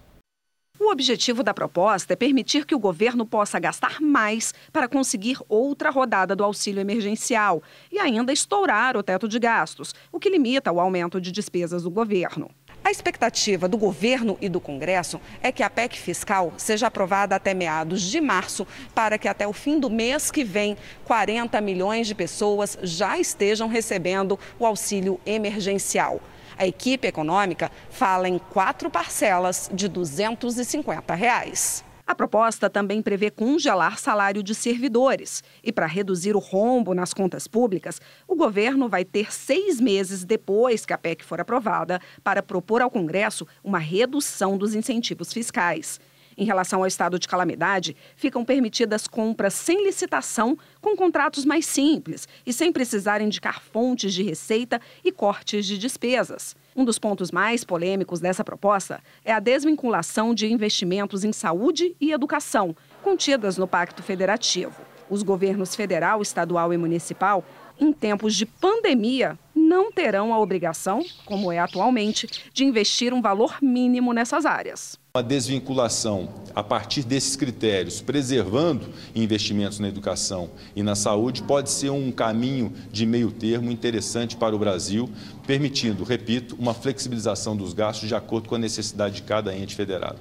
O 0.80 0.92
objetivo 0.92 1.44
da 1.44 1.54
proposta 1.54 2.14
é 2.14 2.16
permitir 2.16 2.66
que 2.66 2.74
o 2.74 2.80
governo 2.80 3.28
possa 3.28 3.60
gastar 3.60 4.02
mais 4.02 4.56
para 4.74 4.88
conseguir 4.88 5.38
outra 5.48 5.92
rodada 5.92 6.36
do 6.36 6.44
auxílio 6.44 6.82
emergencial 6.82 7.62
e 7.92 8.00
ainda 8.00 8.34
estourar 8.34 8.98
o 8.98 9.04
teto 9.04 9.28
de 9.28 9.38
gastos, 9.38 9.94
o 10.12 10.20
que 10.20 10.32
limita 10.32 10.72
o 10.72 10.80
aumento 10.80 11.22
de 11.22 11.32
despesas 11.32 11.84
do 11.84 11.92
governo. 11.92 12.50
A 12.84 12.90
expectativa 12.90 13.68
do 13.68 13.78
governo 13.78 14.38
e 14.42 14.48
do 14.48 14.60
Congresso 14.60 15.20
é 15.44 15.52
que 15.52 15.62
a 15.62 15.70
PEC 15.70 15.98
fiscal 15.98 16.54
seja 16.58 16.88
aprovada 16.88 17.36
até 17.36 17.54
meados 17.54 18.02
de 18.02 18.22
março, 18.22 18.66
para 18.96 19.18
que 19.18 19.28
até 19.28 19.48
o 19.48 19.54
fim 19.54 19.80
do 19.80 19.90
mês 19.90 20.32
que 20.32 20.44
vem, 20.44 20.78
40 21.06 21.60
milhões 21.62 22.08
de 22.08 22.16
pessoas 22.16 22.78
já 22.82 23.20
estejam 23.20 23.68
recebendo 23.68 24.40
o 24.58 24.66
auxílio 24.66 25.20
emergencial. 25.26 26.22
A 26.58 26.66
equipe 26.66 27.08
econômica 27.08 27.72
fala 27.90 28.28
em 28.28 28.38
quatro 28.38 28.90
parcelas 28.90 29.70
de 29.74 29.88
250 29.88 31.14
reais. 31.16 31.84
A 32.10 32.16
proposta 32.16 32.72
também 32.72 33.04
prevê 33.04 33.30
congelar 33.30 34.00
salário 34.00 34.42
de 34.42 34.56
servidores. 34.56 35.44
E 35.64 35.72
para 35.72 35.86
reduzir 35.86 36.36
o 36.36 36.40
rombo 36.40 36.96
nas 36.96 37.14
contas 37.14 37.48
públicas, 37.48 38.02
o 38.28 38.36
governo 38.36 38.90
vai 38.90 39.06
ter 39.06 39.32
seis 39.32 39.80
meses 39.80 40.26
depois 40.26 40.88
que 40.88 40.94
a 40.94 40.98
PEC 40.98 41.24
for 41.24 41.40
aprovada 41.40 42.02
para 42.24 42.42
propor 42.42 42.82
ao 42.82 42.90
Congresso 42.90 43.46
uma 43.64 43.78
redução 43.78 44.58
dos 44.58 44.74
incentivos 44.74 45.32
fiscais. 45.32 46.00
Em 46.40 46.46
relação 46.46 46.80
ao 46.80 46.88
estado 46.88 47.20
de 47.20 47.28
calamidade, 47.28 47.98
ficam 48.16 48.46
permitidas 48.46 49.10
compras 49.10 49.54
sem 49.54 49.84
licitação, 49.84 50.58
com 50.80 50.96
contratos 50.96 51.44
mais 51.44 51.66
simples 51.66 52.30
e 52.46 52.54
sem 52.54 52.72
precisar 52.72 53.20
indicar 53.20 53.62
fontes 53.62 54.14
de 54.14 54.24
receita 54.24 54.80
e 55.04 55.12
cortes 55.12 55.66
de 55.66 55.78
despesas. 55.78 56.56
Um 56.74 56.86
dos 56.86 56.98
pontos 56.98 57.30
mais 57.30 57.66
polêmicos 57.66 58.22
dessa 58.22 58.42
proposta 58.42 59.02
é 59.26 59.34
a 59.34 59.40
desvinculação 59.42 60.34
de 60.34 60.50
investimentos 60.50 61.26
em 61.26 61.34
saúde 61.34 61.94
e 62.00 62.14
educação, 62.14 62.74
contidas 63.04 63.58
no 63.58 63.68
Pacto 63.68 64.02
Federativo. 64.02 64.82
Os 65.10 65.24
governos 65.24 65.76
federal, 65.76 66.22
estadual 66.22 66.74
e 66.74 66.78
municipal, 66.78 67.44
em 67.80 67.94
tempos 67.94 68.36
de 68.36 68.46
pandemia, 68.46 69.38
não 69.56 69.92
terão 69.92 70.34
a 70.34 70.40
obrigação, 70.40 71.06
como 71.26 71.52
é 71.52 71.60
atualmente, 71.60 72.28
de 72.54 72.64
investir 72.64 73.14
um 73.14 73.22
valor 73.22 73.58
mínimo 73.62 74.14
nessas 74.14 74.46
áreas. 74.46 74.98
A 75.14 75.22
desvinculação 75.22 76.30
a 76.56 76.64
partir 76.64 77.04
desses 77.04 77.36
critérios, 77.36 78.02
preservando 78.02 78.90
investimentos 79.16 79.80
na 79.80 79.88
educação 79.88 80.50
e 80.76 80.84
na 80.84 80.96
saúde, 80.96 81.44
pode 81.44 81.70
ser 81.70 81.90
um 81.90 82.12
caminho 82.12 82.74
de 82.92 83.06
meio 83.06 83.32
termo 83.32 83.72
interessante 83.72 84.36
para 84.36 84.56
o 84.56 84.60
Brasil, 84.60 85.10
permitindo, 85.46 86.04
repito, 86.04 86.56
uma 86.60 86.74
flexibilização 86.74 87.56
dos 87.56 87.74
gastos 87.74 88.08
de 88.08 88.16
acordo 88.16 88.50
com 88.50 88.56
a 88.56 88.60
necessidade 88.60 89.16
de 89.16 89.24
cada 89.24 89.56
ente 89.56 89.76
federado. 89.76 90.20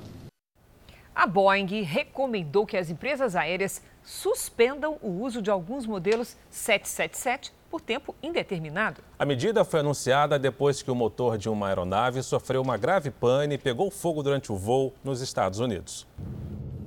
A 1.18 1.26
Boeing 1.26 1.82
recomendou 1.82 2.64
que 2.64 2.76
as 2.76 2.90
empresas 2.90 3.34
aéreas 3.34 3.82
suspendam 4.04 4.98
o 5.02 5.20
uso 5.20 5.42
de 5.42 5.50
alguns 5.50 5.84
modelos 5.84 6.36
777 6.48 7.52
por 7.68 7.80
tempo 7.80 8.14
indeterminado. 8.22 9.02
A 9.18 9.24
medida 9.24 9.64
foi 9.64 9.80
anunciada 9.80 10.38
depois 10.38 10.80
que 10.80 10.92
o 10.92 10.94
motor 10.94 11.36
de 11.36 11.48
uma 11.48 11.66
aeronave 11.66 12.22
sofreu 12.22 12.62
uma 12.62 12.76
grave 12.76 13.10
pane 13.10 13.56
e 13.56 13.58
pegou 13.58 13.90
fogo 13.90 14.22
durante 14.22 14.52
o 14.52 14.56
voo 14.56 14.94
nos 15.02 15.20
Estados 15.20 15.58
Unidos. 15.58 16.06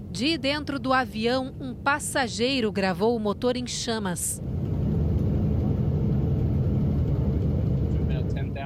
De 0.10 0.38
dentro 0.38 0.80
do 0.80 0.94
avião, 0.94 1.54
um 1.60 1.76
passageiro 1.76 2.72
gravou 2.72 3.14
o 3.14 3.20
motor 3.20 3.58
em 3.58 3.68
chamas. 3.68 4.42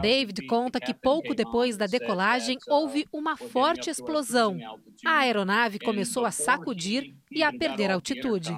David 0.01 0.45
conta 0.47 0.79
que 0.79 0.93
pouco 0.93 1.33
depois 1.33 1.77
da 1.77 1.85
decolagem 1.85 2.57
houve 2.67 3.07
uma 3.11 3.35
forte 3.37 3.89
explosão. 3.89 4.57
A 5.05 5.19
aeronave 5.19 5.79
começou 5.79 6.25
a 6.25 6.31
sacudir 6.31 7.15
e 7.31 7.43
a 7.43 7.51
perder 7.51 7.91
altitude. 7.91 8.55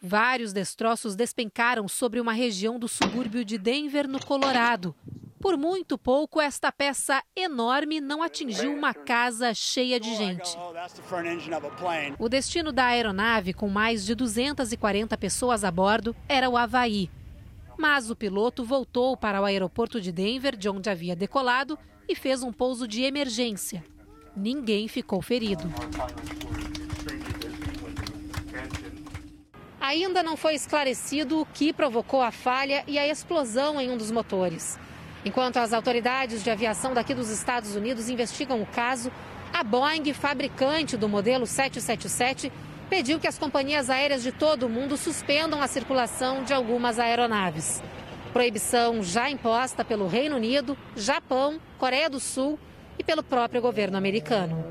Vários 0.00 0.52
destroços 0.52 1.14
despencaram 1.14 1.86
sobre 1.86 2.20
uma 2.20 2.32
região 2.32 2.78
do 2.78 2.88
subúrbio 2.88 3.44
de 3.44 3.56
Denver, 3.56 4.08
no 4.08 4.24
Colorado. 4.24 4.94
Por 5.40 5.56
muito 5.56 5.98
pouco, 5.98 6.40
esta 6.40 6.70
peça 6.70 7.20
enorme 7.34 8.00
não 8.00 8.22
atingiu 8.22 8.72
uma 8.72 8.94
casa 8.94 9.52
cheia 9.52 9.98
de 9.98 10.14
gente. 10.14 10.56
O 12.16 12.28
destino 12.28 12.70
da 12.70 12.86
aeronave, 12.86 13.52
com 13.52 13.68
mais 13.68 14.06
de 14.06 14.14
240 14.14 15.18
pessoas 15.18 15.64
a 15.64 15.70
bordo, 15.70 16.14
era 16.28 16.48
o 16.48 16.56
Havaí. 16.56 17.10
Mas 17.78 18.10
o 18.10 18.16
piloto 18.16 18.64
voltou 18.64 19.16
para 19.16 19.40
o 19.40 19.44
aeroporto 19.44 20.00
de 20.00 20.12
Denver, 20.12 20.56
de 20.56 20.68
onde 20.68 20.90
havia 20.90 21.16
decolado, 21.16 21.78
e 22.08 22.14
fez 22.14 22.42
um 22.42 22.52
pouso 22.52 22.86
de 22.86 23.02
emergência. 23.02 23.84
Ninguém 24.36 24.88
ficou 24.88 25.20
ferido. 25.20 25.64
Ainda 29.80 30.22
não 30.22 30.36
foi 30.36 30.54
esclarecido 30.54 31.40
o 31.40 31.46
que 31.46 31.72
provocou 31.72 32.22
a 32.22 32.30
falha 32.30 32.84
e 32.86 32.98
a 32.98 33.06
explosão 33.06 33.80
em 33.80 33.90
um 33.90 33.96
dos 33.96 34.10
motores. 34.10 34.78
Enquanto 35.24 35.58
as 35.58 35.72
autoridades 35.72 36.42
de 36.42 36.50
aviação 36.50 36.94
daqui 36.94 37.14
dos 37.14 37.30
Estados 37.30 37.76
Unidos 37.76 38.08
investigam 38.08 38.60
o 38.60 38.66
caso, 38.66 39.12
a 39.52 39.62
Boeing, 39.62 40.12
fabricante 40.14 40.96
do 40.96 41.08
modelo 41.08 41.46
777, 41.46 42.50
pediu 42.92 43.18
que 43.18 43.26
as 43.26 43.38
companhias 43.38 43.88
aéreas 43.88 44.22
de 44.22 44.30
todo 44.30 44.64
o 44.64 44.68
mundo 44.68 44.98
suspendam 44.98 45.62
a 45.62 45.66
circulação 45.66 46.44
de 46.44 46.52
algumas 46.52 46.98
aeronaves. 46.98 47.82
Proibição 48.34 49.02
já 49.02 49.30
imposta 49.30 49.82
pelo 49.82 50.06
Reino 50.06 50.36
Unido, 50.36 50.76
Japão, 50.94 51.58
Coreia 51.78 52.10
do 52.10 52.20
Sul 52.20 52.58
e 52.98 53.02
pelo 53.02 53.22
próprio 53.22 53.62
governo 53.62 53.96
americano. 53.96 54.62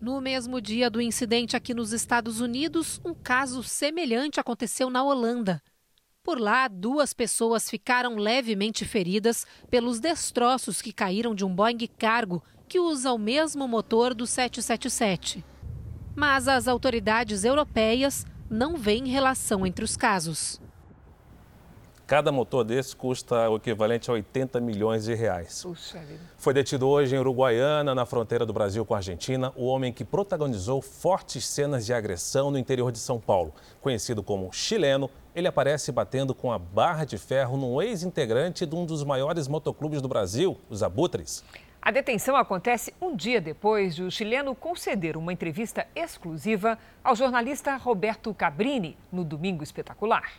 No 0.00 0.18
mesmo 0.18 0.62
dia 0.62 0.88
do 0.88 0.98
incidente 0.98 1.54
aqui 1.54 1.74
nos 1.74 1.92
Estados 1.92 2.40
Unidos, 2.40 2.98
um 3.04 3.12
caso 3.12 3.62
semelhante 3.62 4.40
aconteceu 4.40 4.88
na 4.88 5.04
Holanda. 5.04 5.62
Por 6.22 6.40
lá, 6.40 6.68
duas 6.68 7.12
pessoas 7.12 7.68
ficaram 7.68 8.16
levemente 8.16 8.86
feridas 8.86 9.46
pelos 9.68 10.00
destroços 10.00 10.80
que 10.80 10.90
caíram 10.90 11.34
de 11.34 11.44
um 11.44 11.54
Boeing 11.54 11.86
Cargo 11.98 12.42
que 12.66 12.80
usa 12.80 13.12
o 13.12 13.18
mesmo 13.18 13.68
motor 13.68 14.14
do 14.14 14.26
777. 14.26 15.44
Mas 16.14 16.48
as 16.48 16.66
autoridades 16.66 17.44
europeias 17.44 18.26
não 18.50 18.76
veem 18.76 19.08
relação 19.08 19.66
entre 19.66 19.84
os 19.84 19.96
casos. 19.96 20.60
Cada 22.10 22.32
motor 22.32 22.64
desse 22.64 22.96
custa 22.96 23.48
o 23.48 23.54
equivalente 23.54 24.10
a 24.10 24.14
80 24.14 24.60
milhões 24.60 25.04
de 25.04 25.14
reais. 25.14 25.62
Puxa 25.62 26.00
vida. 26.00 26.18
Foi 26.36 26.52
detido 26.52 26.88
hoje 26.88 27.14
em 27.14 27.18
Uruguaiana, 27.20 27.94
na 27.94 28.04
fronteira 28.04 28.44
do 28.44 28.52
Brasil 28.52 28.84
com 28.84 28.94
a 28.94 28.96
Argentina, 28.96 29.52
o 29.54 29.66
homem 29.66 29.92
que 29.92 30.04
protagonizou 30.04 30.82
fortes 30.82 31.46
cenas 31.46 31.86
de 31.86 31.94
agressão 31.94 32.50
no 32.50 32.58
interior 32.58 32.90
de 32.90 32.98
São 32.98 33.20
Paulo. 33.20 33.54
Conhecido 33.80 34.24
como 34.24 34.52
chileno, 34.52 35.08
ele 35.36 35.46
aparece 35.46 35.92
batendo 35.92 36.34
com 36.34 36.50
a 36.50 36.58
barra 36.58 37.04
de 37.04 37.16
ferro 37.16 37.56
num 37.56 37.80
ex-integrante 37.80 38.66
de 38.66 38.74
um 38.74 38.84
dos 38.84 39.04
maiores 39.04 39.46
motoclubes 39.46 40.02
do 40.02 40.08
Brasil, 40.08 40.58
os 40.68 40.82
Abutres. 40.82 41.44
A 41.82 41.90
detenção 41.90 42.36
acontece 42.36 42.92
um 43.00 43.16
dia 43.16 43.40
depois 43.40 43.94
de 43.94 44.02
o 44.02 44.10
chileno 44.10 44.54
conceder 44.54 45.16
uma 45.16 45.32
entrevista 45.32 45.86
exclusiva 45.96 46.78
ao 47.02 47.16
jornalista 47.16 47.74
Roberto 47.76 48.34
Cabrini 48.34 48.98
no 49.10 49.24
Domingo 49.24 49.64
Espetacular. 49.64 50.30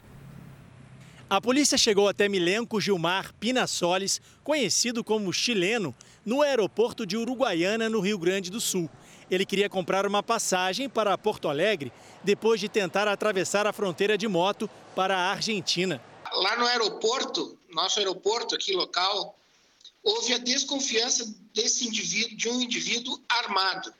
A 1.27 1.41
polícia 1.41 1.79
chegou 1.79 2.07
até 2.07 2.29
Milenco 2.29 2.79
Gilmar 2.79 3.33
Pina 3.39 3.65
Solis, 3.65 4.21
conhecido 4.43 5.03
como 5.03 5.33
chileno, 5.33 5.95
no 6.23 6.43
aeroporto 6.43 7.07
de 7.07 7.17
Uruguaiana, 7.17 7.89
no 7.89 8.01
Rio 8.01 8.19
Grande 8.19 8.51
do 8.51 8.61
Sul. 8.61 8.87
Ele 9.29 9.45
queria 9.45 9.69
comprar 9.69 10.05
uma 10.05 10.21
passagem 10.21 10.87
para 10.87 11.17
Porto 11.17 11.47
Alegre 11.47 11.91
depois 12.23 12.59
de 12.59 12.69
tentar 12.69 13.07
atravessar 13.07 13.65
a 13.65 13.73
fronteira 13.73 14.15
de 14.15 14.27
moto 14.27 14.69
para 14.95 15.17
a 15.17 15.31
Argentina. 15.31 15.99
Lá 16.33 16.55
no 16.57 16.65
aeroporto, 16.65 17.57
nosso 17.73 17.97
aeroporto 17.97 18.53
aqui 18.53 18.73
local, 18.73 19.35
houve 20.03 20.33
a 20.33 20.37
desconfiança 20.37 21.25
desse 21.53 21.87
indivíduo, 21.87 22.37
de 22.37 22.49
um 22.49 22.61
indivíduo 22.61 23.19
armado. 23.29 23.93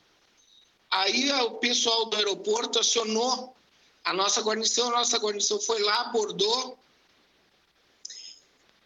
Aí 0.89 1.31
o 1.31 1.51
pessoal 1.51 2.05
do 2.05 2.17
aeroporto 2.17 2.79
acionou 2.79 3.55
a 4.03 4.13
nossa 4.13 4.41
guarnição, 4.41 4.89
a 4.89 4.97
nossa 4.97 5.17
guarnição 5.17 5.59
foi 5.59 5.81
lá, 5.81 6.01
abordou 6.01 6.77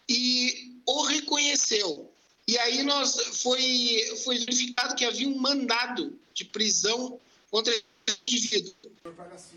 e 0.08 0.74
o 0.86 1.04
reconheceu. 1.04 2.12
E 2.48 2.58
aí 2.60 2.84
nós 2.84 3.16
foi, 3.42 4.18
foi 4.24 4.38
verificado 4.38 4.96
que 4.96 5.06
havia 5.06 5.28
um 5.28 5.38
mandado 5.38 6.18
de 6.34 6.46
prisão 6.46 7.20
contra 7.50 7.74
esse 7.74 7.86
indivíduo. 8.28 8.74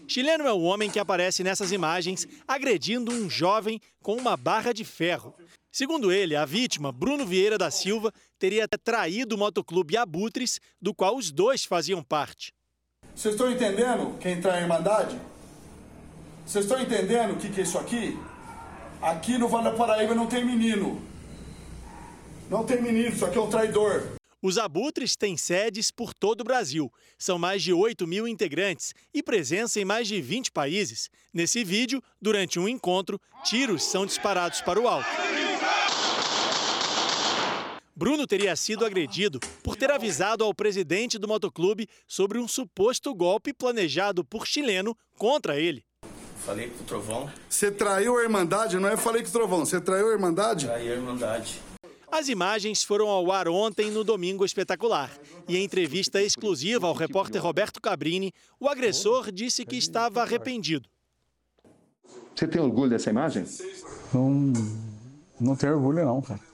Chileno 0.07 0.47
é 0.47 0.53
o 0.53 0.63
homem 0.63 0.91
que 0.91 0.99
aparece 0.99 1.45
nessas 1.45 1.71
imagens 1.71 2.27
agredindo 2.47 3.13
um 3.13 3.29
jovem 3.29 3.81
com 4.01 4.17
uma 4.17 4.37
barra 4.37 4.73
de 4.73 4.85
ferro. 4.85 5.35
Segundo 5.79 6.11
ele, 6.11 6.35
a 6.35 6.45
vítima, 6.45 6.91
Bruno 6.91 7.25
Vieira 7.25 7.57
da 7.57 7.71
Silva, 7.71 8.13
teria 8.37 8.67
traído 8.67 9.37
o 9.37 9.39
motoclube 9.39 9.97
Abutres, 9.97 10.59
do 10.83 10.93
qual 10.93 11.17
os 11.17 11.31
dois 11.31 11.65
faziam 11.65 12.03
parte. 12.03 12.53
Vocês 13.15 13.35
estão 13.35 13.49
entendendo 13.49 14.19
quem 14.19 14.41
trai 14.41 14.59
a 14.59 14.63
Irmandade? 14.63 15.17
Vocês 16.45 16.65
estão 16.65 16.83
entendendo 16.83 17.35
o 17.35 17.37
que, 17.37 17.49
que 17.49 17.61
é 17.61 17.63
isso 17.63 17.79
aqui? 17.79 18.19
Aqui 19.01 19.39
no 19.39 19.47
Vale 19.47 19.71
do 19.71 19.77
Paraíba 19.77 20.17
não 20.17 20.27
tem 20.27 20.45
menino. 20.45 21.01
Não 22.51 22.65
tem 22.65 22.83
menino, 22.83 23.11
isso 23.11 23.25
aqui 23.25 23.39
é 23.39 23.41
um 23.41 23.49
traidor. 23.49 24.19
Os 24.43 24.59
abutres 24.59 25.15
têm 25.15 25.37
sedes 25.37 25.93
por 25.93 26.13
todo 26.13 26.41
o 26.41 26.45
Brasil. 26.45 26.93
São 27.17 27.39
mais 27.39 27.63
de 27.63 27.73
8 27.73 28.05
mil 28.05 28.27
integrantes 28.27 28.93
e 29.15 29.23
presença 29.23 29.79
em 29.79 29.85
mais 29.85 30.09
de 30.09 30.21
20 30.21 30.51
países. 30.51 31.09
Nesse 31.33 31.63
vídeo, 31.63 32.03
durante 32.21 32.59
um 32.59 32.69
encontro, 32.69 33.21
tiros 33.45 33.85
são 33.85 34.05
disparados 34.05 34.61
para 34.61 34.81
o 34.81 34.89
alto. 34.89 35.38
Bruno 37.99 38.29
teria 38.29 38.55
sido 38.55 38.87
agredido 38.87 39.41
por 39.61 39.75
ter 39.75 39.91
avisado 39.91 40.45
ao 40.45 40.55
presidente 40.55 41.19
do 41.19 41.27
motoclube 41.27 41.89
sobre 42.07 42.39
um 42.39 42.47
suposto 42.47 43.13
golpe 43.13 43.53
planejado 43.53 44.25
por 44.25 44.47
chileno 44.47 44.97
contra 45.17 45.59
ele. 45.59 45.85
Falei 46.47 46.71
com 46.71 46.85
o 46.85 46.87
Trovão. 46.87 47.29
Você 47.51 47.73
traiu 47.73 48.17
a 48.17 48.23
Irmandade, 48.23 48.79
não 48.79 48.89
é 48.89 48.97
falei 48.97 49.23
com 49.23 49.31
o 49.31 49.33
Trovão, 49.33 49.67
você 49.67 49.81
traiu 49.81 50.11
a 50.11 50.13
Irmandade? 50.13 50.67
Traí 50.67 50.89
a 50.89 50.95
Irmandade. 50.95 51.61
As 52.09 52.29
imagens 52.29 52.85
foram 52.85 53.09
ao 53.09 53.33
ar 53.33 53.49
ontem 53.49 53.91
no 53.91 54.05
Domingo 54.05 54.45
Espetacular. 54.45 55.11
E 55.49 55.57
em 55.57 55.65
entrevista 55.65 56.23
exclusiva 56.23 56.87
ao 56.87 56.95
repórter 56.95 57.43
Roberto 57.43 57.81
Cabrini, 57.81 58.33
o 58.61 58.69
agressor 58.69 59.33
disse 59.33 59.67
que 59.67 59.77
estava 59.77 60.23
arrependido. 60.23 60.89
Você 62.33 62.47
tem 62.47 62.61
orgulho 62.61 62.91
dessa 62.91 63.11
imagem? 63.11 63.45
Não, 64.15 64.53
não 65.41 65.57
tenho 65.57 65.75
orgulho 65.75 66.05
não, 66.05 66.23
cara. 66.23 66.47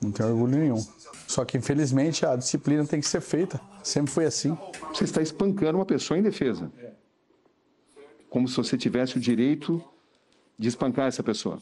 Não 0.00 0.10
tenho 0.10 0.30
orgulho 0.30 0.58
nenhum. 0.58 0.86
Só 1.26 1.44
que, 1.44 1.56
infelizmente, 1.56 2.24
a 2.24 2.36
disciplina 2.36 2.86
tem 2.86 3.00
que 3.00 3.08
ser 3.08 3.20
feita. 3.20 3.60
Sempre 3.82 4.12
foi 4.12 4.26
assim. 4.26 4.56
Você 4.92 5.04
está 5.04 5.20
espancando 5.22 5.78
uma 5.78 5.86
pessoa 5.86 6.18
em 6.18 6.22
defesa 6.22 6.70
como 8.36 8.46
se 8.46 8.56
você 8.56 8.76
tivesse 8.76 9.16
o 9.16 9.20
direito 9.20 9.82
de 10.58 10.68
espancar 10.68 11.06
essa 11.06 11.22
pessoa. 11.22 11.58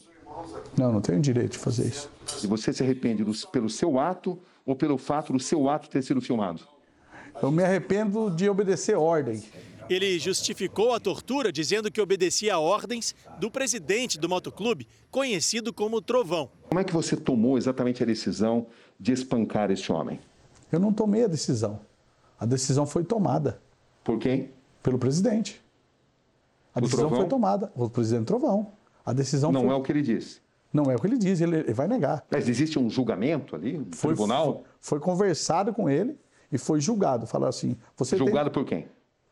Não, 0.77 0.91
não 0.91 0.99
tenho 0.99 1.21
direito 1.21 1.53
de 1.53 1.57
fazer 1.57 1.85
isso. 1.85 2.09
E 2.43 2.47
você 2.47 2.73
se 2.73 2.83
arrepende 2.83 3.23
do, 3.23 3.31
pelo 3.47 3.69
seu 3.69 3.97
ato 3.97 4.37
ou 4.65 4.75
pelo 4.75 4.97
fato 4.97 5.31
do 5.31 5.39
seu 5.39 5.69
ato 5.69 5.89
ter 5.89 6.01
sido 6.03 6.19
filmado? 6.19 6.61
Eu 7.41 7.49
me 7.49 7.63
arrependo 7.63 8.29
de 8.29 8.49
obedecer 8.49 8.97
ordem. 8.97 9.41
Ele 9.89 10.17
justificou 10.17 10.93
a 10.93 10.99
tortura 10.99 11.51
dizendo 11.51 11.91
que 11.91 12.01
obedecia 12.01 12.55
a 12.55 12.59
ordens 12.59 13.13
do 13.39 13.51
presidente 13.51 14.17
do 14.17 14.27
motoclube, 14.27 14.87
conhecido 15.11 15.71
como 15.71 16.01
Trovão. 16.01 16.49
Como 16.67 16.79
é 16.79 16.83
que 16.83 16.93
você 16.93 17.15
tomou 17.15 17.57
exatamente 17.57 18.01
a 18.01 18.05
decisão 18.05 18.67
de 18.99 19.11
espancar 19.11 19.69
esse 19.69 19.91
homem? 19.91 20.19
Eu 20.71 20.79
não 20.79 20.91
tomei 20.91 21.23
a 21.23 21.27
decisão. 21.27 21.79
A 22.39 22.45
decisão 22.45 22.85
foi 22.85 23.03
tomada. 23.03 23.61
Por 24.03 24.17
quem? 24.17 24.51
Pelo 24.81 24.97
presidente. 24.97 25.61
A 26.73 26.79
decisão 26.79 27.09
foi 27.09 27.27
tomada. 27.27 27.71
O 27.75 27.89
presidente 27.89 28.25
Trovão. 28.25 28.71
A 29.05 29.13
decisão 29.13 29.51
Não 29.51 29.61
foi... 29.61 29.69
é 29.69 29.73
o 29.75 29.81
que 29.81 29.91
ele 29.91 30.01
diz. 30.01 30.41
Não 30.73 30.91
é 30.91 30.95
o 30.95 30.99
que 30.99 31.07
ele 31.07 31.17
diz, 31.17 31.39
ele, 31.39 31.71
vai 31.73 31.87
negar. 31.87 32.25
Mas 32.29 32.49
existe 32.49 32.77
um 32.77 32.89
julgamento 32.89 33.55
ali, 33.55 33.77
um 33.77 33.87
foi, 33.93 34.13
tribunal? 34.13 34.65
Foi, 34.81 34.97
foi, 34.97 34.99
conversado 34.99 35.71
com 35.73 35.89
ele 35.89 36.17
e 36.51 36.57
foi 36.57 36.81
julgado. 36.81 37.25
Falaram 37.25 37.49
assim. 37.49 37.77
Você 37.95 38.17
julgado 38.17 38.49
tem... 38.49 38.61
por 38.61 38.67
quem? 38.67 38.87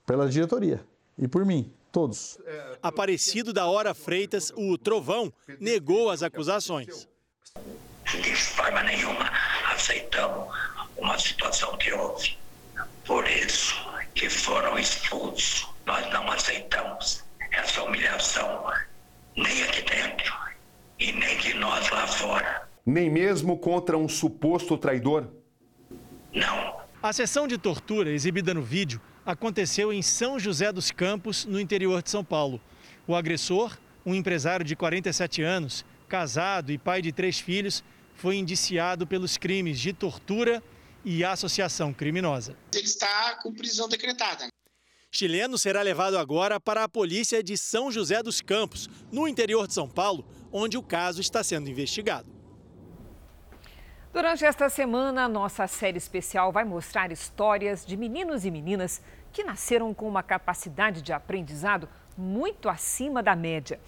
Pela 0.05 0.27
diretoria. 0.27 0.83
E 1.17 1.27
por 1.27 1.45
mim, 1.45 1.71
todos. 1.91 2.37
Aparecido 2.81 3.53
da 3.53 3.67
Hora 3.67 3.93
Freitas, 3.93 4.51
o 4.55 4.77
Trovão 4.77 5.31
negou 5.59 6.09
as 6.09 6.23
acusações. 6.23 7.07
De 8.05 8.35
forma 8.35 8.83
nenhuma 8.83 9.31
aceitamos 9.73 10.53
uma 10.97 11.17
situação 11.17 11.77
que 11.77 11.91
houve. 11.93 12.37
Por 13.05 13.27
isso 13.27 13.75
que 14.13 14.29
foram 14.29 14.77
expulsos. 14.77 15.67
Nós 15.85 16.09
não 16.11 16.29
aceitamos 16.31 17.23
essa 17.51 17.83
humilhação, 17.83 18.65
nem 19.35 19.63
aqui 19.63 19.81
dentro 19.81 20.33
e 20.99 21.11
nem 21.11 21.37
de 21.37 21.53
nós 21.55 21.89
lá 21.89 22.07
fora. 22.07 22.67
Nem 22.85 23.09
mesmo 23.09 23.57
contra 23.57 23.97
um 23.97 24.07
suposto 24.09 24.77
traidor? 24.77 25.27
Não. 26.33 26.81
A 27.01 27.11
sessão 27.13 27.47
de 27.47 27.57
tortura 27.57 28.09
exibida 28.09 28.53
no 28.53 28.61
vídeo 28.61 29.01
aconteceu 29.25 29.91
em 29.91 30.01
São 30.01 30.37
José 30.39 30.71
dos 30.71 30.91
Campos, 30.91 31.45
no 31.45 31.59
interior 31.59 32.01
de 32.01 32.09
São 32.09 32.23
Paulo. 32.23 32.61
O 33.07 33.15
agressor, 33.15 33.77
um 34.05 34.13
empresário 34.13 34.65
de 34.65 34.75
47 34.75 35.41
anos, 35.41 35.85
casado 36.07 36.71
e 36.71 36.77
pai 36.77 37.01
de 37.01 37.11
três 37.11 37.39
filhos, 37.39 37.83
foi 38.15 38.35
indiciado 38.35 39.07
pelos 39.07 39.37
crimes 39.37 39.79
de 39.79 39.93
tortura 39.93 40.61
e 41.03 41.23
associação 41.23 41.93
criminosa. 41.93 42.55
Ele 42.73 42.85
está 42.85 43.35
com 43.41 43.53
prisão 43.53 43.89
decretada. 43.89 44.47
Chileno 45.11 45.57
será 45.57 45.81
levado 45.81 46.17
agora 46.17 46.59
para 46.59 46.83
a 46.83 46.89
polícia 46.89 47.43
de 47.43 47.57
São 47.57 47.91
José 47.91 48.23
dos 48.23 48.41
Campos, 48.41 48.89
no 49.11 49.27
interior 49.27 49.67
de 49.67 49.73
São 49.73 49.87
Paulo, 49.87 50.25
onde 50.51 50.77
o 50.77 50.81
caso 50.81 51.21
está 51.21 51.43
sendo 51.43 51.69
investigado. 51.69 52.42
Durante 54.13 54.45
esta 54.45 54.69
semana, 54.69 55.27
nossa 55.27 55.65
série 55.65 55.97
especial 55.97 56.51
vai 56.51 56.63
mostrar 56.63 57.11
histórias 57.11 57.83
de 57.83 57.97
meninos 57.97 58.45
e 58.45 58.51
meninas 58.51 59.01
que 59.31 59.43
nasceram 59.43 59.91
com 59.91 60.07
uma 60.07 60.21
capacidade 60.21 61.01
de 61.01 61.11
aprendizado 61.11 61.89
muito 62.15 62.69
acima 62.69 63.23
da 63.23 63.35
média. 63.35 63.79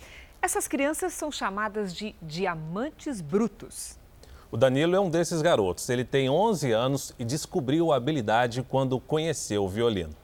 Essas 0.41 0.67
crianças 0.67 1.13
são 1.13 1.31
chamadas 1.31 1.93
de 1.93 2.15
diamantes 2.19 3.21
brutos. 3.21 3.99
O 4.51 4.57
Danilo 4.57 4.95
é 4.95 4.99
um 4.99 5.11
desses 5.11 5.43
garotos. 5.43 5.87
Ele 5.89 6.03
tem 6.03 6.27
11 6.27 6.71
anos 6.71 7.13
e 7.19 7.23
descobriu 7.23 7.91
a 7.91 7.97
habilidade 7.97 8.63
quando 8.63 8.99
conheceu 8.99 9.63
o 9.63 9.69
violino. 9.69 10.15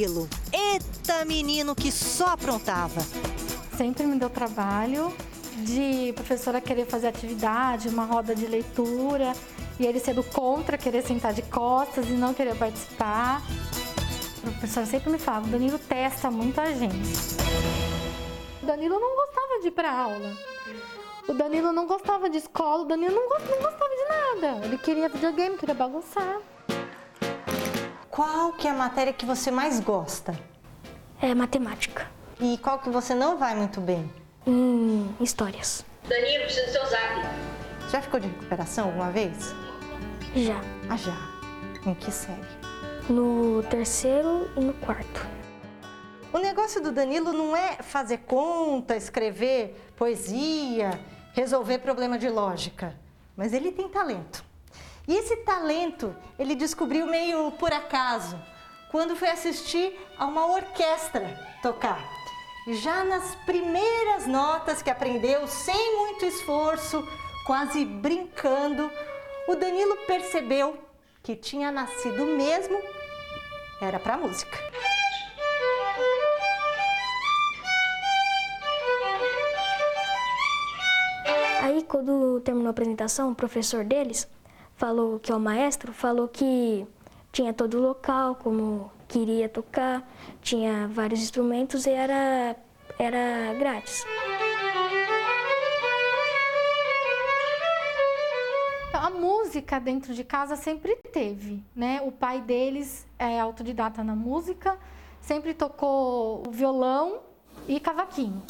Danilo, 0.00 0.26
eita 0.50 1.26
menino 1.26 1.74
que 1.74 1.92
só 1.92 2.28
aprontava. 2.28 3.02
Sempre 3.76 4.06
me 4.06 4.18
deu 4.18 4.30
trabalho 4.30 5.14
de 5.56 6.14
professora 6.14 6.58
querer 6.58 6.86
fazer 6.86 7.08
atividade, 7.08 7.88
uma 7.88 8.06
roda 8.06 8.34
de 8.34 8.46
leitura, 8.46 9.34
e 9.78 9.86
ele 9.86 10.00
sendo 10.00 10.22
contra, 10.22 10.78
querer 10.78 11.02
sentar 11.02 11.34
de 11.34 11.42
costas 11.42 12.08
e 12.08 12.12
não 12.12 12.32
querer 12.32 12.56
participar. 12.56 13.42
O 14.38 14.50
professor 14.52 14.86
sempre 14.86 15.10
me 15.10 15.18
falava, 15.18 15.46
o 15.46 15.50
Danilo 15.50 15.78
testa 15.78 16.30
muita 16.30 16.64
gente. 16.74 17.36
O 18.62 18.66
Danilo 18.66 18.98
não 18.98 19.16
gostava 19.16 19.60
de 19.60 19.68
ir 19.68 19.72
para 19.72 19.92
aula. 19.92 20.32
O 21.28 21.34
Danilo 21.34 21.72
não 21.72 21.86
gostava 21.86 22.30
de 22.30 22.38
escola, 22.38 22.84
o 22.84 22.86
Danilo 22.86 23.14
não 23.14 23.28
gostava 23.28 23.90
de 23.90 24.40
nada. 24.40 24.64
Ele 24.64 24.78
queria 24.78 25.10
videogame, 25.10 25.58
queria 25.58 25.74
bagunçar. 25.74 26.38
Qual 28.10 28.52
que 28.54 28.66
é 28.66 28.70
a 28.72 28.74
matéria 28.74 29.12
que 29.12 29.24
você 29.24 29.52
mais 29.52 29.78
gosta? 29.78 30.36
É 31.22 31.32
matemática. 31.32 32.10
E 32.40 32.58
qual 32.58 32.80
que 32.80 32.90
você 32.90 33.14
não 33.14 33.38
vai 33.38 33.54
muito 33.54 33.80
bem? 33.80 34.12
Hum, 34.44 35.14
histórias. 35.20 35.84
Danilo, 36.08 36.44
preciso 36.44 36.66
do 36.66 36.72
seu 36.72 36.86
zap. 36.86 37.20
Já 37.88 38.02
ficou 38.02 38.18
de 38.18 38.26
recuperação 38.26 38.86
alguma 38.86 39.12
vez? 39.12 39.54
Já. 40.34 40.60
Ah, 40.88 40.96
já. 40.96 41.16
Em 41.88 41.94
que 41.94 42.10
série? 42.10 42.40
No 43.08 43.62
terceiro 43.70 44.50
e 44.56 44.60
no 44.60 44.74
quarto. 44.74 45.24
O 46.32 46.38
negócio 46.38 46.82
do 46.82 46.90
Danilo 46.90 47.32
não 47.32 47.56
é 47.56 47.76
fazer 47.76 48.18
conta, 48.18 48.96
escrever 48.96 49.88
poesia, 49.96 50.98
resolver 51.32 51.78
problema 51.78 52.18
de 52.18 52.28
lógica, 52.28 52.92
mas 53.36 53.52
ele 53.52 53.70
tem 53.70 53.88
talento. 53.88 54.44
E 55.10 55.16
esse 55.16 55.38
talento 55.38 56.14
ele 56.38 56.54
descobriu 56.54 57.04
meio 57.04 57.50
por 57.58 57.72
acaso, 57.72 58.40
quando 58.92 59.16
foi 59.16 59.28
assistir 59.28 59.98
a 60.16 60.24
uma 60.24 60.46
orquestra 60.46 61.36
tocar. 61.60 62.00
Já 62.68 63.02
nas 63.02 63.34
primeiras 63.44 64.28
notas 64.28 64.82
que 64.82 64.88
aprendeu, 64.88 65.48
sem 65.48 65.96
muito 65.96 66.24
esforço, 66.26 67.04
quase 67.44 67.84
brincando, 67.84 68.88
o 69.48 69.56
Danilo 69.56 69.96
percebeu 70.06 70.78
que 71.24 71.34
tinha 71.34 71.72
nascido 71.72 72.24
mesmo 72.24 72.80
era 73.82 73.98
para 73.98 74.16
música. 74.16 74.58
Aí, 81.62 81.82
quando 81.82 82.40
terminou 82.42 82.68
a 82.68 82.70
apresentação, 82.70 83.32
o 83.32 83.34
professor 83.34 83.82
deles 83.82 84.28
falou 84.80 85.20
que 85.20 85.30
é 85.30 85.36
o 85.36 85.38
maestro 85.38 85.92
falou 85.92 86.26
que 86.26 86.86
tinha 87.30 87.52
todo 87.52 87.74
o 87.76 87.82
local, 87.82 88.34
como 88.36 88.90
queria 89.06 89.46
tocar, 89.46 90.08
tinha 90.40 90.88
vários 90.88 91.20
instrumentos 91.20 91.84
e 91.84 91.90
era, 91.90 92.56
era 92.98 93.52
grátis. 93.58 94.02
A 98.94 99.10
música 99.10 99.78
dentro 99.78 100.14
de 100.14 100.24
casa 100.24 100.56
sempre 100.56 100.96
teve, 101.12 101.62
né? 101.76 102.00
O 102.02 102.10
pai 102.10 102.40
deles 102.40 103.06
é 103.18 103.38
autodidata 103.38 104.02
na 104.02 104.16
música, 104.16 104.78
sempre 105.20 105.52
tocou 105.52 106.42
violão 106.50 107.18
e 107.68 107.78
cavaquinho. 107.78 108.42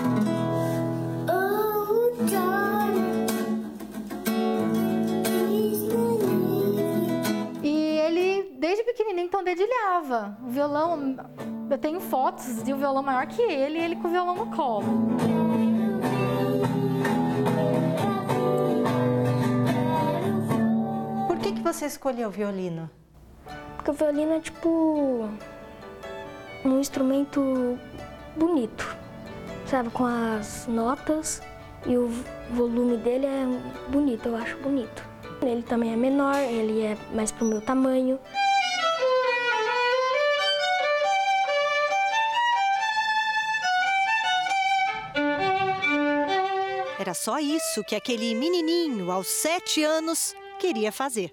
Desde 8.70 8.84
pequenininho, 8.84 9.26
então 9.26 9.42
dedilhava. 9.42 10.36
O 10.44 10.48
violão, 10.48 11.16
eu 11.68 11.78
tenho 11.78 12.00
fotos 12.00 12.62
de 12.62 12.72
um 12.72 12.78
violão 12.78 13.02
maior 13.02 13.26
que 13.26 13.42
ele 13.42 13.78
e 13.78 13.82
ele 13.82 13.96
com 13.96 14.06
o 14.06 14.10
violão 14.10 14.36
no 14.36 14.46
colo. 14.54 14.86
Por 21.26 21.36
que, 21.38 21.52
que 21.52 21.60
você 21.62 21.86
escolheu 21.86 22.28
o 22.28 22.30
violino? 22.30 22.88
Porque 23.74 23.90
o 23.90 23.94
violino 23.94 24.34
é 24.34 24.40
tipo 24.40 25.28
um 26.64 26.78
instrumento 26.78 27.76
bonito, 28.36 28.96
sabe? 29.66 29.90
Com 29.90 30.04
as 30.06 30.68
notas 30.68 31.42
e 31.86 31.96
o 31.96 32.08
volume 32.50 32.98
dele 32.98 33.26
é 33.26 33.46
bonito, 33.88 34.28
eu 34.28 34.36
acho 34.36 34.56
bonito. 34.58 35.10
Ele 35.42 35.62
também 35.62 35.92
é 35.92 35.96
menor, 35.96 36.36
ele 36.36 36.82
é 36.82 36.96
mais 37.12 37.32
pro 37.32 37.46
meu 37.46 37.60
tamanho. 37.60 38.20
Só 47.22 47.38
isso 47.38 47.84
que 47.84 47.94
aquele 47.94 48.34
menininho, 48.34 49.10
aos 49.10 49.26
sete 49.26 49.84
anos, 49.84 50.34
queria 50.58 50.90
fazer. 50.90 51.30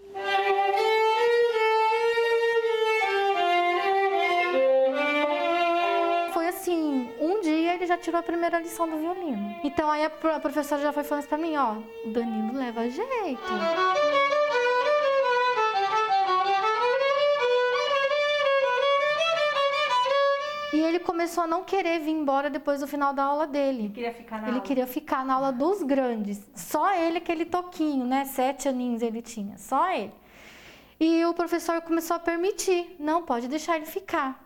Foi 6.34 6.46
assim, 6.48 7.10
um 7.22 7.40
dia 7.40 7.76
ele 7.76 7.88
já 7.88 7.98
tirou 7.98 8.20
a 8.20 8.24
primeira 8.24 8.60
lição 8.60 8.90
do 8.90 8.98
violino. 8.98 9.56
Então 9.64 9.90
aí 9.90 10.04
a 10.04 10.10
professora 10.10 10.82
já 10.82 10.92
foi 10.92 11.06
falando 11.06 11.26
pra 11.26 11.38
mim, 11.38 11.56
ó, 11.56 11.78
o 12.04 12.12
Danilo 12.12 12.60
leva 12.60 12.90
jeito. 12.90 13.54
Começou 21.18 21.46
a 21.46 21.48
não 21.48 21.64
querer 21.64 22.00
vir 22.00 22.12
embora 22.12 22.48
depois 22.48 22.80
do 22.80 22.86
final 22.86 23.12
da 23.12 23.24
aula 23.24 23.48
dele. 23.48 23.86
Ele 23.86 23.90
queria 23.90 24.14
ficar 24.14 24.36
na 24.40 24.44
ele 24.44 24.58
aula. 24.58 24.62
queria 24.62 24.86
ficar 24.86 25.26
na 25.26 25.34
aula 25.34 25.52
dos 25.52 25.82
grandes. 25.82 26.40
Só 26.54 26.94
ele, 26.94 27.18
aquele 27.18 27.44
toquinho, 27.44 28.06
né? 28.06 28.24
Sete 28.26 28.70
aninhos 28.70 29.02
ele 29.02 29.20
tinha, 29.24 29.58
só 29.58 29.92
ele. 29.92 30.14
E 31.00 31.26
o 31.26 31.34
professor 31.34 31.82
começou 31.82 32.16
a 32.18 32.20
permitir. 32.20 32.96
Não, 33.00 33.24
pode 33.24 33.48
deixar 33.48 33.78
ele 33.78 33.88
ficar. 33.88 34.40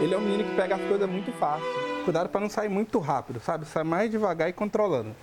Ele 0.00 0.14
é 0.14 0.16
um 0.16 0.20
menino 0.20 0.44
que 0.44 0.54
pega 0.54 0.76
as 0.76 0.82
coisas 0.82 1.10
muito 1.10 1.32
fácil. 1.32 1.66
Cuidado 2.04 2.28
para 2.28 2.40
não 2.40 2.48
sair 2.48 2.68
muito 2.68 3.00
rápido, 3.00 3.40
sabe? 3.40 3.64
Sai 3.66 3.82
mais 3.82 4.08
devagar 4.08 4.48
e 4.48 4.52
controlando. 4.52 5.16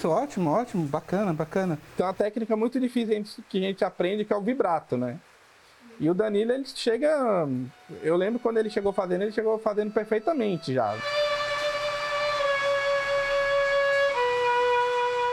Isso, 0.00 0.08
ótimo, 0.08 0.50
ótimo, 0.50 0.86
bacana, 0.86 1.34
bacana. 1.34 1.78
Tem 1.94 2.06
uma 2.06 2.14
técnica 2.14 2.56
muito 2.56 2.80
difícil 2.80 3.44
que 3.46 3.58
a 3.58 3.60
gente 3.60 3.84
aprende, 3.84 4.24
que 4.24 4.32
é 4.32 4.36
o 4.36 4.40
vibrato, 4.40 4.96
né? 4.96 5.20
E 5.98 6.08
o 6.08 6.14
Danilo, 6.14 6.52
ele 6.52 6.64
chega. 6.64 7.46
Eu 8.02 8.16
lembro 8.16 8.40
quando 8.40 8.56
ele 8.56 8.70
chegou 8.70 8.94
fazendo, 8.94 9.24
ele 9.24 9.32
chegou 9.32 9.58
fazendo 9.58 9.92
perfeitamente 9.92 10.72
já. 10.72 10.96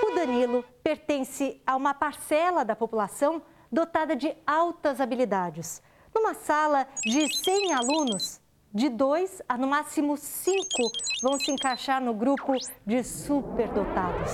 O 0.05 0.13
Danilo 0.13 0.65
pertence 0.84 1.61
a 1.65 1.78
uma 1.78 1.93
parcela 1.93 2.65
da 2.65 2.76
população 2.76 3.41
dotada 3.72 4.18
de 4.18 4.36
altas 4.45 4.99
habilidades. 4.99 5.82
Numa 6.13 6.34
sala 6.34 6.86
de 7.05 7.26
100 7.34 7.74
alunos, 7.74 8.41
de 8.78 8.89
dois 8.89 9.41
a 9.49 9.57
no 9.57 9.65
máximo 9.65 10.15
cinco 10.15 10.91
vão 11.23 11.39
se 11.39 11.51
encaixar 11.51 11.99
no 11.99 12.13
grupo 12.13 12.53
de 12.86 13.03
superdotados. 13.03 14.32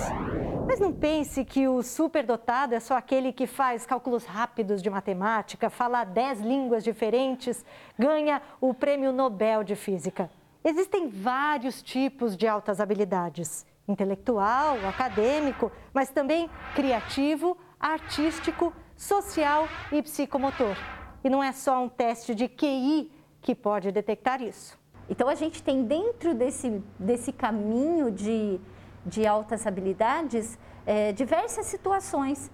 Mas 0.68 0.82
não 0.82 0.92
pense 0.92 1.46
que 1.46 1.66
o 1.66 1.82
superdotado 1.82 2.76
é 2.76 2.80
só 2.82 2.98
aquele 2.98 3.32
que 3.32 3.48
faz 3.48 3.86
cálculos 3.86 4.26
rápidos 4.26 4.82
de 4.82 4.90
matemática, 4.90 5.70
fala 5.70 6.04
dez 6.04 6.42
línguas 6.42 6.84
diferentes, 6.84 7.64
ganha 7.98 8.42
o 8.60 8.74
prêmio 8.74 9.14
Nobel 9.14 9.64
de 9.64 9.78
Física. 9.78 10.30
Existem 10.62 11.08
vários 11.08 11.82
tipos 11.82 12.36
de 12.36 12.46
altas 12.46 12.82
habilidades: 12.82 13.66
intelectual, 13.88 14.76
acadêmico, 14.86 15.72
mas 15.94 16.10
também 16.10 16.50
criativo, 16.76 17.58
artístico, 17.80 18.74
social 18.98 19.70
e 19.90 20.02
psicomotor. 20.02 20.76
E 21.24 21.30
não 21.30 21.42
é 21.42 21.54
só 21.54 21.82
um 21.82 21.88
teste 21.88 22.36
de 22.36 22.50
QI 22.50 23.10
que 23.44 23.54
pode 23.54 23.92
detectar 23.92 24.42
isso. 24.42 24.80
Então, 25.10 25.28
a 25.28 25.36
gente 25.36 25.62
tem 25.62 25.84
dentro 25.84 26.34
desse, 26.34 26.82
desse 26.98 27.32
caminho 27.32 28.10
de, 28.10 28.60
de 29.06 29.28
altas 29.28 29.68
habilidades 29.68 30.58
é, 30.86 31.12
diversas 31.12 31.66
situações 31.66 32.50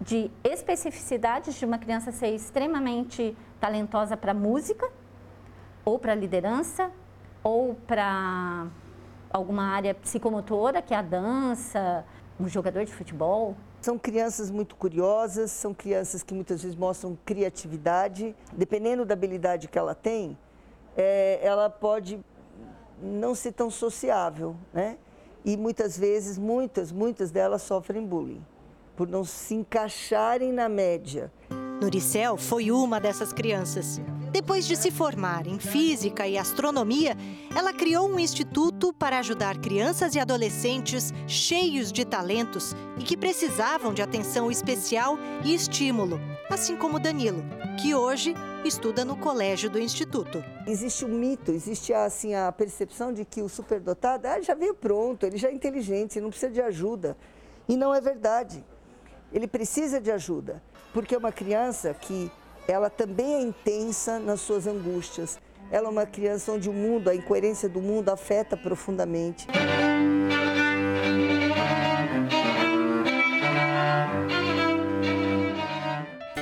de 0.00 0.30
especificidades 0.42 1.54
de 1.54 1.64
uma 1.64 1.78
criança 1.78 2.10
ser 2.10 2.34
extremamente 2.34 3.36
talentosa 3.60 4.16
para 4.16 4.32
música, 4.32 4.90
ou 5.84 5.98
para 5.98 6.14
liderança, 6.14 6.90
ou 7.42 7.74
para 7.86 8.66
alguma 9.30 9.64
área 9.64 9.94
psicomotora, 9.94 10.80
que 10.80 10.94
é 10.94 10.96
a 10.96 11.02
dança, 11.02 12.04
um 12.38 12.48
jogador 12.48 12.84
de 12.84 12.92
futebol. 12.92 13.56
São 13.80 13.98
crianças 13.98 14.50
muito 14.50 14.76
curiosas, 14.76 15.50
são 15.50 15.72
crianças 15.72 16.22
que 16.22 16.34
muitas 16.34 16.62
vezes 16.62 16.76
mostram 16.76 17.16
criatividade. 17.24 18.36
Dependendo 18.52 19.04
da 19.06 19.14
habilidade 19.14 19.68
que 19.68 19.78
ela 19.78 19.94
tem, 19.94 20.36
é, 20.96 21.40
ela 21.42 21.70
pode 21.70 22.20
não 23.02 23.34
ser 23.34 23.52
tão 23.52 23.70
sociável, 23.70 24.54
né? 24.72 24.98
E 25.42 25.56
muitas 25.56 25.96
vezes, 25.96 26.36
muitas, 26.36 26.92
muitas 26.92 27.30
delas 27.30 27.62
sofrem 27.62 28.06
bullying. 28.06 28.44
por 28.94 29.08
não 29.08 29.24
se 29.24 29.54
encaixarem 29.54 30.52
na 30.52 30.68
média. 30.68 31.32
Noricel 31.80 32.36
foi 32.36 32.70
uma 32.70 33.00
dessas 33.00 33.32
crianças. 33.32 33.98
Depois 34.32 34.64
de 34.64 34.76
se 34.76 34.92
formar 34.92 35.48
em 35.48 35.58
física 35.58 36.24
e 36.26 36.38
astronomia, 36.38 37.16
ela 37.54 37.72
criou 37.72 38.08
um 38.08 38.18
instituto 38.18 38.92
para 38.92 39.18
ajudar 39.18 39.58
crianças 39.58 40.14
e 40.14 40.20
adolescentes 40.20 41.12
cheios 41.26 41.90
de 41.90 42.04
talentos 42.04 42.72
e 42.96 43.02
que 43.02 43.16
precisavam 43.16 43.92
de 43.92 44.02
atenção 44.02 44.48
especial 44.48 45.18
e 45.44 45.52
estímulo, 45.52 46.20
assim 46.48 46.76
como 46.76 47.00
Danilo, 47.00 47.42
que 47.82 47.92
hoje 47.92 48.32
estuda 48.64 49.04
no 49.04 49.16
colégio 49.16 49.68
do 49.68 49.80
instituto. 49.80 50.44
Existe 50.64 51.04
um 51.04 51.08
mito, 51.08 51.50
existe 51.50 51.92
assim 51.92 52.32
a 52.32 52.52
percepção 52.52 53.12
de 53.12 53.24
que 53.24 53.42
o 53.42 53.48
superdotado 53.48 54.28
ah, 54.28 54.40
já 54.40 54.54
veio 54.54 54.74
pronto, 54.74 55.26
ele 55.26 55.38
já 55.38 55.48
é 55.48 55.52
inteligente, 55.52 56.20
não 56.20 56.30
precisa 56.30 56.52
de 56.52 56.60
ajuda. 56.60 57.16
E 57.68 57.76
não 57.76 57.92
é 57.92 58.00
verdade. 58.00 58.64
Ele 59.32 59.48
precisa 59.48 60.00
de 60.00 60.10
ajuda, 60.10 60.62
porque 60.92 61.16
é 61.16 61.18
uma 61.18 61.32
criança 61.32 61.92
que 61.94 62.30
ela 62.70 62.88
também 62.88 63.34
é 63.34 63.40
intensa 63.40 64.18
nas 64.18 64.40
suas 64.40 64.66
angústias. 64.66 65.38
Ela 65.70 65.88
é 65.88 65.90
uma 65.90 66.06
criança 66.06 66.52
onde 66.52 66.68
o 66.68 66.72
mundo, 66.72 67.10
a 67.10 67.14
incoerência 67.14 67.68
do 67.68 67.80
mundo 67.80 68.08
afeta 68.08 68.56
profundamente. 68.56 69.46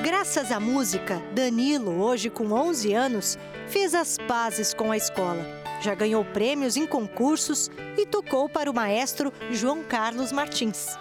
Graças 0.03 0.53
à 0.53 0.61
música, 0.61 1.23
Danilo, 1.33 2.03
hoje 2.03 2.29
com 2.29 2.53
11 2.53 2.93
anos, 2.93 3.39
fez 3.69 3.95
as 3.95 4.19
pazes 4.19 4.75
com 4.75 4.93
a 4.93 4.97
escola. 4.97 5.45
Já 5.81 5.95
ganhou 5.95 6.25
prêmios 6.25 6.77
em 6.77 6.87
concursos 6.87 7.71
e 7.97 8.05
tocou 8.05 8.49
para 8.49 8.71
o 8.71 8.75
maestro 8.75 9.33
João 9.51 9.83
Carlos 9.83 10.33
Martins. 10.33 10.99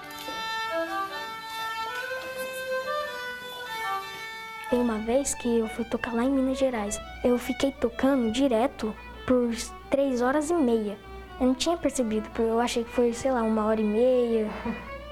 Tem 4.69 4.81
uma 4.81 4.97
vez 4.99 5.33
que 5.33 5.59
eu 5.59 5.67
fui 5.69 5.85
tocar 5.85 6.13
lá 6.13 6.23
em 6.23 6.29
Minas 6.29 6.57
Gerais. 6.57 6.99
Eu 7.23 7.37
fiquei 7.37 7.71
tocando 7.71 8.31
direto 8.31 8.93
por 9.25 9.49
três 9.89 10.21
horas 10.21 10.49
e 10.49 10.53
meia. 10.53 10.97
Eu 11.39 11.47
não 11.47 11.55
tinha 11.55 11.77
percebido, 11.77 12.29
porque 12.29 12.41
eu 12.41 12.59
achei 12.59 12.83
que 12.83 12.89
foi, 12.89 13.13
sei 13.13 13.31
lá, 13.31 13.43
uma 13.43 13.65
hora 13.65 13.79
e 13.79 13.83
meia. 13.83 14.49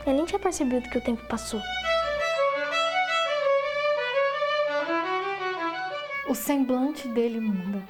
Eu 0.06 0.14
nem 0.14 0.26
tinha 0.26 0.40
percebido 0.40 0.90
que 0.90 0.98
o 0.98 1.02
tempo 1.02 1.26
passou. 1.28 1.62
O 6.28 6.36
semblante 6.36 7.08
dele 7.08 7.40
muda. 7.40 7.82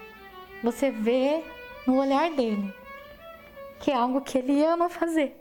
Você 0.63 0.91
vê 0.91 1.43
no 1.87 1.97
olhar 1.97 2.29
dele 2.31 2.73
que 3.79 3.91
é 3.91 3.95
algo 3.95 4.21
que 4.21 4.37
ele 4.37 4.63
ama 4.63 4.89
fazer. 4.89 5.35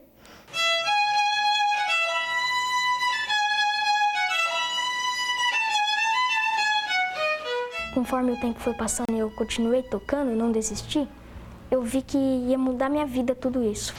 Conforme 8.05 8.33
o 8.33 8.37
tempo 8.39 8.61
foi 8.61 8.75
passando 8.75 9.13
e 9.13 9.19
eu 9.19 9.31
continuei 9.31 9.83
tocando 9.83 10.31
e 10.31 10.35
não 10.35 10.53
desisti, 10.53 11.09
eu 11.71 11.81
vi 11.81 12.03
que 12.03 12.19
ia 12.19 12.59
mudar 12.59 12.91
minha 12.91 13.07
vida 13.07 13.35
tudo 13.35 13.65
isso. 13.65 13.95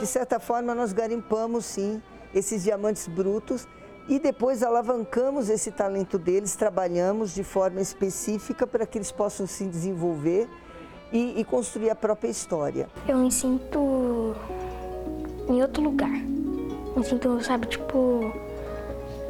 De 0.00 0.04
certa 0.04 0.40
forma, 0.40 0.74
nós 0.74 0.92
garimpamos 0.92 1.64
sim 1.64 2.02
esses 2.34 2.64
diamantes 2.64 3.06
brutos 3.06 3.68
e 4.08 4.18
depois 4.18 4.64
alavancamos 4.64 5.48
esse 5.48 5.70
talento 5.70 6.18
deles, 6.18 6.56
trabalhamos 6.56 7.32
de 7.32 7.44
forma 7.44 7.80
específica 7.80 8.66
para 8.66 8.84
que 8.84 8.98
eles 8.98 9.12
possam 9.12 9.46
se 9.46 9.64
desenvolver 9.64 10.48
e, 11.12 11.40
e 11.40 11.44
construir 11.44 11.90
a 11.90 11.94
própria 11.94 12.30
história. 12.30 12.88
Eu 13.06 13.16
me 13.18 13.30
sinto 13.30 14.34
em 15.48 15.62
outro 15.62 15.84
lugar. 15.84 16.10
Me 16.96 17.04
sinto, 17.04 17.40
sabe, 17.44 17.68
tipo, 17.68 18.32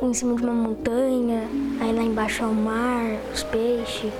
em 0.02 0.14
cima 0.14 0.36
de 0.36 0.42
uma 0.42 0.52
montanha, 0.52 1.42
aí 1.80 1.92
lá 1.92 2.02
embaixo 2.02 2.42
é 2.42 2.46
o 2.46 2.54
mar, 2.54 3.16
os 3.32 3.42
peixes. 3.44 4.12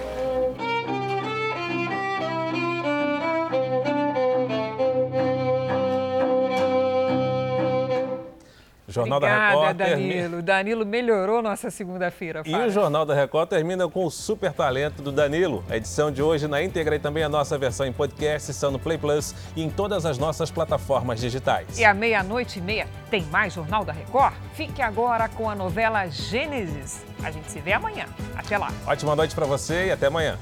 Jornal 8.97 9.19
Obrigada, 9.19 9.41
da 9.41 9.51
Record 9.51 9.77
Danilo. 9.77 10.11
termina... 10.11 10.43
Danilo 10.43 10.87
melhorou 10.87 11.43
nossa 11.43 11.71
segunda-feira. 11.71 12.43
E 12.47 12.57
o 12.57 12.71
Jornal 12.71 13.05
da 13.05 13.15
Record 13.15 13.49
termina 13.49 13.87
com 13.89 14.07
o 14.07 14.11
super 14.11 14.53
talento 14.53 15.03
do 15.03 15.13
Danilo. 15.13 15.63
A 15.69 15.77
edição 15.77 16.11
de 16.11 16.23
hoje 16.23 16.49
na 16.49 16.63
íntegra 16.63 16.97
e 16.97 16.99
também 16.99 17.23
a 17.23 17.29
nossa 17.29 17.59
versão 17.59 17.87
em 17.87 17.93
podcast 17.93 18.51
estão 18.51 18.71
no 18.71 18.79
Play 18.79 18.97
Plus 18.97 19.35
e 19.55 19.63
em 19.63 19.69
todas 19.69 20.07
as 20.07 20.17
nossas 20.17 20.51
plataformas 20.51 21.21
digitais. 21.21 21.79
E 21.79 21.85
à 21.85 21.93
meia-noite 21.93 22.59
e 22.59 22.63
meia 22.63 22.89
tem 23.11 23.23
mais 23.25 23.53
Jornal 23.53 23.85
da 23.85 23.93
Record? 23.93 24.35
Fique 24.55 24.81
agora 24.81 25.29
com 25.29 25.51
a 25.51 25.55
novela 25.55 26.07
Gênesis. 26.09 27.05
A 27.23 27.31
gente 27.31 27.51
se 27.51 27.61
vê 27.61 27.73
amanhã. 27.75 28.07
Até 28.35 28.57
lá. 28.57 28.71
Ótima 28.87 29.15
noite 29.15 29.35
para 29.35 29.45
você 29.45 29.89
e 29.89 29.93
até 29.93 30.07
amanhã. 30.07 30.39